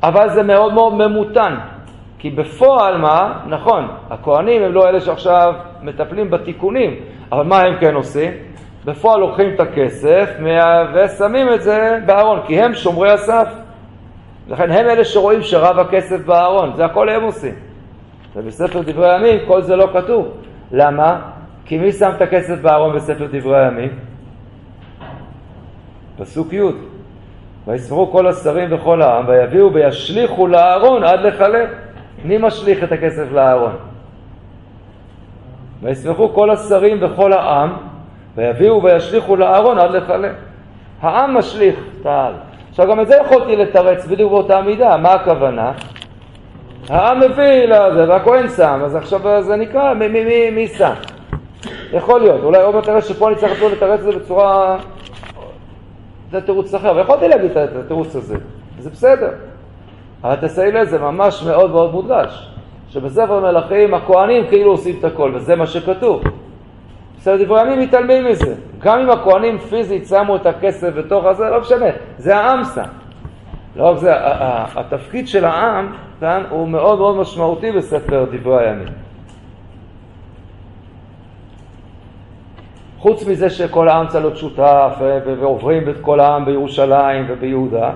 אבל 0.04 0.30
זה 0.30 0.44
מאוד 0.44 0.74
מאוד 0.74 0.94
ממותן, 0.94 1.56
כי 2.20 2.30
בפועל 2.30 2.98
מה? 2.98 3.34
נכון, 3.48 3.88
הכהנים 4.10 4.64
הם 4.64 4.74
לא 4.74 4.90
אלה 4.90 5.02
שעכשיו 5.02 5.54
מטפלים 5.82 6.32
בתיקונים, 6.32 6.96
אבל 7.32 7.44
מה 7.44 7.60
הם 7.62 7.78
כן 7.80 7.96
עושים? 7.96 8.32
בפועל 8.86 9.20
לוקחים 9.20 9.54
את 9.56 9.60
הכסף 9.60 10.30
ושמים 10.94 11.54
את 11.54 11.62
זה 11.62 12.00
בארון, 12.06 12.40
כי 12.48 12.62
הם 12.62 12.74
שומרי 12.74 13.12
הסף. 13.12 13.48
לכן 14.48 14.72
הם 14.72 14.86
אלה 14.88 15.06
שרואים 15.06 15.42
שרב 15.42 15.80
הכסף 15.80 16.26
בארון, 16.26 16.74
זה 16.76 16.86
הכל 16.86 17.10
הם 17.10 17.24
עושים. 17.24 17.54
ובספר 18.36 18.82
דברי 18.82 19.14
הימים 19.14 19.40
כל 19.48 19.62
זה 19.62 19.76
לא 19.76 19.90
כתוב. 19.94 20.28
למה? 20.72 21.22
כי 21.66 21.78
מי 21.78 21.92
שם 21.92 22.12
את 22.18 22.22
הכסף 22.22 22.62
בארון 22.62 22.96
בספר 22.96 23.28
דברי 23.32 23.66
הימים? 23.66 23.90
פסוק 26.18 26.54
י' 26.54 26.62
ויספרו 27.68 28.12
כל 28.12 28.28
השרים 28.28 28.68
וכל 28.72 29.02
העם 29.02 29.28
ויביאו 29.28 29.74
וישליכו 29.74 30.48
לארון 30.48 31.04
עד 31.04 31.20
לחלק. 31.20 31.70
מי 32.26 32.38
משליך 32.38 32.84
את 32.84 32.92
הכסף 32.92 33.32
לארון? 33.32 33.76
ויסמכו 35.82 36.34
כל 36.34 36.50
השרים 36.50 36.98
וכל 37.02 37.34
העם 37.34 37.74
ויביאו 38.36 38.84
וישליכו 38.84 39.36
לארון 39.36 39.78
עד 39.78 39.92
לחלק. 39.92 40.36
העם 41.02 41.38
משליך 41.38 41.76
את 42.02 42.06
העל. 42.06 42.34
עכשיו 42.70 42.88
גם 42.88 43.00
את 43.00 43.08
זה 43.08 43.16
יכולתי 43.26 43.56
לתרץ 43.56 44.06
בדיוק 44.06 44.32
באותה 44.32 44.62
מידה, 44.62 44.98
מה 44.98 45.12
הכוונה? 45.12 45.72
העם 46.90 47.20
מביא 47.20 47.66
לזה 47.66 48.10
והכהן 48.10 48.50
שם, 48.50 48.82
אז 48.86 48.96
עכשיו 48.96 49.44
זה 49.44 49.56
נקרא, 49.56 49.94
מי, 49.94 50.08
מי, 50.08 50.24
מי, 50.24 50.50
מי 50.50 50.68
שם? 50.68 50.94
יכול 51.94 52.22
להיות, 52.22 52.44
אולי 52.44 52.62
עוד 52.62 52.76
מעט 52.76 53.04
שפה 53.04 53.28
אני 53.28 53.36
צריך 53.36 53.64
לתרץ 53.64 54.00
את 54.00 54.06
זה 54.06 54.12
בצורה... 54.12 54.78
זה 56.32 56.42
תירוץ 56.42 56.74
אחר, 56.74 56.96
ויכולתי 56.96 57.28
להגיד 57.28 57.58
את 57.58 57.76
התירוץ 57.76 58.16
הזה, 58.16 58.38
זה 58.80 58.90
בסדר. 58.90 59.30
אבל 60.24 60.36
תסעי 60.36 60.72
לזה 60.72 61.00
ממש 61.00 61.44
מאוד 61.44 61.72
מאוד 61.72 61.92
מודגש, 61.92 62.50
שבספר 62.90 63.40
מלכים 63.40 63.94
הכהנים 63.94 64.48
כאילו 64.48 64.72
עושים 64.72 64.96
את 65.00 65.04
הכל, 65.04 65.32
וזה 65.36 65.56
מה 65.56 65.68
שכתוב. 65.68 66.24
בסדר, 67.24 67.44
דברי 67.44 67.62
ימים 67.62 67.80
מתעלמים 67.80 68.26
מזה. 68.26 68.56
גם 68.80 69.00
אם 69.00 69.10
הכהנים 69.10 69.58
פיזית 69.58 70.08
שמו 70.08 70.36
את 70.36 70.46
הכסף 70.46 70.94
בתוך 70.96 71.26
הזה, 71.26 71.50
לא 71.50 71.62
משנה, 71.62 71.86
זה 72.18 72.38
העם 72.38 72.64
שם. 72.76 72.90
לא 73.76 73.90
רק 73.90 73.98
זה, 73.98 74.12
התפקיד 74.76 75.28
של 75.28 75.46
העם 75.46 75.94
כאן 76.20 76.44
הוא 76.50 76.68
מאוד 76.68 77.00
מאוד 77.00 77.16
משמעותי 77.16 77.72
בספר 77.72 78.26
דברי 78.32 78.68
הימים. 78.68 78.88
חוץ 83.00 83.28
מזה 83.28 83.50
שכל 83.50 83.90
העם 83.90 84.08
צריך 84.08 84.26
להיות 84.26 84.38
שותף 84.38 84.96
ועוברים 85.26 85.90
את 85.90 85.96
כל 86.02 86.20
העם 86.20 86.46
בירושלים 86.46 87.26
וביהודה, 87.30 87.92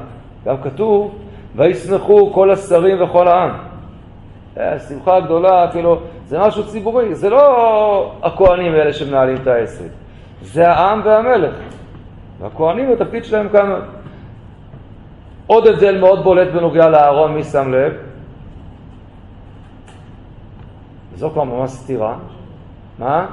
גם 0.46 0.56
כתוב 0.64 1.16
וישמחו 1.56 2.34
כל 2.34 2.52
השרים 2.52 3.04
וכל 3.04 3.28
העם. 3.28 3.52
אה, 4.60 4.80
שמחה 4.80 5.20
גדולה, 5.20 5.72
כאילו, 5.72 6.00
זה 6.28 6.40
משהו 6.40 6.68
ציבורי, 6.68 7.16
זה 7.16 7.30
לא 7.30 8.14
הכוהנים 8.24 8.72
האלה 8.72 8.94
שמנהלים 8.94 9.36
את 9.36 9.48
העסק, 9.48 9.90
זה 10.42 10.70
העם 10.70 11.02
והמלך. 11.06 11.56
והכוהנים, 12.40 12.92
התפקיד 12.92 13.26
שלהם 13.26 13.50
כאן... 13.50 13.80
עוד 15.48 15.68
הבדל 15.68 16.00
מאוד 16.00 16.24
בולט 16.24 16.54
בנוגע 16.54 16.90
לאהרון, 16.90 17.34
מי 17.34 17.44
שם 17.44 17.74
לב? 17.74 17.94
זו 21.16 21.30
כבר 21.30 21.44
ממש 21.44 21.72
סתירה. 21.72 22.18
מה? 23.00 23.26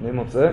מי 0.00 0.10
מוצא? 0.10 0.50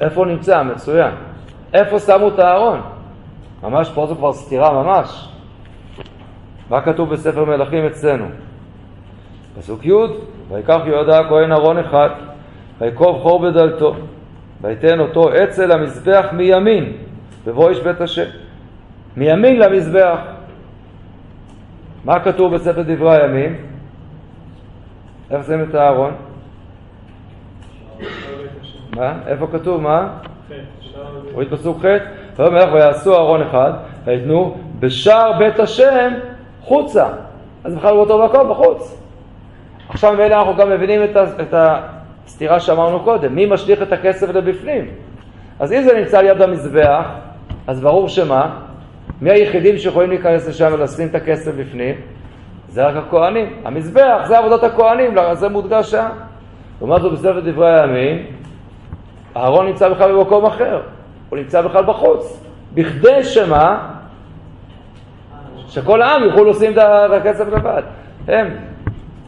איפה 0.00 0.20
הוא 0.20 0.26
נמצא? 0.26 0.62
מצוין. 0.62 1.14
איפה 1.74 1.98
שמו 1.98 2.28
את 2.28 2.38
הארון? 2.38 2.80
ממש 3.62 3.90
פה 3.94 4.06
זו 4.06 4.16
כבר 4.16 4.32
סתירה 4.32 4.82
ממש. 4.82 5.28
מה 6.70 6.80
כתוב 6.80 7.10
בספר 7.10 7.44
מלכים 7.44 7.86
אצלנו? 7.86 8.26
פסוק 9.58 9.86
י' 9.86 9.92
ויקח 10.50 10.80
יהודה 10.86 11.18
הכהן 11.18 11.52
ארון 11.52 11.78
אחד 11.78 12.10
ויקוב 12.80 13.22
חור 13.22 13.38
בדלתו 13.38 13.94
ויתן 14.60 15.00
אותו 15.00 15.28
אצל 15.44 15.72
המזבח 15.72 16.26
מימין 16.32 16.92
בבוא 17.46 17.68
איש 17.70 17.80
בית 17.80 18.00
השם 18.00 18.28
מימין 19.16 19.58
למזבח 19.58 20.18
מה 22.04 22.20
כתוב 22.20 22.54
בספר 22.54 22.82
דברי 22.82 23.16
הימים? 23.16 23.56
איפה 25.30 25.42
שמים 25.42 25.70
את 25.70 25.74
הארון? 25.74 26.14
מה? 28.96 29.12
איפה 29.26 29.46
כתוב? 29.52 29.80
מה? 29.80 30.08
רואים 31.32 31.48
פסוק 31.50 31.78
ח' 31.78 31.84
ויאמר 32.36 32.74
ויעשו 32.74 33.16
ארון 33.16 33.42
אחד 33.42 33.72
ויתנו 34.04 34.56
בשער 34.80 35.38
בית 35.38 35.58
השם 35.58 36.12
חוצה 36.60 37.08
אז 37.64 37.74
בכלל 37.74 37.94
באותו 37.94 38.24
מקום 38.24 38.50
בחוץ 38.50 39.02
עכשיו 39.88 40.12
ממילא 40.12 40.34
אנחנו 40.34 40.56
גם 40.56 40.70
מבינים 40.70 41.04
את, 41.04 41.16
את 41.40 41.54
הסתירה 41.54 42.60
שאמרנו 42.60 43.00
קודם 43.00 43.34
מי 43.34 43.46
משליך 43.46 43.82
את 43.82 43.92
הכסף 43.92 44.28
לבפנים 44.28 44.90
אז 45.58 45.72
אם 45.72 45.82
זה 45.82 45.98
נמצא 45.98 46.20
ליד 46.20 46.42
המזבח 46.42 47.06
אז 47.66 47.80
ברור 47.80 48.08
שמה? 48.08 48.56
מי 49.20 49.30
היחידים 49.30 49.78
שיכולים 49.78 50.10
להיכנס 50.10 50.48
לשם 50.48 50.70
ולשים 50.72 51.08
את 51.08 51.14
הכסף 51.14 51.52
בפנים? 51.54 51.94
זה 52.68 52.86
רק 52.86 52.96
הכוהנים. 52.96 53.46
המזבח, 53.64 54.22
זה 54.28 54.38
עבודת 54.38 54.62
הכוהנים, 54.62 55.14
זה 55.32 55.48
מודגש 55.48 55.90
שם. 55.90 56.08
לעומת 56.80 57.02
זאת 57.02 57.12
בספר 57.12 57.40
דברי 57.40 57.80
הימים, 57.80 58.26
אהרון 59.36 59.66
נמצא 59.66 59.88
בכלל 59.88 60.12
במקום 60.12 60.46
אחר, 60.46 60.80
הוא 61.28 61.38
נמצא 61.38 61.62
בכלל 61.62 61.84
בחוץ. 61.84 62.44
בכדי 62.74 63.24
שמה? 63.24 63.90
שכל 65.68 66.02
העם 66.02 66.22
יוכלו 66.22 66.44
לשים 66.44 66.72
את 66.72 66.78
הכסף 67.12 67.48
לבד. 67.48 67.82
הם. 68.28 68.56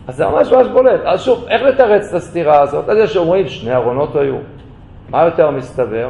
אז 0.09 0.17
זה 0.17 0.27
ממש 0.27 0.53
ממש 0.53 0.67
בולט. 0.67 1.01
אז 1.05 1.21
שוב, 1.21 1.45
איך 1.49 1.63
לתרץ 1.63 2.09
את 2.09 2.15
הסתירה 2.15 2.61
הזאת? 2.61 2.89
על 2.89 2.97
זה 2.97 3.07
שאומרים 3.07 3.49
שני 3.49 3.75
ארונות 3.75 4.17
היו. 4.17 4.37
מה 5.09 5.25
יותר 5.25 5.51
מסתבר? 5.51 6.09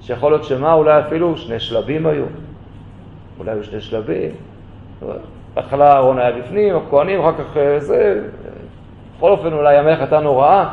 שיכול 0.00 0.32
להיות 0.32 0.44
שמה? 0.44 0.72
אולי 0.72 1.00
אפילו 1.00 1.36
שני 1.36 1.60
שלבים 1.60 2.06
היו. 2.06 2.24
אולי 3.38 3.50
היו 3.50 3.64
שני 3.64 3.80
שלבים. 3.80 4.30
בהתחלה 5.54 5.92
אהרון 5.92 6.18
היה 6.18 6.32
בפנים, 6.32 6.76
הכהנים, 6.76 7.20
אחר 7.20 7.32
כך 7.32 7.56
אה, 7.56 7.80
זה. 7.80 8.20
בכל 9.16 9.30
אופן, 9.30 9.52
אולי 9.52 9.76
המלך 9.76 10.00
נתן 10.00 10.24
הוראה. 10.24 10.68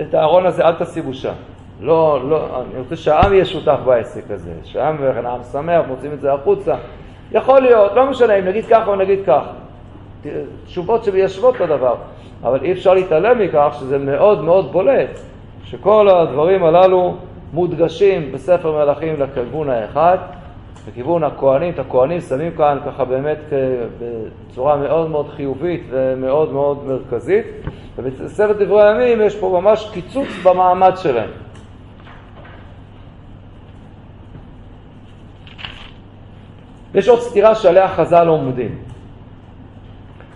את 0.00 0.14
הארון 0.14 0.46
הזה 0.46 0.64
אל 0.64 0.72
תשימו 0.72 1.14
שם. 1.14 1.32
לא, 1.82 2.20
לא, 2.28 2.46
אני 2.56 2.80
רוצה 2.80 2.96
שהעם 2.96 3.32
יהיה 3.32 3.44
שותף 3.44 3.78
בעסק 3.84 4.30
הזה, 4.30 4.52
שהעם 4.64 4.96
וכן 5.00 5.26
העם 5.26 5.42
שמח, 5.52 5.84
מוצאים 5.88 6.12
את 6.12 6.20
זה 6.20 6.32
החוצה. 6.32 6.74
יכול 7.32 7.60
להיות, 7.60 7.92
לא 7.94 8.10
משנה 8.10 8.34
אם 8.34 8.44
נגיד 8.44 8.66
ככה 8.66 8.86
או 8.86 8.96
נגיד 8.96 9.18
כך. 9.26 9.42
תשובות 10.66 11.04
שמיישבות 11.04 11.56
את 11.56 11.60
הדבר, 11.60 11.94
אבל 12.42 12.58
אי 12.62 12.72
אפשר 12.72 12.94
להתעלם 12.94 13.38
מכך 13.38 13.76
שזה 13.80 13.98
מאוד 13.98 14.44
מאוד 14.44 14.72
בולט, 14.72 15.18
שכל 15.64 16.08
הדברים 16.08 16.64
הללו 16.64 17.14
מודגשים 17.52 18.32
בספר 18.32 18.72
מלכים 18.72 19.20
לכיוון 19.20 19.70
האחד, 19.70 20.18
לכיוון 20.88 21.24
הכהנים, 21.24 21.72
את 21.72 21.78
הכהנים 21.78 22.20
שמים 22.20 22.52
כאן 22.56 22.78
ככה 22.86 23.04
באמת 23.04 23.38
בצורה 24.50 24.76
מאוד 24.76 25.10
מאוד 25.10 25.28
חיובית 25.28 25.86
ומאוד 25.90 26.52
מאוד 26.52 26.78
מרכזית, 26.86 27.46
ובספר 27.98 28.52
דברי 28.52 28.88
הימים 28.88 29.20
יש 29.20 29.36
פה 29.36 29.60
ממש 29.60 29.90
קיצוץ 29.92 30.28
במעמד 30.44 30.92
שלהם. 30.96 31.30
יש 36.94 37.08
עוד 37.08 37.20
סתירה 37.20 37.54
שעליה 37.54 37.88
חז"ל 37.88 38.28
עומדים. 38.28 38.78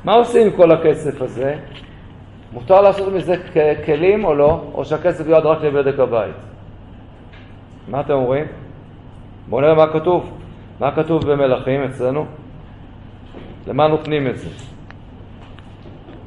מה 0.04 0.14
עושים 0.14 0.46
עם 0.46 0.52
כל 0.56 0.72
הכסף 0.72 1.22
הזה? 1.22 1.54
מותר 2.52 2.80
לעשות 2.80 3.12
מזה 3.12 3.34
כלים 3.86 4.24
או 4.24 4.34
לא? 4.34 4.60
או 4.74 4.84
שהכסף 4.84 5.26
יועד 5.26 5.46
רק 5.46 5.62
לבדק 5.62 5.98
הבית? 5.98 6.36
מה 7.88 8.00
אתם 8.00 8.12
אומרים? 8.12 8.44
בואו 9.48 9.60
נראה 9.60 9.74
מה 9.74 9.92
כתוב. 9.92 10.32
מה 10.80 10.96
כתוב 10.96 11.32
במלכים 11.32 11.82
אצלנו? 11.82 12.26
למה 13.66 13.88
נותנים 13.88 14.26
את 14.26 14.38
זה? 14.38 14.48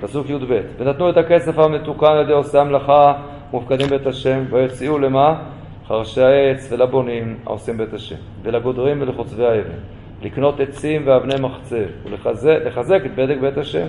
פסוק 0.01 0.29
י"ב: 0.29 0.61
ונתנו 0.77 1.09
את 1.09 1.17
הכסף 1.17 1.59
המתוקן 1.59 2.05
על 2.05 2.21
ידי 2.21 2.31
עושי 2.31 2.57
המלאכה 2.57 3.13
מופקדים 3.51 3.87
בית 3.87 4.07
השם 4.07 4.43
ויציעו 4.49 4.99
למה? 4.99 5.41
חרשי 5.87 6.21
העץ 6.21 6.71
ולבונים 6.71 7.37
העושים 7.45 7.77
בית 7.77 7.93
השם 7.93 8.15
ולגודרים 8.43 9.01
ולחוצבי 9.01 9.45
האבן 9.45 9.98
לקנות 10.21 10.59
עצים 10.59 11.01
ואבני 11.05 11.35
מחצב, 11.39 11.75
ולחזק 12.05 13.01
את 13.05 13.15
בדק 13.15 13.37
בית 13.41 13.57
השם. 13.57 13.87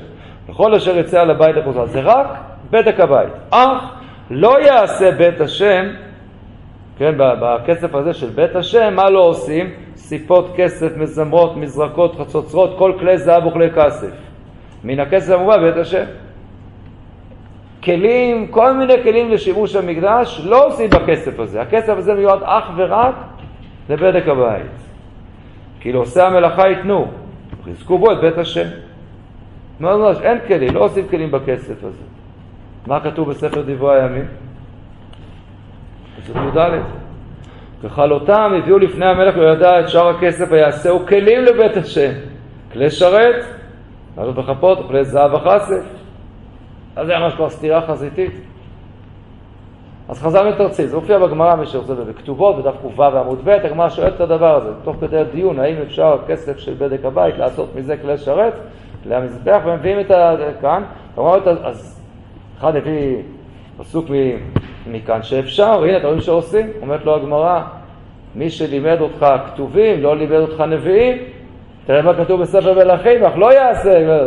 לכל 0.49 0.75
אשר 0.75 0.99
יצא 0.99 1.21
על 1.21 1.31
הבית 1.31 1.57
לחוזר. 1.57 1.87
זה 1.87 2.01
רק 2.01 2.27
בדק 2.71 3.01
הבית. 3.01 3.33
אך 3.51 3.95
לא 4.31 4.61
יעשה 4.61 5.11
בית 5.11 5.41
השם, 5.41 5.87
כן, 6.99 7.15
בכסף 7.17 7.95
הזה 7.95 8.15
של 8.15 8.29
בית 8.29 8.57
השם, 8.57 8.95
מה 8.97 9.11
לא 9.11 9.21
עושים? 9.21 9.71
סיפות 9.97 10.53
כסף, 10.57 10.97
מזמרות, 10.97 11.57
מזרקות, 11.57 12.17
חצוצרות, 12.17 12.75
כל 12.79 12.93
כלי 12.99 13.19
זהב 13.19 13.47
וכלי 13.47 13.71
כסף. 13.71 14.11
מן 14.85 15.01
הכסף 15.01 15.35
המובא 15.35 15.59
בית 15.59 15.77
השם. 15.77 16.05
כלים, 17.85 18.47
כל 18.47 18.73
מיני 18.73 19.03
כלים 19.03 19.31
לשימוש 19.31 19.77
המקדש, 19.77 20.41
לא 20.45 20.67
עושים 20.67 20.91
בכסף 20.91 21.41
הזה. 21.41 21.63
הכסף 21.63 21.95
הזה 21.97 22.15
מיועד 22.15 22.43
אך 22.43 22.71
ורק 22.77 23.15
לבדק 23.91 24.29
הבית. 24.29 24.90
כי 25.81 25.93
לעושי 25.93 26.21
המלאכה 26.21 26.69
ייתנו, 26.69 27.07
חיזקו 27.65 27.99
בו 27.99 28.13
את 28.13 28.21
בית 28.21 28.39
השם. 28.39 28.67
מאוד 29.81 30.01
ממש, 30.01 30.23
אין 30.23 30.39
כלים, 30.47 30.75
לא 30.75 30.81
עושים 30.81 31.09
כלים 31.09 31.31
בכסף 31.31 31.85
הזה. 31.85 32.05
מה 32.87 33.01
כתוב 33.01 33.31
בספר 33.31 33.63
דברי 33.67 34.03
הימים? 34.03 34.25
פסוק 36.17 36.37
י"ד. 36.37 36.71
וכלותם 37.83 38.53
הביאו 38.59 38.79
לפני 38.79 39.07
המלך 39.07 39.37
וידע 39.37 39.81
את 39.81 39.89
שאר 39.89 40.09
הכסף 40.09 40.49
ויעשהו 40.51 41.07
כלים 41.07 41.45
לבית 41.45 41.77
השם. 41.77 42.13
כלי 42.73 42.91
שרת, 42.91 43.45
לעלות 44.17 44.35
בכפות, 44.35 44.79
כלי 44.89 45.05
זהב 45.05 45.35
וכסף. 45.35 45.85
אז 46.97 47.07
זה 47.07 47.19
ממש 47.19 47.35
כבר 47.35 47.51
סתירה 47.51 47.87
חזיתית. 47.87 48.50
אז 50.11 50.23
חז"ל 50.23 50.49
מתרצים, 50.49 50.87
זה 50.87 50.97
מופיע 50.97 51.19
בגמרא, 51.19 51.55
מי 51.55 51.67
שרוצה, 51.67 51.95
בכתובות, 51.95 52.57
בדף 52.57 52.75
ק"ו 52.83 52.99
ועמוד 52.99 53.39
ב', 53.45 53.49
הגמרא 53.49 53.89
שואלת 53.89 54.15
את 54.15 54.21
הדבר 54.21 54.57
הזה, 54.57 54.71
תוך 54.85 54.97
כדי 55.01 55.19
הדיון, 55.19 55.59
האם 55.59 55.77
אפשר 55.87 56.17
כסף 56.27 56.59
של 56.59 56.75
בדק 56.79 57.05
הבית 57.05 57.39
לעשות 57.39 57.69
מזה 57.77 57.97
כלי 57.97 58.19
שרת, 58.19 58.53
כלי 59.03 59.15
המזבח, 59.15 59.61
ומביאים 59.65 60.01
את 60.01 60.11
ה... 60.11 60.37
כאן, 60.61 60.83
אומרת, 61.17 61.47
אז 61.47 62.03
אחד 62.59 62.77
הביא 62.77 63.17
פסוק 63.79 64.07
מכאן 64.87 65.23
שאפשר, 65.23 65.85
הנה, 65.85 65.97
אתם 65.97 66.07
רואים 66.07 66.21
שעושים, 66.21 66.67
אומרת 66.83 67.05
לו 67.05 67.15
הגמרא, 67.15 67.61
מי 68.35 68.51
שלימד 68.51 69.01
אותך 69.01 69.27
כתובים, 69.47 70.03
לא 70.03 70.17
לימד 70.17 70.41
אותך 70.41 70.61
נביאים, 70.61 71.19
תראה 71.87 72.03
מה 72.03 72.15
כתוב 72.15 72.41
בספר 72.43 72.75
מלכים, 72.75 73.25
אך 73.25 73.33
לא 73.37 73.53
יעשה. 73.53 74.25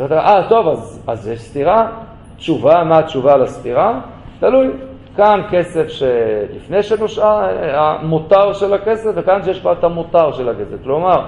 אה, 0.00 0.48
טוב, 0.48 0.68
אז, 0.68 1.04
אז 1.06 1.28
יש 1.28 1.40
סתירה? 1.40 1.88
תשובה, 2.36 2.84
מה 2.84 2.98
התשובה 2.98 3.36
לסתירה? 3.36 4.00
תלוי. 4.40 4.70
כאן 5.16 5.40
כסף 5.50 5.88
שלפני 5.88 6.82
שנושעה, 6.82 7.46
המותר 7.72 8.52
של 8.52 8.74
הכסף, 8.74 9.10
וכאן 9.14 9.42
שיש 9.42 9.60
כבר 9.60 9.72
את 9.72 9.84
המותר 9.84 10.32
של 10.32 10.48
הכסף. 10.48 10.84
כלומר, 10.84 11.20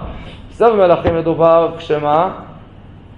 בספר 0.50 0.74
מלכים 0.74 1.16
מדובר 1.16 1.70
כשמה? 1.78 2.30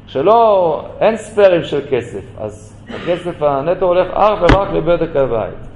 שלא, 0.06 0.84
אין 1.00 1.16
ספיירים 1.16 1.64
של 1.64 1.80
כסף, 1.90 2.22
אז 2.40 2.84
הכסף 2.88 3.42
הנטו 3.42 3.86
הולך 3.86 4.08
אך 4.12 4.38
ורק 4.42 4.68
לבדק 4.72 5.16
הבית, 5.16 5.68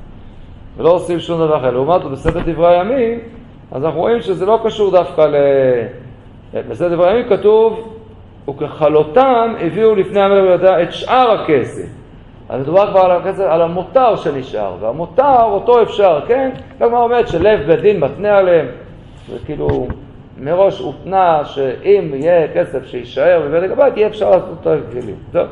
ולא 0.76 0.90
עושים 0.90 1.20
שום 1.20 1.40
דבר 1.40 1.56
אחר. 1.56 1.70
לעומת 1.70 2.02
זאת, 2.02 2.12
בספר 2.12 2.40
דברי 2.46 2.78
הימים, 2.78 3.20
אז 3.72 3.84
אנחנו 3.84 4.00
רואים 4.00 4.20
שזה 4.20 4.46
לא 4.46 4.60
קשור 4.64 4.90
דווקא 4.90 5.20
ל... 5.20 5.36
בספר 6.68 6.88
דברי 6.88 7.10
הימים 7.10 7.28
כתוב, 7.28 7.94
וככלותם 8.48 9.54
הביאו 9.60 9.94
לפני 9.94 10.20
המלך 10.20 10.60
את 10.82 10.92
שאר 10.92 11.30
הכסף. 11.30 12.01
אז 12.52 12.60
מדובר 12.60 12.90
כבר 12.90 13.00
על, 13.00 13.10
הכסף, 13.10 13.44
על 13.48 13.62
המותר 13.62 14.16
שנשאר, 14.16 14.76
והמותר 14.80 15.42
אותו 15.42 15.82
אפשר, 15.82 16.20
כן? 16.28 16.50
כלומר 16.78 16.98
אומרת 16.98 17.28
שלב 17.28 17.60
בית 17.66 17.80
דין 17.80 18.00
מתנה 18.00 18.38
עליהם, 18.38 18.66
וכאילו 19.30 19.88
מראש 20.38 20.78
הותנה 20.78 21.44
שאם 21.44 22.10
יהיה 22.14 22.48
כסף 22.54 22.86
שיישאר 22.86 23.42
בבית 23.48 23.70
הבית, 23.70 23.96
יהיה 23.96 24.08
אפשר 24.08 24.30
לעשות 24.30 24.58
את 24.60 24.66
הכלים. 24.66 25.16
טוב. 25.32 25.46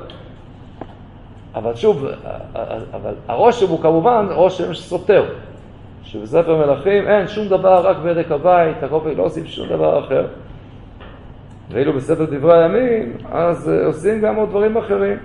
אבל 1.54 1.74
שוב, 1.74 2.06
אבל 2.94 3.14
הרושם 3.28 3.68
הוא 3.68 3.80
כמובן 3.80 4.26
רושם 4.30 4.74
סותר, 4.74 5.24
שבספר 6.02 6.66
מלכים 6.66 7.08
אין 7.08 7.28
שום 7.28 7.48
דבר, 7.48 7.86
רק 7.86 7.96
בדק 7.96 8.30
הבית, 8.30 8.82
הקופי 8.82 9.14
לא 9.14 9.22
עושים 9.22 9.46
שום 9.46 9.68
דבר 9.68 9.98
אחר. 9.98 10.26
ואילו 11.70 11.92
בספר 11.92 12.24
דברי 12.24 12.62
הימים, 12.62 13.12
אז 13.32 13.70
עושים 13.84 14.20
גם 14.20 14.36
עוד 14.36 14.48
דברים 14.48 14.76
אחרים. 14.76 15.16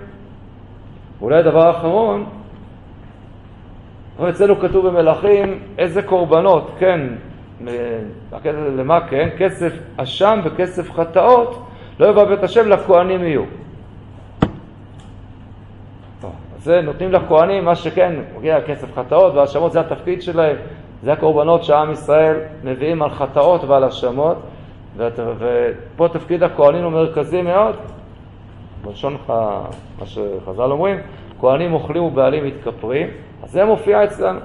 ואולי 1.20 1.42
דבר 1.42 1.70
אחרון, 1.70 2.26
אצלנו 4.28 4.60
כתוב 4.60 4.88
במלכים 4.88 5.58
איזה 5.78 6.02
קורבנות, 6.02 6.70
כן, 6.78 7.00
למה 8.76 9.00
כן? 9.08 9.28
כסף 9.38 9.72
אשם 9.96 10.40
וכסף 10.44 10.92
חטאות 10.92 11.62
לא 12.00 12.06
יבוא 12.06 12.24
בית 12.24 12.42
השם 12.42 12.68
לכהנים 12.68 13.24
יהיו. 13.24 13.42
זה 16.58 16.80
נותנים 16.80 17.12
לכהנים 17.12 17.64
מה 17.64 17.74
שכן, 17.74 18.14
מגיע 18.38 18.60
כסף 18.60 18.94
חטאות 18.94 19.34
והאשמות 19.34 19.72
זה 19.72 19.80
התפקיד 19.80 20.22
שלהם, 20.22 20.56
זה 21.02 21.12
הקורבנות 21.12 21.64
שעם 21.64 21.92
ישראל 21.92 22.36
מביאים 22.64 23.02
על 23.02 23.10
חטאות 23.10 23.64
ועל 23.64 23.84
האשמות 23.84 24.36
ופה 24.96 26.08
תפקיד 26.12 26.42
הכהנים 26.42 26.84
הוא 26.84 26.92
מרכזי 26.92 27.42
מאוד 27.42 27.76
בלשון 28.86 29.16
מה 29.28 30.06
שחז"ל 30.06 30.70
אומרים, 30.70 30.96
כהנים 31.40 31.72
אוכלים 31.72 32.02
ובעלים 32.02 32.46
מתכפרים, 32.46 33.06
אז 33.42 33.50
זה 33.50 33.64
מופיע 33.64 34.04
אצלנו. 34.04 34.38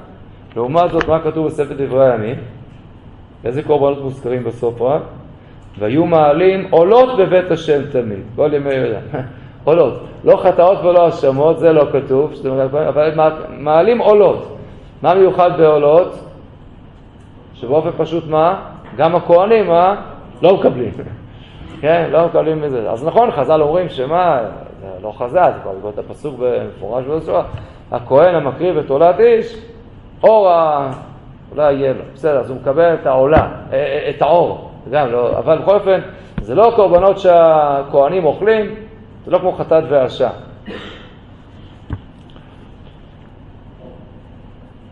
לעומת 0.55 0.91
זאת, 0.91 1.07
מה 1.07 1.19
כתוב 1.19 1.47
בספר 1.47 1.73
דברי 1.77 2.11
הימים? 2.11 2.35
איזה 3.45 3.63
קורבנות 3.63 4.03
מוזכרים 4.03 4.43
בסוף 4.43 4.81
רק? 4.81 5.01
והיו 5.79 6.05
מעלים 6.05 6.67
עולות 6.69 7.17
בבית 7.19 7.51
השם 7.51 7.81
תמיד, 7.91 8.19
כל 8.35 8.53
ימי 8.53 8.73
יהודה. 8.73 8.99
עולות. 9.63 10.03
לא 10.23 10.37
חטאות 10.37 10.79
ולא 10.83 11.05
האשמות, 11.05 11.59
זה 11.59 11.73
לא 11.73 11.85
כתוב, 11.93 12.33
אבל 12.87 13.11
מעלים 13.49 13.99
עולות. 13.99 14.57
מה 15.01 15.13
מיוחד 15.13 15.51
בעולות? 15.57 16.19
שבאופן 17.53 17.89
פשוט 17.97 18.27
מה? 18.27 18.61
גם 18.97 19.15
הכהנים, 19.15 19.67
מה? 19.67 19.95
לא 20.41 20.57
מקבלים. 20.57 20.91
כן, 21.81 22.09
לא 22.11 22.25
מקבלים 22.25 22.61
מזה. 22.61 22.91
אז 22.91 23.05
נכון, 23.05 23.31
חז"ל 23.31 23.61
אומרים 23.61 23.89
שמה, 23.89 24.39
זה 24.81 24.87
לא 25.03 25.13
חז"ל, 25.17 25.51
זה 25.55 25.59
כבר 25.63 25.71
לקרוא 25.77 25.91
את 25.91 25.97
הפסוק 25.97 26.35
במפורש 26.39 27.05
ולשוע, 27.07 27.43
הכהן 27.91 28.35
המקריב 28.35 28.77
את 28.77 28.89
עולת 28.89 29.19
איש, 29.19 29.57
אור 30.23 30.49
ה... 30.49 30.91
אולי 31.51 31.73
יהיה 31.73 31.93
לו, 31.93 32.03
בסדר, 32.13 32.39
אז 32.39 32.49
הוא 32.49 32.57
מקבל 32.57 32.93
את 32.93 33.05
העולה, 33.05 33.47
אה, 33.71 33.77
אה, 33.77 34.09
את 34.09 34.21
האור, 34.21 34.71
גם 34.91 35.11
לא, 35.11 35.37
אבל 35.37 35.57
בכל 35.57 35.75
אופן, 35.75 35.99
זה 36.41 36.55
לא 36.55 36.73
קורבנות 36.75 37.19
שהכהנים 37.19 38.25
אוכלים, 38.25 38.75
זה 39.25 39.31
לא 39.31 39.37
כמו 39.37 39.51
חטאת 39.51 39.83
והרשע. 39.89 40.29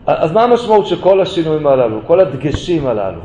אז 0.06 0.32
מה 0.32 0.42
המשמעות 0.42 0.86
של 0.86 1.02
כל 1.02 1.20
השינויים 1.20 1.66
הללו, 1.66 2.00
כל 2.06 2.20
הדגשים 2.20 2.86
הללו? 2.86 3.20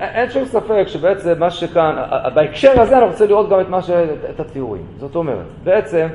אין 0.00 0.30
שום 0.30 0.44
ספק 0.44 0.84
שבעצם 0.86 1.34
מה 1.38 1.50
שכאן, 1.50 1.96
בהקשר 2.34 2.80
הזה 2.80 2.98
אני 2.98 3.06
רוצה 3.06 3.26
לראות 3.26 3.48
גם 3.48 3.60
את, 3.60 3.84
ש... 3.84 3.90
את 4.30 4.40
התיאורים. 4.40 4.82
זאת 4.98 5.16
אומרת, 5.16 5.46
בעצם 5.64 6.06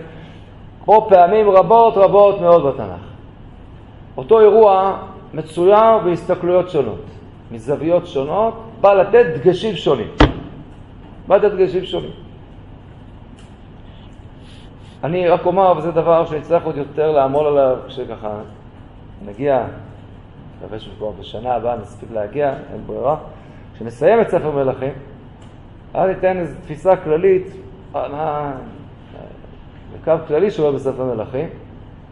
פה 0.85 1.05
פעמים 1.09 1.49
רבות 1.49 1.97
רבות 1.97 2.41
מאוד 2.41 2.65
בתנ"ך. 2.65 3.11
אותו 4.17 4.39
אירוע 4.39 4.97
מצויר 5.33 5.97
בהסתכלויות 6.03 6.69
שונות, 6.69 7.05
מזוויות 7.51 8.07
שונות, 8.07 8.53
בא 8.81 8.93
לתת 8.93 9.25
דגשים 9.35 9.75
שונים. 9.75 10.07
בא 11.27 11.35
לתת 11.35 11.51
דגשים 11.51 11.85
שונים. 11.85 12.11
אני 15.03 15.27
רק 15.27 15.45
אומר, 15.45 15.73
וזה 15.77 15.91
דבר 15.91 16.25
שנצטרך 16.25 16.63
עוד 16.63 16.77
יותר 16.77 17.11
לעמול 17.11 17.47
עליו 17.47 17.77
כשככה 17.87 18.29
נגיע 19.25 19.65
מקווה 20.61 20.79
שכבר 20.79 21.11
בשנה 21.11 21.53
הבאה 21.53 21.77
נספיק 21.77 22.09
להגיע, 22.11 22.53
אין 22.73 22.81
ברירה. 22.85 23.17
כשנסיים 23.75 24.21
את 24.21 24.29
ספר 24.29 24.51
מלכים, 24.51 24.93
אז 25.93 26.09
ניתן 26.09 26.37
איזו 26.37 26.55
תפיסה 26.61 26.95
כללית, 26.95 27.47
מה... 27.93 28.53
קו 30.03 30.13
כללי 30.27 30.51
שעובר 30.51 30.71
בספר 30.71 31.03
מלכים, 31.03 31.49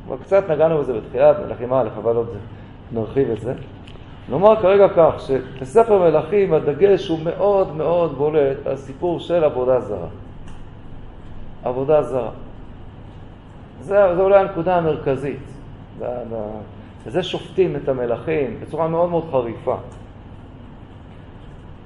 כבר 0.06 0.18
קצת 0.18 0.50
נגענו 0.50 0.78
בזה 0.78 0.93
בתחילת 0.93 1.38
מלכים 1.45 1.74
א', 1.74 1.89
אבל 1.97 2.16
עוד 2.16 2.30
נרחיב 2.91 3.30
את 3.30 3.41
זה. 3.41 3.54
נאמר 4.30 4.62
כרגע 4.62 4.88
כך, 4.97 5.20
שבספר 5.20 6.00
מלכים 6.00 6.54
הדגש 6.54 7.08
הוא 7.08 7.20
מאוד 7.24 7.76
מאוד 7.76 8.18
בולט 8.18 8.68
על 8.68 8.76
סיפור 8.76 9.20
של 9.20 9.43
עבודה 9.43 9.80
זרה. 9.80 10.08
עבודה 11.64 12.04
זרה. 12.04 12.30
זה 13.82 14.06
אולי 14.06 14.39
הנקודה 14.39 14.76
המרכזית. 14.76 15.43
וזה 17.06 17.24
שופטים 17.24 17.76
את 17.76 17.89
המלכים 17.89 18.60
בצורה 18.62 18.88
מאוד 18.88 19.10
מאוד 19.10 19.24
חריפה. 19.32 19.76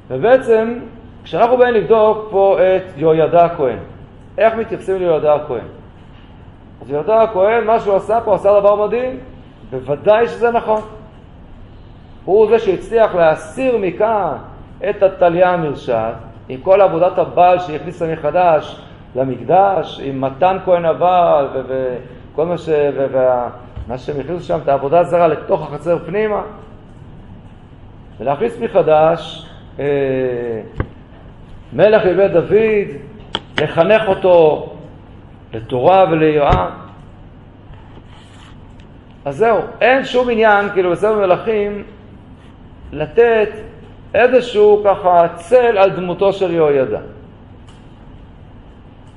ובעצם, 0.08 0.80
כשאנחנו 1.24 1.58
באים 1.58 1.74
לבדוק 1.74 2.28
פה 2.32 2.58
את 2.60 2.98
יהוידע 2.98 3.46
הכהן, 3.46 3.78
איך 4.38 4.54
מתייחסים 4.54 4.98
ליהוידע 4.98 5.34
הכהן? 5.34 5.66
אז 6.82 6.90
יהוידע 6.90 7.22
הכהן, 7.22 7.64
מה 7.64 7.80
שהוא 7.80 7.96
עשה 7.96 8.22
פה, 8.22 8.36
עשה 8.36 8.60
דבר 8.60 8.86
מדהים, 8.86 9.20
בוודאי 9.70 10.28
שזה 10.28 10.52
נכון. 10.52 10.82
הוא 12.26 12.50
זה 12.50 12.60
שהצליח 12.60 13.16
להסיר 13.16 13.78
מכאן 13.78 14.36
את 14.90 15.04
התליה 15.04 15.54
המרשעת, 15.54 16.16
עם 16.50 16.62
כל 16.62 16.82
עבודת 16.82 17.18
הבעל 17.18 17.60
שהיא 17.60 17.76
הכניסה 17.76 18.14
מחדש 18.14 18.82
למקדש, 19.16 20.02
עם 20.04 20.22
מתן 20.22 20.58
כהן 20.66 20.86
הבעל 20.86 21.48
וכל 22.34 22.46
מה 22.46 22.58
ש... 22.58 22.70
ומה 23.88 23.98
שהם 23.98 24.20
הכניסו 24.20 24.46
שם, 24.46 24.60
את 24.64 24.68
העבודה 24.68 25.00
הזרה 25.00 25.28
לתוך 25.28 25.62
החצר 25.62 26.00
פנימה, 26.06 26.42
ולהכניס 28.20 28.60
מחדש 28.60 29.50
אה, 29.80 29.86
מלך 31.74 32.06
בבית 32.06 32.32
דוד, 32.32 32.98
לחנך 33.62 34.02
אותו 34.08 34.70
לתורה 35.54 36.06
וליראה. 36.12 36.70
אז 39.26 39.38
זהו, 39.38 39.58
אין 39.82 40.06
שום 40.06 40.30
עניין, 40.30 40.70
כאילו 40.74 40.92
בספר 40.92 41.20
מלכים, 41.20 41.84
לתת 42.92 43.50
איזשהו 44.14 44.82
ככה 44.86 45.28
צל 45.36 45.78
על 45.78 45.90
דמותו 45.90 46.34
של 46.34 46.52
יהוידע. 46.52 47.00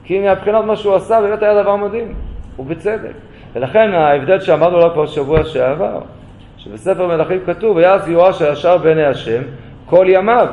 כי 0.05 0.19
מהבחינות 0.19 0.65
מה 0.65 0.77
שהוא 0.77 0.95
עשה 0.95 1.21
באמת 1.21 1.43
היה 1.43 1.63
דבר 1.63 1.77
מדהים, 1.77 2.15
ובצדק. 2.59 3.13
ולכן 3.57 3.95
ההבדל 3.95 4.41
שאמרנו 4.41 4.79
לו 4.79 4.93
כבר 4.93 5.07
שבוע 5.07 5.45
שעבר, 5.45 6.01
שבספר 6.59 7.07
מלכים 7.07 7.41
כתוב, 7.47 7.77
ויעש 7.77 8.09
יואש 8.09 8.43
הישר 8.43 8.79
בעיני 8.79 9.05
השם 9.05 9.43
כל 9.87 10.07
ימיו, 10.09 10.47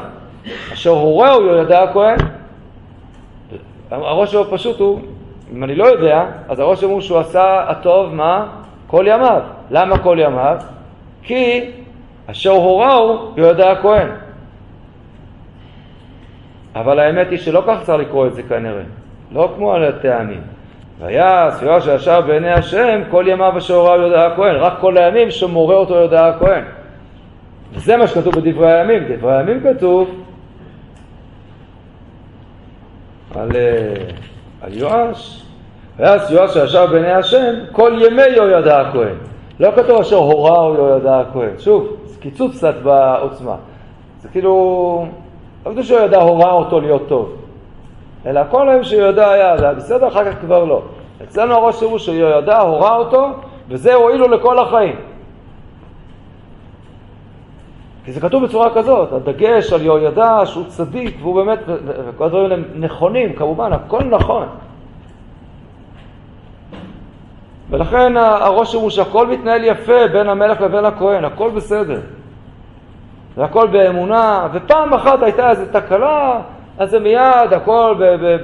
אשר 0.74 0.90
הורהו 0.90 1.46
יהוידע 1.46 1.84
הכהן. 1.84 2.18
הראש 3.92 4.32
שלו 4.32 4.52
פשוט 4.52 4.80
הוא, 4.80 5.00
אם 5.54 5.64
אני 5.64 5.76
לא 5.76 5.86
יודע, 5.86 6.26
אז 6.50 6.62
שלו 6.76 6.90
הוא 6.90 7.02
שהוא 7.02 7.20
עשה 7.20 7.66
הטוב, 7.68 8.14
מה? 8.14 8.48
כל 8.88 9.06
ימיו. 9.08 9.42
למה 9.72 9.98
כל 9.98 10.18
ימיו? 10.20 10.58
כי 11.24 11.72
אשר 12.32 12.52
הורהו 12.52 13.34
יהוידע 13.38 13.72
הכהן. 13.72 14.08
אבל 16.76 17.00
האמת 17.00 17.28
היא 17.30 17.40
שלא 17.40 17.64
כך 17.68 17.84
צריך 17.84 18.08
לקרוא 18.08 18.28
את 18.28 18.36
זה 18.36 18.44
כנראה, 18.44 18.84
לא 19.32 19.54
כמו 19.56 19.74
על 19.74 19.84
הטעמים. 19.84 20.53
ויעש 21.00 21.62
יואר 21.62 21.80
שישר 21.80 22.22
בעיני 22.22 22.52
השם 22.52 23.02
כל 23.12 23.26
ימיו 23.28 23.58
אשר 23.58 23.74
הורהו 23.74 24.02
יהודה 24.02 24.28
הכהן, 24.28 24.56
רק 24.56 24.74
כל 24.80 24.98
הימים 24.98 25.32
שמורה 25.32 25.76
אותו 25.76 25.94
יהודה 25.96 26.28
הכהן. 26.28 26.64
וזה 27.74 27.98
מה 27.98 28.08
שכתוב 28.08 28.36
בדברי 28.36 28.74
הימים, 28.74 29.04
בדברי 29.10 29.38
הימים 29.38 29.64
כתוב 29.64 30.10
על, 33.36 33.50
אה, 33.56 33.94
על 34.62 34.74
יואש, 34.74 35.46
ויעש 35.98 36.32
יואש 36.32 36.54
שישר 36.54 36.86
בעיני 36.86 37.12
השם 37.12 37.54
כל 37.72 38.00
ימי 38.02 38.22
יהודה 38.36 38.82
הכהן. 38.82 39.16
לא 39.60 39.72
כתוב 39.76 40.00
אשר 40.00 40.16
הורהו 40.16 40.76
יהודה 40.76 41.20
הכהן. 41.20 41.60
שוב, 41.60 41.96
זה 42.06 42.20
קיצוץ 42.20 42.56
קצת 42.56 42.76
בעוצמה. 42.84 43.56
זה 44.22 44.30
כאילו 44.30 45.06
לא 45.66 45.72
כתוב 45.72 45.92
ידע 45.92 46.22
הוראה 46.22 46.52
אותו 46.52 46.82
להיות 46.82 47.08
טוב, 47.08 47.36
אלא 48.26 48.42
כל 48.52 48.70
היום 48.70 48.84
שהוא 48.84 49.02
ידע 49.02 49.32
היה, 49.32 49.58
זה 49.58 49.66
היה 49.66 49.74
בסדר, 49.74 50.08
אחר 50.08 50.32
כך 50.32 50.40
כבר 50.40 50.64
לא. 50.64 50.82
אצלנו 51.24 51.54
הראש 51.54 51.82
הוא 51.82 51.98
שיהודה 51.98 52.62
הורה 52.62 52.96
אותו, 52.96 53.30
וזה 53.70 53.94
הועיל 53.94 54.18
לו 54.18 54.28
לכל 54.28 54.60
החיים. 54.60 54.96
כי 58.06 58.12
זה 58.12 58.22
כתוב 58.22 58.44
בצורה 58.44 58.70
כזאת, 58.74 59.14
הדגש 59.14 59.74
על 59.74 59.82
יהוידע 59.82 60.42
שהוא 60.46 60.66
צדיק, 60.68 61.18
והוא 61.22 61.36
באמת, 61.36 61.60
וכל 61.68 62.26
הדברים 62.26 62.52
האלה 62.52 62.64
נכונים, 62.76 63.34
כמובן, 63.34 63.74
הכל 63.74 64.04
נכון. 64.04 64.48
ולכן 67.70 68.18
הראש 68.18 68.74
הוא 68.74 68.90
שהכל 68.90 69.28
מתנהל 69.28 69.64
יפה 69.64 70.08
בין 70.12 70.30
המלך 70.30 70.62
לבין 70.62 70.86
הכהן, 70.86 71.26
הכל 71.26 71.50
בסדר. 71.50 72.00
והכל 73.38 73.68
באמונה, 73.68 74.48
ופעם 74.54 74.94
אחת 74.94 75.24
הייתה 75.24 75.50
איזו 75.50 75.64
תקלה, 75.72 76.42
אז 76.78 76.90
זה 76.90 77.00
מיד, 77.00 77.54
הכל 77.54 77.96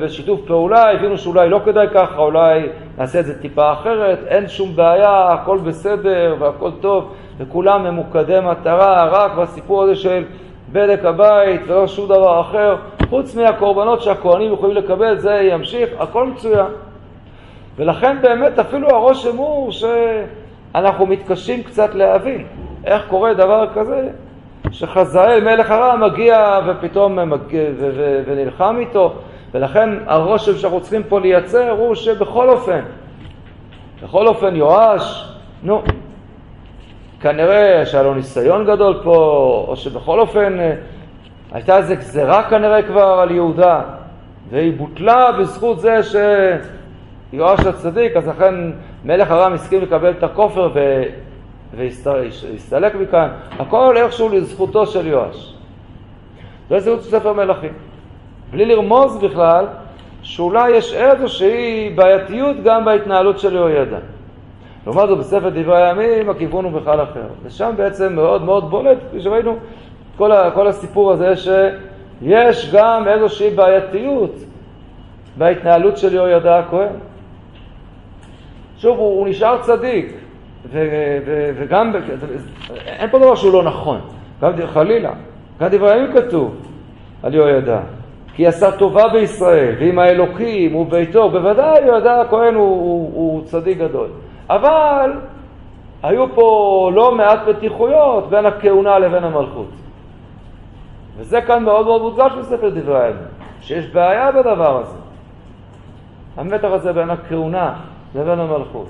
בשיתוף 0.02 0.42
פעולה, 0.48 0.92
הבינו 0.92 1.18
שאולי 1.18 1.50
לא 1.50 1.62
כדאי 1.66 1.88
ככה, 1.94 2.22
אולי 2.22 2.70
נעשה 2.98 3.20
את 3.20 3.26
זה 3.26 3.42
טיפה 3.42 3.74
אחרת, 3.74 4.20
אין 4.28 4.48
שום 4.48 4.76
בעיה, 4.76 5.28
הכל 5.34 5.58
בסדר 5.58 6.36
והכל 6.40 6.72
טוב, 6.82 7.14
וכולם 7.38 7.84
ממוקדי 7.84 8.40
מטרה, 8.40 9.06
רק 9.06 9.32
בסיפור 9.36 9.84
הזה 9.84 9.96
של 9.96 10.24
בדק 10.72 11.06
הבית 11.06 11.62
ולא 11.68 11.88
שום 11.88 12.06
דבר 12.06 12.42
אחר, 12.42 12.76
חוץ 13.10 13.36
מהקורבנות 13.36 14.02
שהכוהנים 14.02 14.54
יכולים 14.54 14.76
לקבל, 14.76 15.18
זה 15.18 15.34
ימשיך, 15.52 15.90
הכל 16.00 16.28
מצוין. 16.28 16.72
ולכן 17.76 18.18
באמת 18.22 18.60
אפילו 18.60 18.90
הרושם 18.90 19.38
הוא 19.38 19.72
שאנחנו 19.72 21.06
מתקשים 21.06 21.64
קצת 21.64 21.96
להבין 21.96 22.46
איך 22.86 23.08
קורה 23.08 23.34
דבר 23.34 23.68
כזה, 23.74 24.10
שחזאל 24.72 25.44
מלך 25.44 25.72
הרע 25.72 25.96
מגיע 25.96 26.60
ופתאום 26.68 27.30
מגיע, 27.30 27.62
ו- 27.80 27.92
ו- 27.96 28.22
ונלחם 28.26 28.76
איתו, 28.80 29.14
ולכן 29.54 29.90
הרושם 30.08 30.58
שאנחנו 30.58 30.82
צריכים 30.82 31.04
פה 31.04 31.20
לייצר 31.20 31.70
הוא 31.72 31.96
שבכל 31.96 32.50
אופן, 32.50 32.80
בכל 34.04 34.28
אופן 34.28 34.56
יואש, 34.56 35.34
נו, 35.64 35.82
כנראה 37.22 37.86
שהיה 37.86 38.04
לו 38.04 38.14
ניסיון 38.14 38.66
גדול 38.66 39.00
פה, 39.04 39.16
או 39.68 39.76
שבכל 39.76 40.20
אופן 40.20 40.60
אה, 40.60 40.76
הייתה 41.52 41.78
איזו 41.78 41.96
גזירה 41.96 42.50
כנראה 42.50 42.84
כבר 42.84 43.20
על 43.22 43.32
יהודה, 43.32 43.82
והיא 44.50 44.74
בוטלה 44.78 45.32
בזכות 45.32 45.80
זה 45.80 46.00
שיואש 46.04 47.60
הצדיק, 47.60 48.18
אז 48.18 48.28
לכן 48.28 48.56
מלך 49.06 49.32
הרם 49.32 49.54
הסכים 49.54 49.82
לקבל 49.82 50.12
את 50.12 50.24
הכופר 50.24 50.70
ו... 50.74 51.04
והסתלק 51.76 52.96
מכאן, 52.96 53.30
הכל 53.60 53.98
איכשהו 53.98 54.30
לזכותו 54.30 54.86
של 54.86 55.08
יואש. 55.08 55.56
זה 56.70 56.80
זהות 56.80 57.02
ספר 57.02 57.34
מלכים. 57.34 57.74
בלי 58.52 58.66
לרמוז 58.66 59.18
בכלל 59.18 59.66
שאולי 60.22 60.72
יש 60.72 60.94
איזושהי 60.94 61.90
בעייתיות 61.96 62.58
גם 62.64 62.86
בהתנהלות 62.86 63.40
של 63.40 63.56
יהוידע. 63.56 63.98
לעומת 64.86 65.10
זאת 65.10 65.18
בספר 65.18 65.50
דברי 65.50 65.84
הימים 65.84 66.30
הכיוון 66.30 66.66
הוא 66.66 66.72
בכלל 66.72 67.04
אחר. 67.04 67.28
ושם 67.44 67.74
בעצם 67.78 68.16
מאוד 68.16 68.44
מאוד 68.44 68.70
בולט, 68.70 68.98
כפי 69.10 69.22
שראינו, 69.22 69.56
כל, 70.18 70.32
ה, 70.32 70.52
כל 70.52 70.68
הסיפור 70.68 71.12
הזה 71.12 71.34
שיש 71.36 72.74
גם 72.74 73.08
איזושהי 73.08 73.50
בעייתיות 73.50 74.36
בהתנהלות 75.38 75.98
של 75.98 76.14
יהוידע 76.14 76.60
הכהן. 76.60 76.94
שוב, 78.78 78.98
הוא, 78.98 79.20
הוא 79.20 79.28
נשאר 79.28 79.62
צדיק, 79.62 80.14
וגם, 81.56 81.94
אין 82.86 83.10
פה 83.10 83.20
דבר 83.20 83.36
שהוא 83.36 83.54
לא 83.54 83.64
נכון, 83.64 84.00
גם 84.42 84.52
חלילה, 84.74 85.12
גם 85.60 85.68
דברי 85.68 85.92
הימים 85.92 86.14
כתוב 86.14 86.56
על 87.24 87.34
יהוידע, 87.34 87.80
כי 88.36 88.48
עשה 88.48 88.72
טובה 88.72 89.08
בישראל, 89.08 89.76
ועם 89.80 90.00
האלוקים 90.00 90.76
וביתו, 90.76 91.30
בוודאי 91.30 91.86
יהוידע 91.86 92.22
הכהן 92.22 92.56
הוא, 92.56 93.42
צדיק 93.46 93.78
גדול, 93.78 94.08
אבל 94.50 95.12
היו 96.04 96.36
פה 96.36 96.92
לא 96.94 97.16
מעט 97.16 97.40
מתיחויות 97.50 98.30
בין 98.30 98.46
הכהונה 98.46 99.00
לבין 99.00 99.24
המלכות. 99.24 99.70
וזה 101.18 101.42
כאן 101.42 101.64
מאוד 101.64 101.86
מאוד 101.86 102.02
מודגש 102.02 102.32
בספר 102.40 102.70
דברי 102.70 103.04
הימים, 103.04 103.24
שיש 103.62 103.88
בעיה 103.88 104.32
בדבר 104.32 104.82
הזה. 104.82 104.98
המתח 106.38 106.68
הזה 106.72 106.94
בין 106.94 107.10
הכהונה 107.10 107.74
לבין 108.16 108.40
המלכות. 108.40 108.88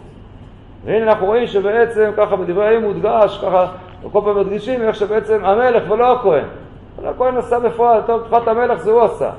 והנה 0.86 1.12
אנחנו 1.12 1.26
רואים 1.26 1.48
שבעצם 1.48 2.12
ככה 2.18 2.36
בדברי 2.36 2.68
הימים 2.68 2.88
מודגש, 2.88 3.38
ככה 3.38 3.66
כל 4.12 4.22
פעם 4.24 4.40
מדגישים 4.40 4.82
איך 4.82 4.96
שבעצם 4.96 5.46
המלך 5.46 5.92
ולא 5.92 6.12
הכהן. 6.12 6.46
אבל 7.00 7.08
הכהן 7.08 7.38
עשה 7.38 7.60
בפועל, 7.60 8.02
טוב, 8.02 8.22
תקופת 8.22 8.48
המלך 8.48 8.82
זה 8.82 8.92
הוא 8.92 9.02
עשה. 9.02 9.30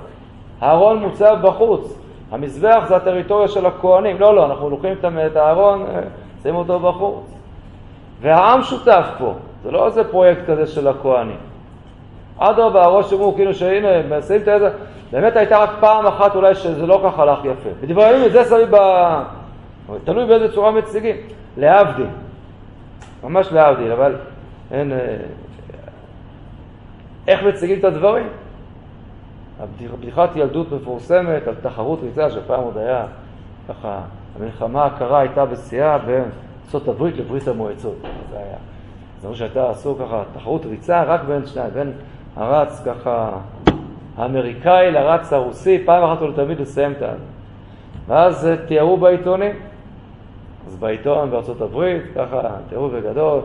הארון 0.60 0.98
מוצב 0.98 1.36
בחוץ, 1.42 1.98
המזבח 2.30 2.84
זה 2.88 2.96
הטריטוריה 2.96 3.48
של 3.48 3.66
הכהנים. 3.66 4.20
לא, 4.20 4.34
לא, 4.34 4.46
אנחנו 4.46 4.70
לוקחים 4.70 4.94
את 5.26 5.36
הארון, 5.36 5.86
אה, 5.86 6.00
שמים 6.42 6.56
אותו 6.56 6.78
בחוץ. 6.78 7.34
והעם 8.20 8.62
שותף 8.62 9.06
פה, 9.18 9.34
זה 9.62 9.70
לא 9.70 9.86
איזה 9.86 10.04
פרויקט 10.04 10.40
כזה 10.46 10.66
של 10.66 10.88
הכהנים. 10.88 11.36
אדרבה, 12.38 12.84
הראש 12.84 13.12
אמרו 13.12 13.34
כאילו 13.34 13.54
שהנה, 13.54 14.02
מנסים 14.08 14.36
את 14.36 14.44
זה, 14.44 14.70
באמת 15.12 15.36
הייתה 15.36 15.58
רק 15.58 15.70
פעם 15.80 16.06
אחת 16.06 16.36
אולי 16.36 16.54
שזה 16.54 16.86
לא 16.86 17.00
ככה 17.04 17.22
הלך 17.22 17.44
יפה. 17.44 17.68
בדברי 17.80 18.04
הימים 18.04 18.26
את 18.26 18.32
זה 18.32 18.44
שמים 18.44 18.66
ב... 18.70 18.76
תלוי 20.04 20.26
באיזה 20.26 20.54
צורה 20.54 20.70
מציגים, 20.70 21.16
להבדיל, 21.56 22.06
ממש 23.24 23.52
להבדיל, 23.52 23.92
אבל 23.92 24.16
אין... 24.70 24.92
אה, 24.92 25.16
איך 27.28 27.42
מציגים 27.42 27.78
את 27.78 27.84
הדברים? 27.84 28.26
בדיחת 29.98 30.36
ילדות 30.36 30.72
מפורסמת 30.72 31.48
על 31.48 31.54
תחרות 31.62 32.02
ריצה 32.02 32.30
שפעם 32.30 32.60
עוד 32.60 32.76
היה 32.76 33.06
ככה, 33.68 34.00
המלחמה 34.38 34.84
הקרה 34.84 35.18
הייתה 35.18 35.46
בשיאה 35.46 35.98
בין 35.98 36.24
ארה"ב 36.74 37.04
לברית 37.04 37.48
המועצות, 37.48 37.96
זה 38.30 38.38
היה. 38.38 38.56
זה 39.20 39.26
אומר 39.26 39.36
שהייתה 39.36 39.70
עשו 39.70 39.96
ככה 39.96 40.22
תחרות 40.34 40.66
ריצה 40.66 41.02
רק 41.02 41.20
בין 41.24 41.46
שניים, 41.46 41.70
בין 41.74 41.92
הרץ 42.36 42.82
ככה 42.86 43.30
האמריקאי 44.16 44.90
לרץ 44.90 45.32
הרוסי, 45.32 45.82
פעם 45.84 46.04
אחת 46.04 46.22
ולתמיד 46.22 46.60
לסיים 46.60 46.92
את 46.92 47.02
ה... 47.02 47.12
ואז 48.06 48.46
אה, 48.46 48.56
תיארו 48.66 48.96
בעיתונים 48.96 49.52
אז 50.70 50.76
בעיתון 50.76 51.30
בארצות 51.30 51.60
הברית, 51.60 52.02
ככה 52.14 52.40
תראו 52.68 52.88
בגדול, 52.88 53.40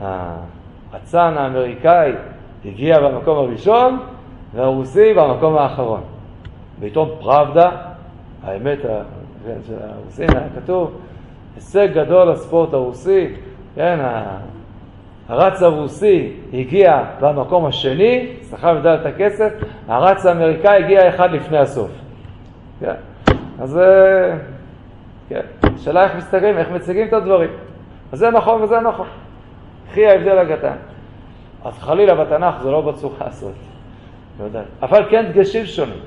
האצן 0.00 1.34
האמריקאי 1.36 2.12
הגיע 2.64 3.00
במקום 3.00 3.38
הראשון, 3.38 3.98
והרוסי 4.54 5.14
במקום 5.14 5.56
האחרון. 5.56 6.00
בעיתון 6.78 7.08
פראבדה, 7.20 7.70
האמת 8.44 8.78
כן, 9.44 9.58
של 9.66 9.74
הרוסים 9.82 10.28
היה 10.34 10.46
כתוב, 10.56 10.92
הישג 11.56 11.88
גדול 11.92 12.30
לספורט 12.30 12.72
הרוסי, 12.74 13.34
כן, 13.74 13.98
הרץ 15.28 15.62
הרוסי 15.62 16.32
הגיע 16.52 17.04
במקום 17.20 17.66
השני, 17.66 18.26
ודל 18.52 18.94
את 18.94 19.06
הכסף, 19.06 19.52
הרץ 19.88 20.26
האמריקאי 20.26 20.84
הגיע 20.84 21.08
אחד 21.08 21.30
לפני 21.30 21.58
הסוף. 21.58 21.90
כן, 22.80 22.94
אז 23.60 23.78
אה, 23.78 24.36
כן, 25.30 25.40
השאלה 25.62 26.04
איך 26.04 26.16
מסתכלים, 26.16 26.58
איך 26.58 26.70
מציגים 26.70 27.08
את 27.08 27.12
הדברים. 27.12 27.50
אז 28.12 28.18
זה 28.18 28.30
נכון 28.30 28.62
וזה 28.62 28.80
נכון. 28.80 29.06
קחי 29.90 30.06
ההבדל 30.06 30.38
הקטן. 30.38 30.76
אז 31.64 31.78
חלילה 31.78 32.14
בתנ"ך 32.14 32.62
זה 32.62 32.70
לא 32.70 32.80
בצורה 32.80 33.16
הזאת. 33.20 33.52
אבל 34.82 35.04
כן 35.10 35.26
דגשים 35.32 35.66
שונים. 35.66 35.98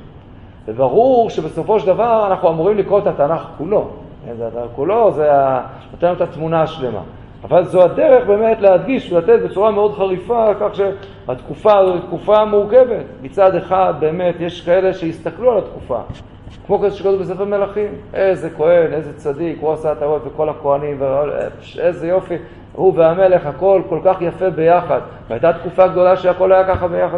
וברור 0.68 1.30
שבסופו 1.30 1.80
של 1.80 1.88
דבר 1.88 2.28
אנחנו 2.28 2.50
אמורים 2.50 2.78
לקרוא 2.78 3.00
את 3.00 3.08
התנ"ך 3.08 3.48
כולו. 3.58 3.90
זה 4.38 4.48
התנ"ך 4.48 4.72
כולו, 4.76 5.12
זה 5.12 5.32
נותן 5.92 6.08
לנו 6.08 6.16
את 6.16 6.22
התמונה 6.22 6.62
השלמה. 6.62 7.02
אבל 7.44 7.64
זו 7.64 7.84
הדרך 7.84 8.28
באמת 8.28 8.62
להדגיש 8.62 9.12
ולתת 9.12 9.40
בצורה 9.44 9.72
מאוד 9.72 9.94
חריפה, 9.94 10.48
כך 10.60 10.76
שהתקופה 10.76 11.78
הזו 11.78 11.94
היא 11.94 12.02
תקופה 12.02 12.46
מורכבת. 12.46 13.06
מצד 13.22 13.56
אחד, 13.56 13.94
באמת, 14.00 14.36
יש 14.40 14.62
כאלה 14.62 14.94
שיסתכלו 14.94 15.52
על 15.52 15.58
התקופה. 15.58 16.00
כמו 16.68 16.80
כזה 16.80 16.96
שכתוב 16.96 17.22
בספר 17.22 17.46
מלכים, 17.46 17.90
איזה 18.14 18.50
כהן, 18.50 18.94
איזה 18.94 19.18
צדיק, 19.18 19.58
הוא 19.62 19.74
עשה 19.74 19.92
את 19.92 20.02
הרוב 20.02 20.22
וכל 20.26 20.50
הכהנים, 20.50 21.02
איזה 21.80 22.08
יופי, 22.08 22.36
הוא 22.74 22.94
והמלך, 22.96 23.46
הכל 23.46 23.82
כל 23.90 24.00
כך 24.04 24.22
יפה 24.22 24.50
ביחד. 24.50 25.00
והייתה 25.28 25.54
תקופה 25.54 25.88
גדולה 25.88 26.18
שהכל 26.18 26.52
היה 26.52 26.68
ככה 26.68 26.88
ביחד. 26.88 27.18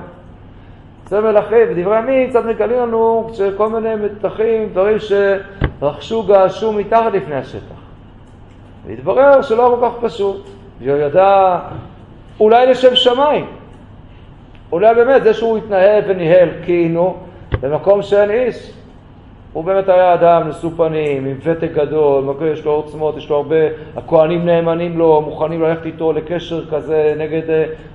זה 1.07 1.21
מלכים, 1.21 1.67
ודברי 1.69 1.97
הימים 1.97 2.29
קצת 2.29 2.45
מגלים 2.45 2.79
לנו 2.79 3.29
שכל 3.33 3.69
מיני 3.69 3.95
מתחים, 3.95 4.69
דברים 4.69 4.97
שרכשו, 4.99 6.23
געשו 6.23 6.73
מתחת 6.73 7.13
לפני 7.13 7.35
השטח. 7.35 7.75
והתברר 8.85 9.41
שלא 9.41 9.77
כל 9.79 9.87
כך 9.87 9.95
פשוט. 10.01 10.47
יהוידע 10.81 11.59
אולי 12.39 12.65
לשם 12.65 12.95
שמיים. 12.95 13.45
אולי 14.71 14.95
באמת 14.95 15.23
זה 15.23 15.33
שהוא 15.33 15.57
התנהל 15.57 16.03
וניהל 16.07 16.49
כאילו 16.63 17.15
במקום 17.61 18.01
שאין 18.01 18.29
איש. 18.29 18.73
הוא 19.55 19.63
באמת 19.63 19.89
היה 19.89 20.13
אדם 20.13 20.47
נשוא 20.47 20.69
פנים, 20.77 21.25
עם 21.25 21.37
ותק 21.43 21.71
גדול, 21.73 22.35
יש 22.51 22.65
לו 22.65 22.71
עוצמות, 22.71 23.17
יש 23.17 23.29
לו 23.29 23.35
הרבה, 23.35 23.55
הכוהנים 23.97 24.45
נאמנים 24.45 24.97
לו, 24.97 25.21
מוכנים 25.21 25.61
ללכת 25.61 25.85
איתו 25.85 26.13
לקשר 26.13 26.65
כזה 26.65 27.13
נגד 27.17 27.41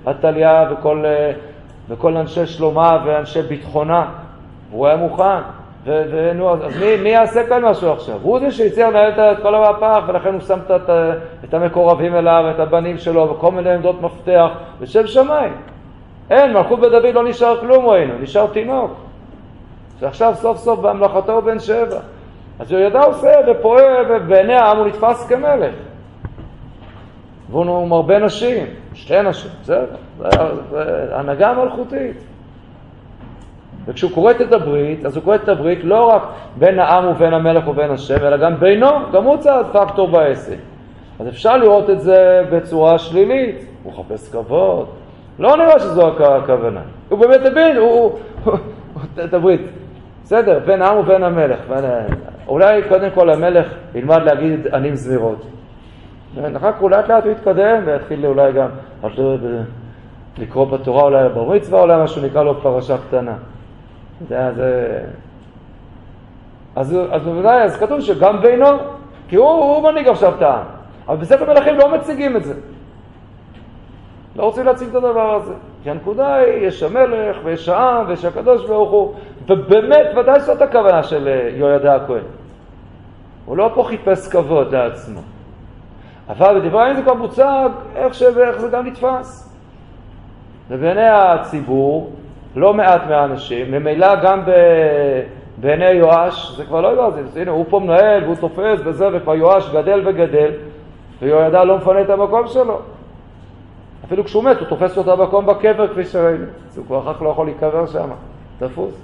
עתליה 0.07 0.69
uh, 0.69 0.73
וכל, 0.73 1.05
uh, 1.05 1.39
וכל 1.89 2.17
אנשי 2.17 2.47
שלומה 2.47 3.03
ואנשי 3.07 3.43
ביטחונה. 3.43 4.07
והוא 4.71 4.87
היה 4.87 4.97
מוכן. 4.97 5.41
ונו, 5.85 6.51
אז 6.51 6.77
מי, 6.81 6.97
מי 7.03 7.09
יעשה 7.09 7.47
כאן 7.47 7.65
משהו 7.65 7.93
עכשיו? 7.93 8.19
הוא 8.23 8.41
זה 8.41 8.51
שהציע 8.51 8.91
לנהל 8.91 9.33
את 9.33 9.43
כל 9.43 9.55
המהפך, 9.55 10.05
ולכן 10.09 10.33
הוא 10.33 10.41
שם 10.41 10.59
את, 10.75 10.91
את 11.45 11.55
המקורבים 11.55 12.15
אליו, 12.15 12.45
את 12.55 12.61
הבנים 12.61 12.99
שלו, 12.99 13.31
וכל 13.31 13.53
מיני 13.53 13.71
עמדות 13.71 14.03
מפתח, 14.03 14.49
בשם 14.81 15.07
שמיים. 15.07 15.53
אין, 16.31 16.53
מלכות 16.53 16.81
בית 16.81 16.93
דוד 16.93 17.15
לא 17.15 17.25
נשאר 17.25 17.61
כלום 17.61 17.87
ראינו, 17.87 18.15
נשאר 18.21 18.47
תינוק. 18.47 19.10
שעכשיו 20.01 20.35
סוף 20.35 20.59
סוף 20.59 20.81
בהמלכתו 20.81 21.33
הוא 21.33 21.41
בן 21.41 21.59
שבע. 21.59 22.01
אז 22.59 22.73
הוא 22.73 22.81
ידע 22.81 23.01
עושה 23.01 23.33
ופועל, 23.49 24.05
ובעיני 24.11 24.55
העם 24.55 24.77
הוא 24.77 24.87
נתפס 24.87 25.27
כמלך. 25.29 25.75
והוא 27.51 27.89
מרבה 27.89 28.19
נשים, 28.19 28.67
שתי 28.95 29.23
נשים, 29.23 29.51
בסדר, 29.63 29.85
זה 30.71 31.17
הנהגה 31.17 31.53
מלכותית. 31.55 32.17
וכשהוא 33.87 34.11
כורת 34.11 34.41
את 34.41 34.53
הברית, 34.53 35.07
אז 35.07 35.17
הוא 35.17 35.25
כורת 35.25 35.45
את 35.45 35.49
הברית 35.49 35.85
לא 35.85 36.05
רק 36.05 36.23
בין 36.59 36.79
העם 36.79 37.07
ובין 37.07 37.35
המלך 37.35 37.69
ובין 37.69 37.91
השם, 37.91 38.27
אלא 38.27 38.37
גם 38.37 38.61
בינו, 38.61 38.91
גם 39.13 39.25
הוא 39.25 39.37
צעד 39.37 39.67
פקטור 39.73 40.09
בעסק. 40.09 40.57
אז 41.21 41.29
אפשר 41.29 41.57
לראות 41.57 41.91
את 41.91 42.01
זה 42.01 42.43
בצורה 42.53 42.99
שלילית, 42.99 43.65
הוא 43.83 43.93
מחפש 43.93 44.33
כבוד. 44.33 44.87
לא 45.39 45.57
נראה 45.57 45.79
שזו 45.79 46.09
הכוונה. 46.09 46.81
הוא 47.09 47.19
באמת 47.19 47.47
הבין, 47.47 47.77
הוא, 47.77 48.19
הוא, 48.45 48.59
את 49.25 49.35
הברית. 49.35 49.61
בסדר, 50.31 50.59
בין 50.59 50.83
העם 50.83 50.99
ובין 50.99 51.23
המלך. 51.23 51.59
אולי 52.49 52.83
קודם 52.89 53.11
כל 53.15 53.31
המלך 53.31 53.67
ילמד 53.95 54.23
להגיד 54.23 54.75
ענים 54.75 54.95
זמירות. 54.95 55.47
אחר 56.57 56.73
כך 56.73 56.83
לאט 56.83 57.09
לאט 57.09 57.25
הוא 57.25 57.33
יתקדם 57.33 57.83
ויתחיל 57.87 58.27
אולי 58.27 58.53
גם 58.53 58.69
לקרוא 60.39 60.65
בתורה 60.65 61.03
אולי 61.03 61.29
בר 61.29 61.45
מצווה, 61.45 61.81
אולי 61.81 62.05
משהו 62.05 62.23
נקרא 62.23 62.43
לו 62.43 62.61
פרשה 62.61 62.97
קטנה. 62.99 63.35
זה, 64.29 64.51
זה... 64.57 65.01
אז, 66.77 66.97
אז 67.11 67.23
בוודאי, 67.23 67.63
אז 67.63 67.77
כתוב 67.77 68.01
שגם 68.01 68.41
בינו, 68.41 68.67
כי 69.29 69.37
הוא, 69.37 69.49
הוא 69.49 69.83
מנהיג 69.83 70.09
עכשיו 70.09 70.35
את 70.37 70.43
העם. 70.43 70.65
אבל 71.09 71.17
בספר 71.17 71.53
מלכים 71.53 71.79
לא 71.79 71.95
מציגים 71.95 72.37
את 72.37 72.45
זה. 72.45 72.55
לא 74.37 74.43
רוצים 74.43 74.65
להציג 74.65 74.89
את 74.89 74.95
הדבר 74.95 75.35
הזה. 75.35 75.55
כי 75.83 75.91
הנקודה 75.91 76.35
היא, 76.35 76.67
יש 76.67 76.83
המלך 76.83 77.37
ויש 77.45 77.69
העם 77.69 78.05
ויש 78.09 78.25
הקדוש 78.25 78.67
ברוך 78.67 78.91
הוא, 78.91 79.15
ובאמת, 79.49 80.07
ודאי 80.17 80.41
זאת 80.41 80.63
הכוונה 80.63 81.03
של 81.03 81.29
אה, 81.29 81.51
יהוידע 81.57 81.95
הכהן. 81.95 82.23
הוא 83.47 83.57
לא 83.57 83.71
פה 83.75 83.85
חיפש 83.85 84.29
כבוד 84.29 84.75
לעצמו. 84.75 85.21
אבל 86.29 86.61
בדברי 86.61 86.83
הימים 86.83 86.97
זה 86.97 87.03
כבר 87.03 87.15
מוצג 87.15 87.69
איך, 87.97 88.15
ש... 88.15 88.23
איך 88.23 88.61
זה 88.61 88.69
גם 88.69 88.87
נתפס. 88.87 89.57
ובעיני 90.69 91.09
הציבור, 91.09 92.13
לא 92.57 92.75
מעט 92.75 93.03
מהאנשים, 93.09 93.71
ממילא 93.71 94.23
גם 94.23 94.45
ב... 94.47 94.51
בעיני 95.57 95.91
יואש, 95.91 96.57
זה 96.57 96.65
כבר 96.65 96.81
לא 96.81 96.89
יואש, 96.89 97.15
הנה 97.37 97.51
הוא 97.51 97.65
פה 97.69 97.79
מנהל 97.79 98.25
והוא 98.25 98.37
תופס 98.41 98.81
וזה, 98.85 99.09
וכבר 99.13 99.35
יואש 99.35 99.71
גדל 99.73 100.03
וגדל, 100.07 100.51
ויהוידע 101.23 101.65
לא 101.65 101.77
מפנה 101.77 102.01
את 102.01 102.11
המקום 102.11 102.47
שלו. 102.47 102.79
אפילו 104.11 104.25
כשהוא 104.25 104.45
מת, 104.45 104.59
הוא 104.59 104.69
תופס 104.69 104.99
אותו 104.99 105.17
במקום 105.17 105.47
בקבר 105.47 105.89
כפי 105.89 106.05
שראינו. 106.05 106.45
אז 106.71 106.79
הוא 106.79 106.87
כבר 106.87 106.99
אחר 106.99 107.15
כך 107.15 107.23
לא 107.23 107.29
יכול 107.29 107.47
להיקבר 107.47 107.87
שם, 107.87 108.09
תפוס. 108.59 108.95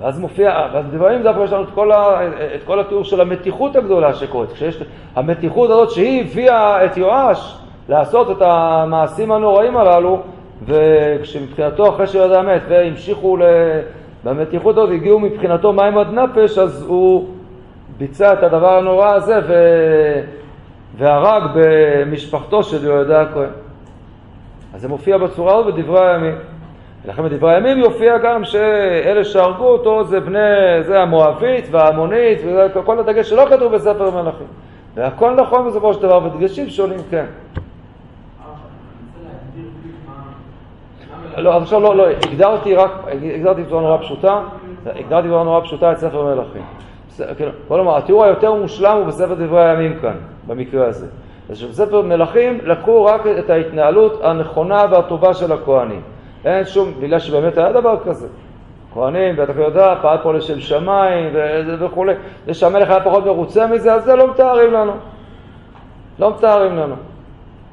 ואז 0.00 0.20
מופיע, 0.20 0.66
ואז 0.72 0.86
בדברים 0.86 1.22
דווקא 1.22 1.42
יש 1.42 1.52
לנו 1.52 1.62
את 1.62 1.68
כל, 1.74 1.92
ה, 1.92 2.26
את 2.54 2.64
כל 2.64 2.80
התיאור 2.80 3.04
של 3.04 3.20
המתיחות 3.20 3.76
הגדולה 3.76 4.14
שקורית. 4.14 4.52
כשיש 4.52 4.82
המתיחות 5.16 5.70
הזאת 5.70 5.90
שהיא 5.90 6.20
הביאה 6.20 6.84
את 6.84 6.96
יואש 6.96 7.58
לעשות 7.88 8.30
את 8.30 8.42
המעשים 8.42 9.32
הנוראים 9.32 9.76
הללו, 9.76 10.22
וכשמבחינתו 10.64 11.88
אחרי 11.88 12.06
שהוא 12.06 12.24
ידע 12.24 12.42
מת 12.42 12.62
והמשיכו 12.68 13.36
ל... 13.36 13.42
במתיחות 14.24 14.76
הזאת, 14.76 14.90
הגיעו 14.90 15.18
מבחינתו 15.18 15.72
מים 15.72 15.98
עד 15.98 16.10
נפש, 16.10 16.58
אז 16.58 16.82
הוא 16.82 17.28
ביצע 17.98 18.32
את 18.32 18.42
הדבר 18.42 18.78
הנורא 18.78 19.08
הזה 19.14 19.38
ו... 19.48 19.54
והרג 20.96 21.42
במשפחתו 21.54 22.62
של 22.62 22.84
יהודה 22.84 23.22
הכהן. 23.22 23.48
אז 24.74 24.80
זה 24.80 24.88
מופיע 24.88 25.18
בצורה 25.18 25.56
הזאת 25.56 25.74
בדברי 25.74 26.10
הימים. 26.10 26.34
ולכן 27.04 27.22
בדברי 27.22 27.54
הימים 27.54 27.78
יופיע 27.78 28.18
גם 28.18 28.44
שאלה 28.44 29.24
שהרגו 29.24 29.66
אותו 29.66 30.04
זה 30.04 30.20
בני, 30.20 30.38
זה 30.82 31.02
המואבית 31.02 31.64
והעמונית, 31.70 32.38
וכל 32.74 32.98
הדגש 32.98 33.30
שלא 33.30 33.46
כתוב 33.50 33.74
בספר 33.74 34.10
מלכים. 34.10 34.46
והכל 34.94 35.34
נכון 35.34 35.68
בסופו 35.68 35.94
של 35.94 36.02
דבר, 36.02 36.24
ודגשים 36.24 36.68
שונים, 36.68 36.98
כן. 37.10 37.24
לא, 41.36 41.56
עכשיו 41.56 41.80
לא, 41.80 41.96
לא, 41.96 42.06
הגדרתי 42.08 42.74
רק, 42.74 42.90
הגדרתי 43.34 43.62
בצורה 43.62 43.82
נורא 43.82 43.98
פשוטה, 43.98 44.40
הגדרתי 44.86 45.28
בצורה 45.28 45.44
נורא 45.44 45.60
פשוטה 45.60 45.92
את 45.92 45.98
ספר 45.98 46.34
מלכים. 46.34 46.62
כן, 47.38 47.48
בוא 47.68 47.76
נאמר, 47.76 47.96
התיאור 47.96 48.24
היותר 48.24 48.54
מושלם 48.54 48.96
הוא 48.96 49.04
בספר 49.04 49.34
דברי 49.34 49.70
הימים 49.70 49.98
כאן, 50.02 50.16
במקרה 50.46 50.86
הזה. 50.86 51.06
אז 51.50 51.62
בספר 51.62 52.02
מלכים 52.02 52.58
לקחו 52.62 53.04
רק 53.04 53.20
את 53.38 53.50
ההתנהלות 53.50 54.20
הנכונה 54.22 54.84
והטובה 54.90 55.34
של 55.34 55.52
הכוהנים. 55.52 56.00
אין 56.44 56.64
שום, 56.64 56.92
בגלל 57.00 57.18
שבאמת 57.18 57.58
היה 57.58 57.72
דבר 57.72 57.96
כזה. 58.04 58.28
כהנים, 58.94 59.34
ואתה 59.38 59.60
יודע, 59.60 59.94
פעל 60.02 60.18
פה 60.22 60.32
לשם 60.32 60.60
שמיים 60.60 61.30
וכולי. 61.80 62.14
זה 62.46 62.54
שהמלך 62.54 62.90
היה 62.90 63.00
פחות 63.04 63.26
מרוצה 63.26 63.66
מזה, 63.66 63.94
אז 63.94 64.04
זה 64.04 64.16
לא 64.16 64.30
מתארים 64.30 64.72
לנו. 64.72 64.92
לא 66.18 66.30
מתארים 66.30 66.76
לנו. 66.76 66.94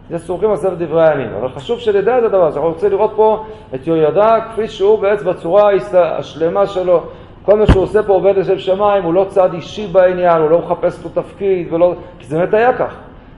זה 0.09 0.19
סומכים 0.19 0.49
על 0.49 0.55
ספר 0.55 0.73
דברי 0.77 1.07
הימים. 1.07 1.29
אבל 1.39 1.49
חשוב 1.49 1.79
שנדע 1.79 2.19
את 2.19 2.23
הדבר 2.23 2.45
הזה. 2.45 2.59
אנחנו 2.59 2.71
רוצים 2.71 2.91
לראות 2.91 3.13
פה 3.15 3.45
את 3.75 3.87
יהוידע 3.87 4.35
כפי 4.51 4.67
שהוא 4.67 4.99
בעצם 4.99 5.25
בצורה 5.25 5.71
השלמה 5.93 6.67
שלו. 6.67 7.03
כל 7.45 7.59
מה 7.59 7.65
שהוא 7.67 7.83
עושה 7.83 8.03
פה 8.03 8.13
עובד 8.13 8.37
לשם 8.37 8.59
שמיים, 8.59 9.03
הוא 9.03 9.13
לא 9.13 9.25
צד 9.29 9.53
אישי 9.53 9.87
בעניין, 9.87 10.41
הוא 10.41 10.49
לא 10.49 10.59
מחפש 10.59 10.99
פה 10.99 11.21
תפקיד, 11.21 11.73
ולא... 11.73 11.93
כי 12.19 12.25
זה 12.25 12.37
באמת 12.37 12.53
היה 12.53 12.77
כך. 12.77 12.95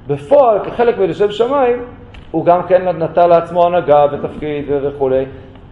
בפועל, 0.07 0.59
כחלק 0.59 0.97
מלשם 0.97 1.31
שמיים, 1.31 1.81
הוא 2.31 2.45
גם 2.45 2.63
כן 2.67 2.87
נטל 2.87 3.27
לעצמו 3.27 3.65
הנהגה 3.65 4.05
ותפקיד 4.11 4.65
וכולי. 4.83 5.25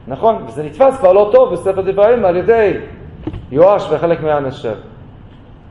נכון, 0.08 0.44
וזה 0.48 0.64
נתפס 0.64 0.98
כבר 0.98 1.14
לא 1.14 1.30
טוב 1.32 1.54
בספר 1.54 1.82
דברים 1.82 2.26
על 2.26 2.36
ידי 2.36 2.74
יואש 3.52 3.88
וחלק 3.92 4.24
מהאנשים. 4.24 4.72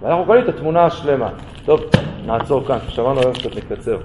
ואנחנו 0.03 0.25
קוראים 0.25 0.45
את 0.45 0.49
התמונה 0.49 0.85
השלמה. 0.85 1.29
טוב, 1.65 1.81
נעצור 2.27 2.65
כאן, 2.65 2.79
שמענו 2.89 3.21
היום 3.21 3.33
קצת 3.33 3.57
נקצר. 3.57 3.97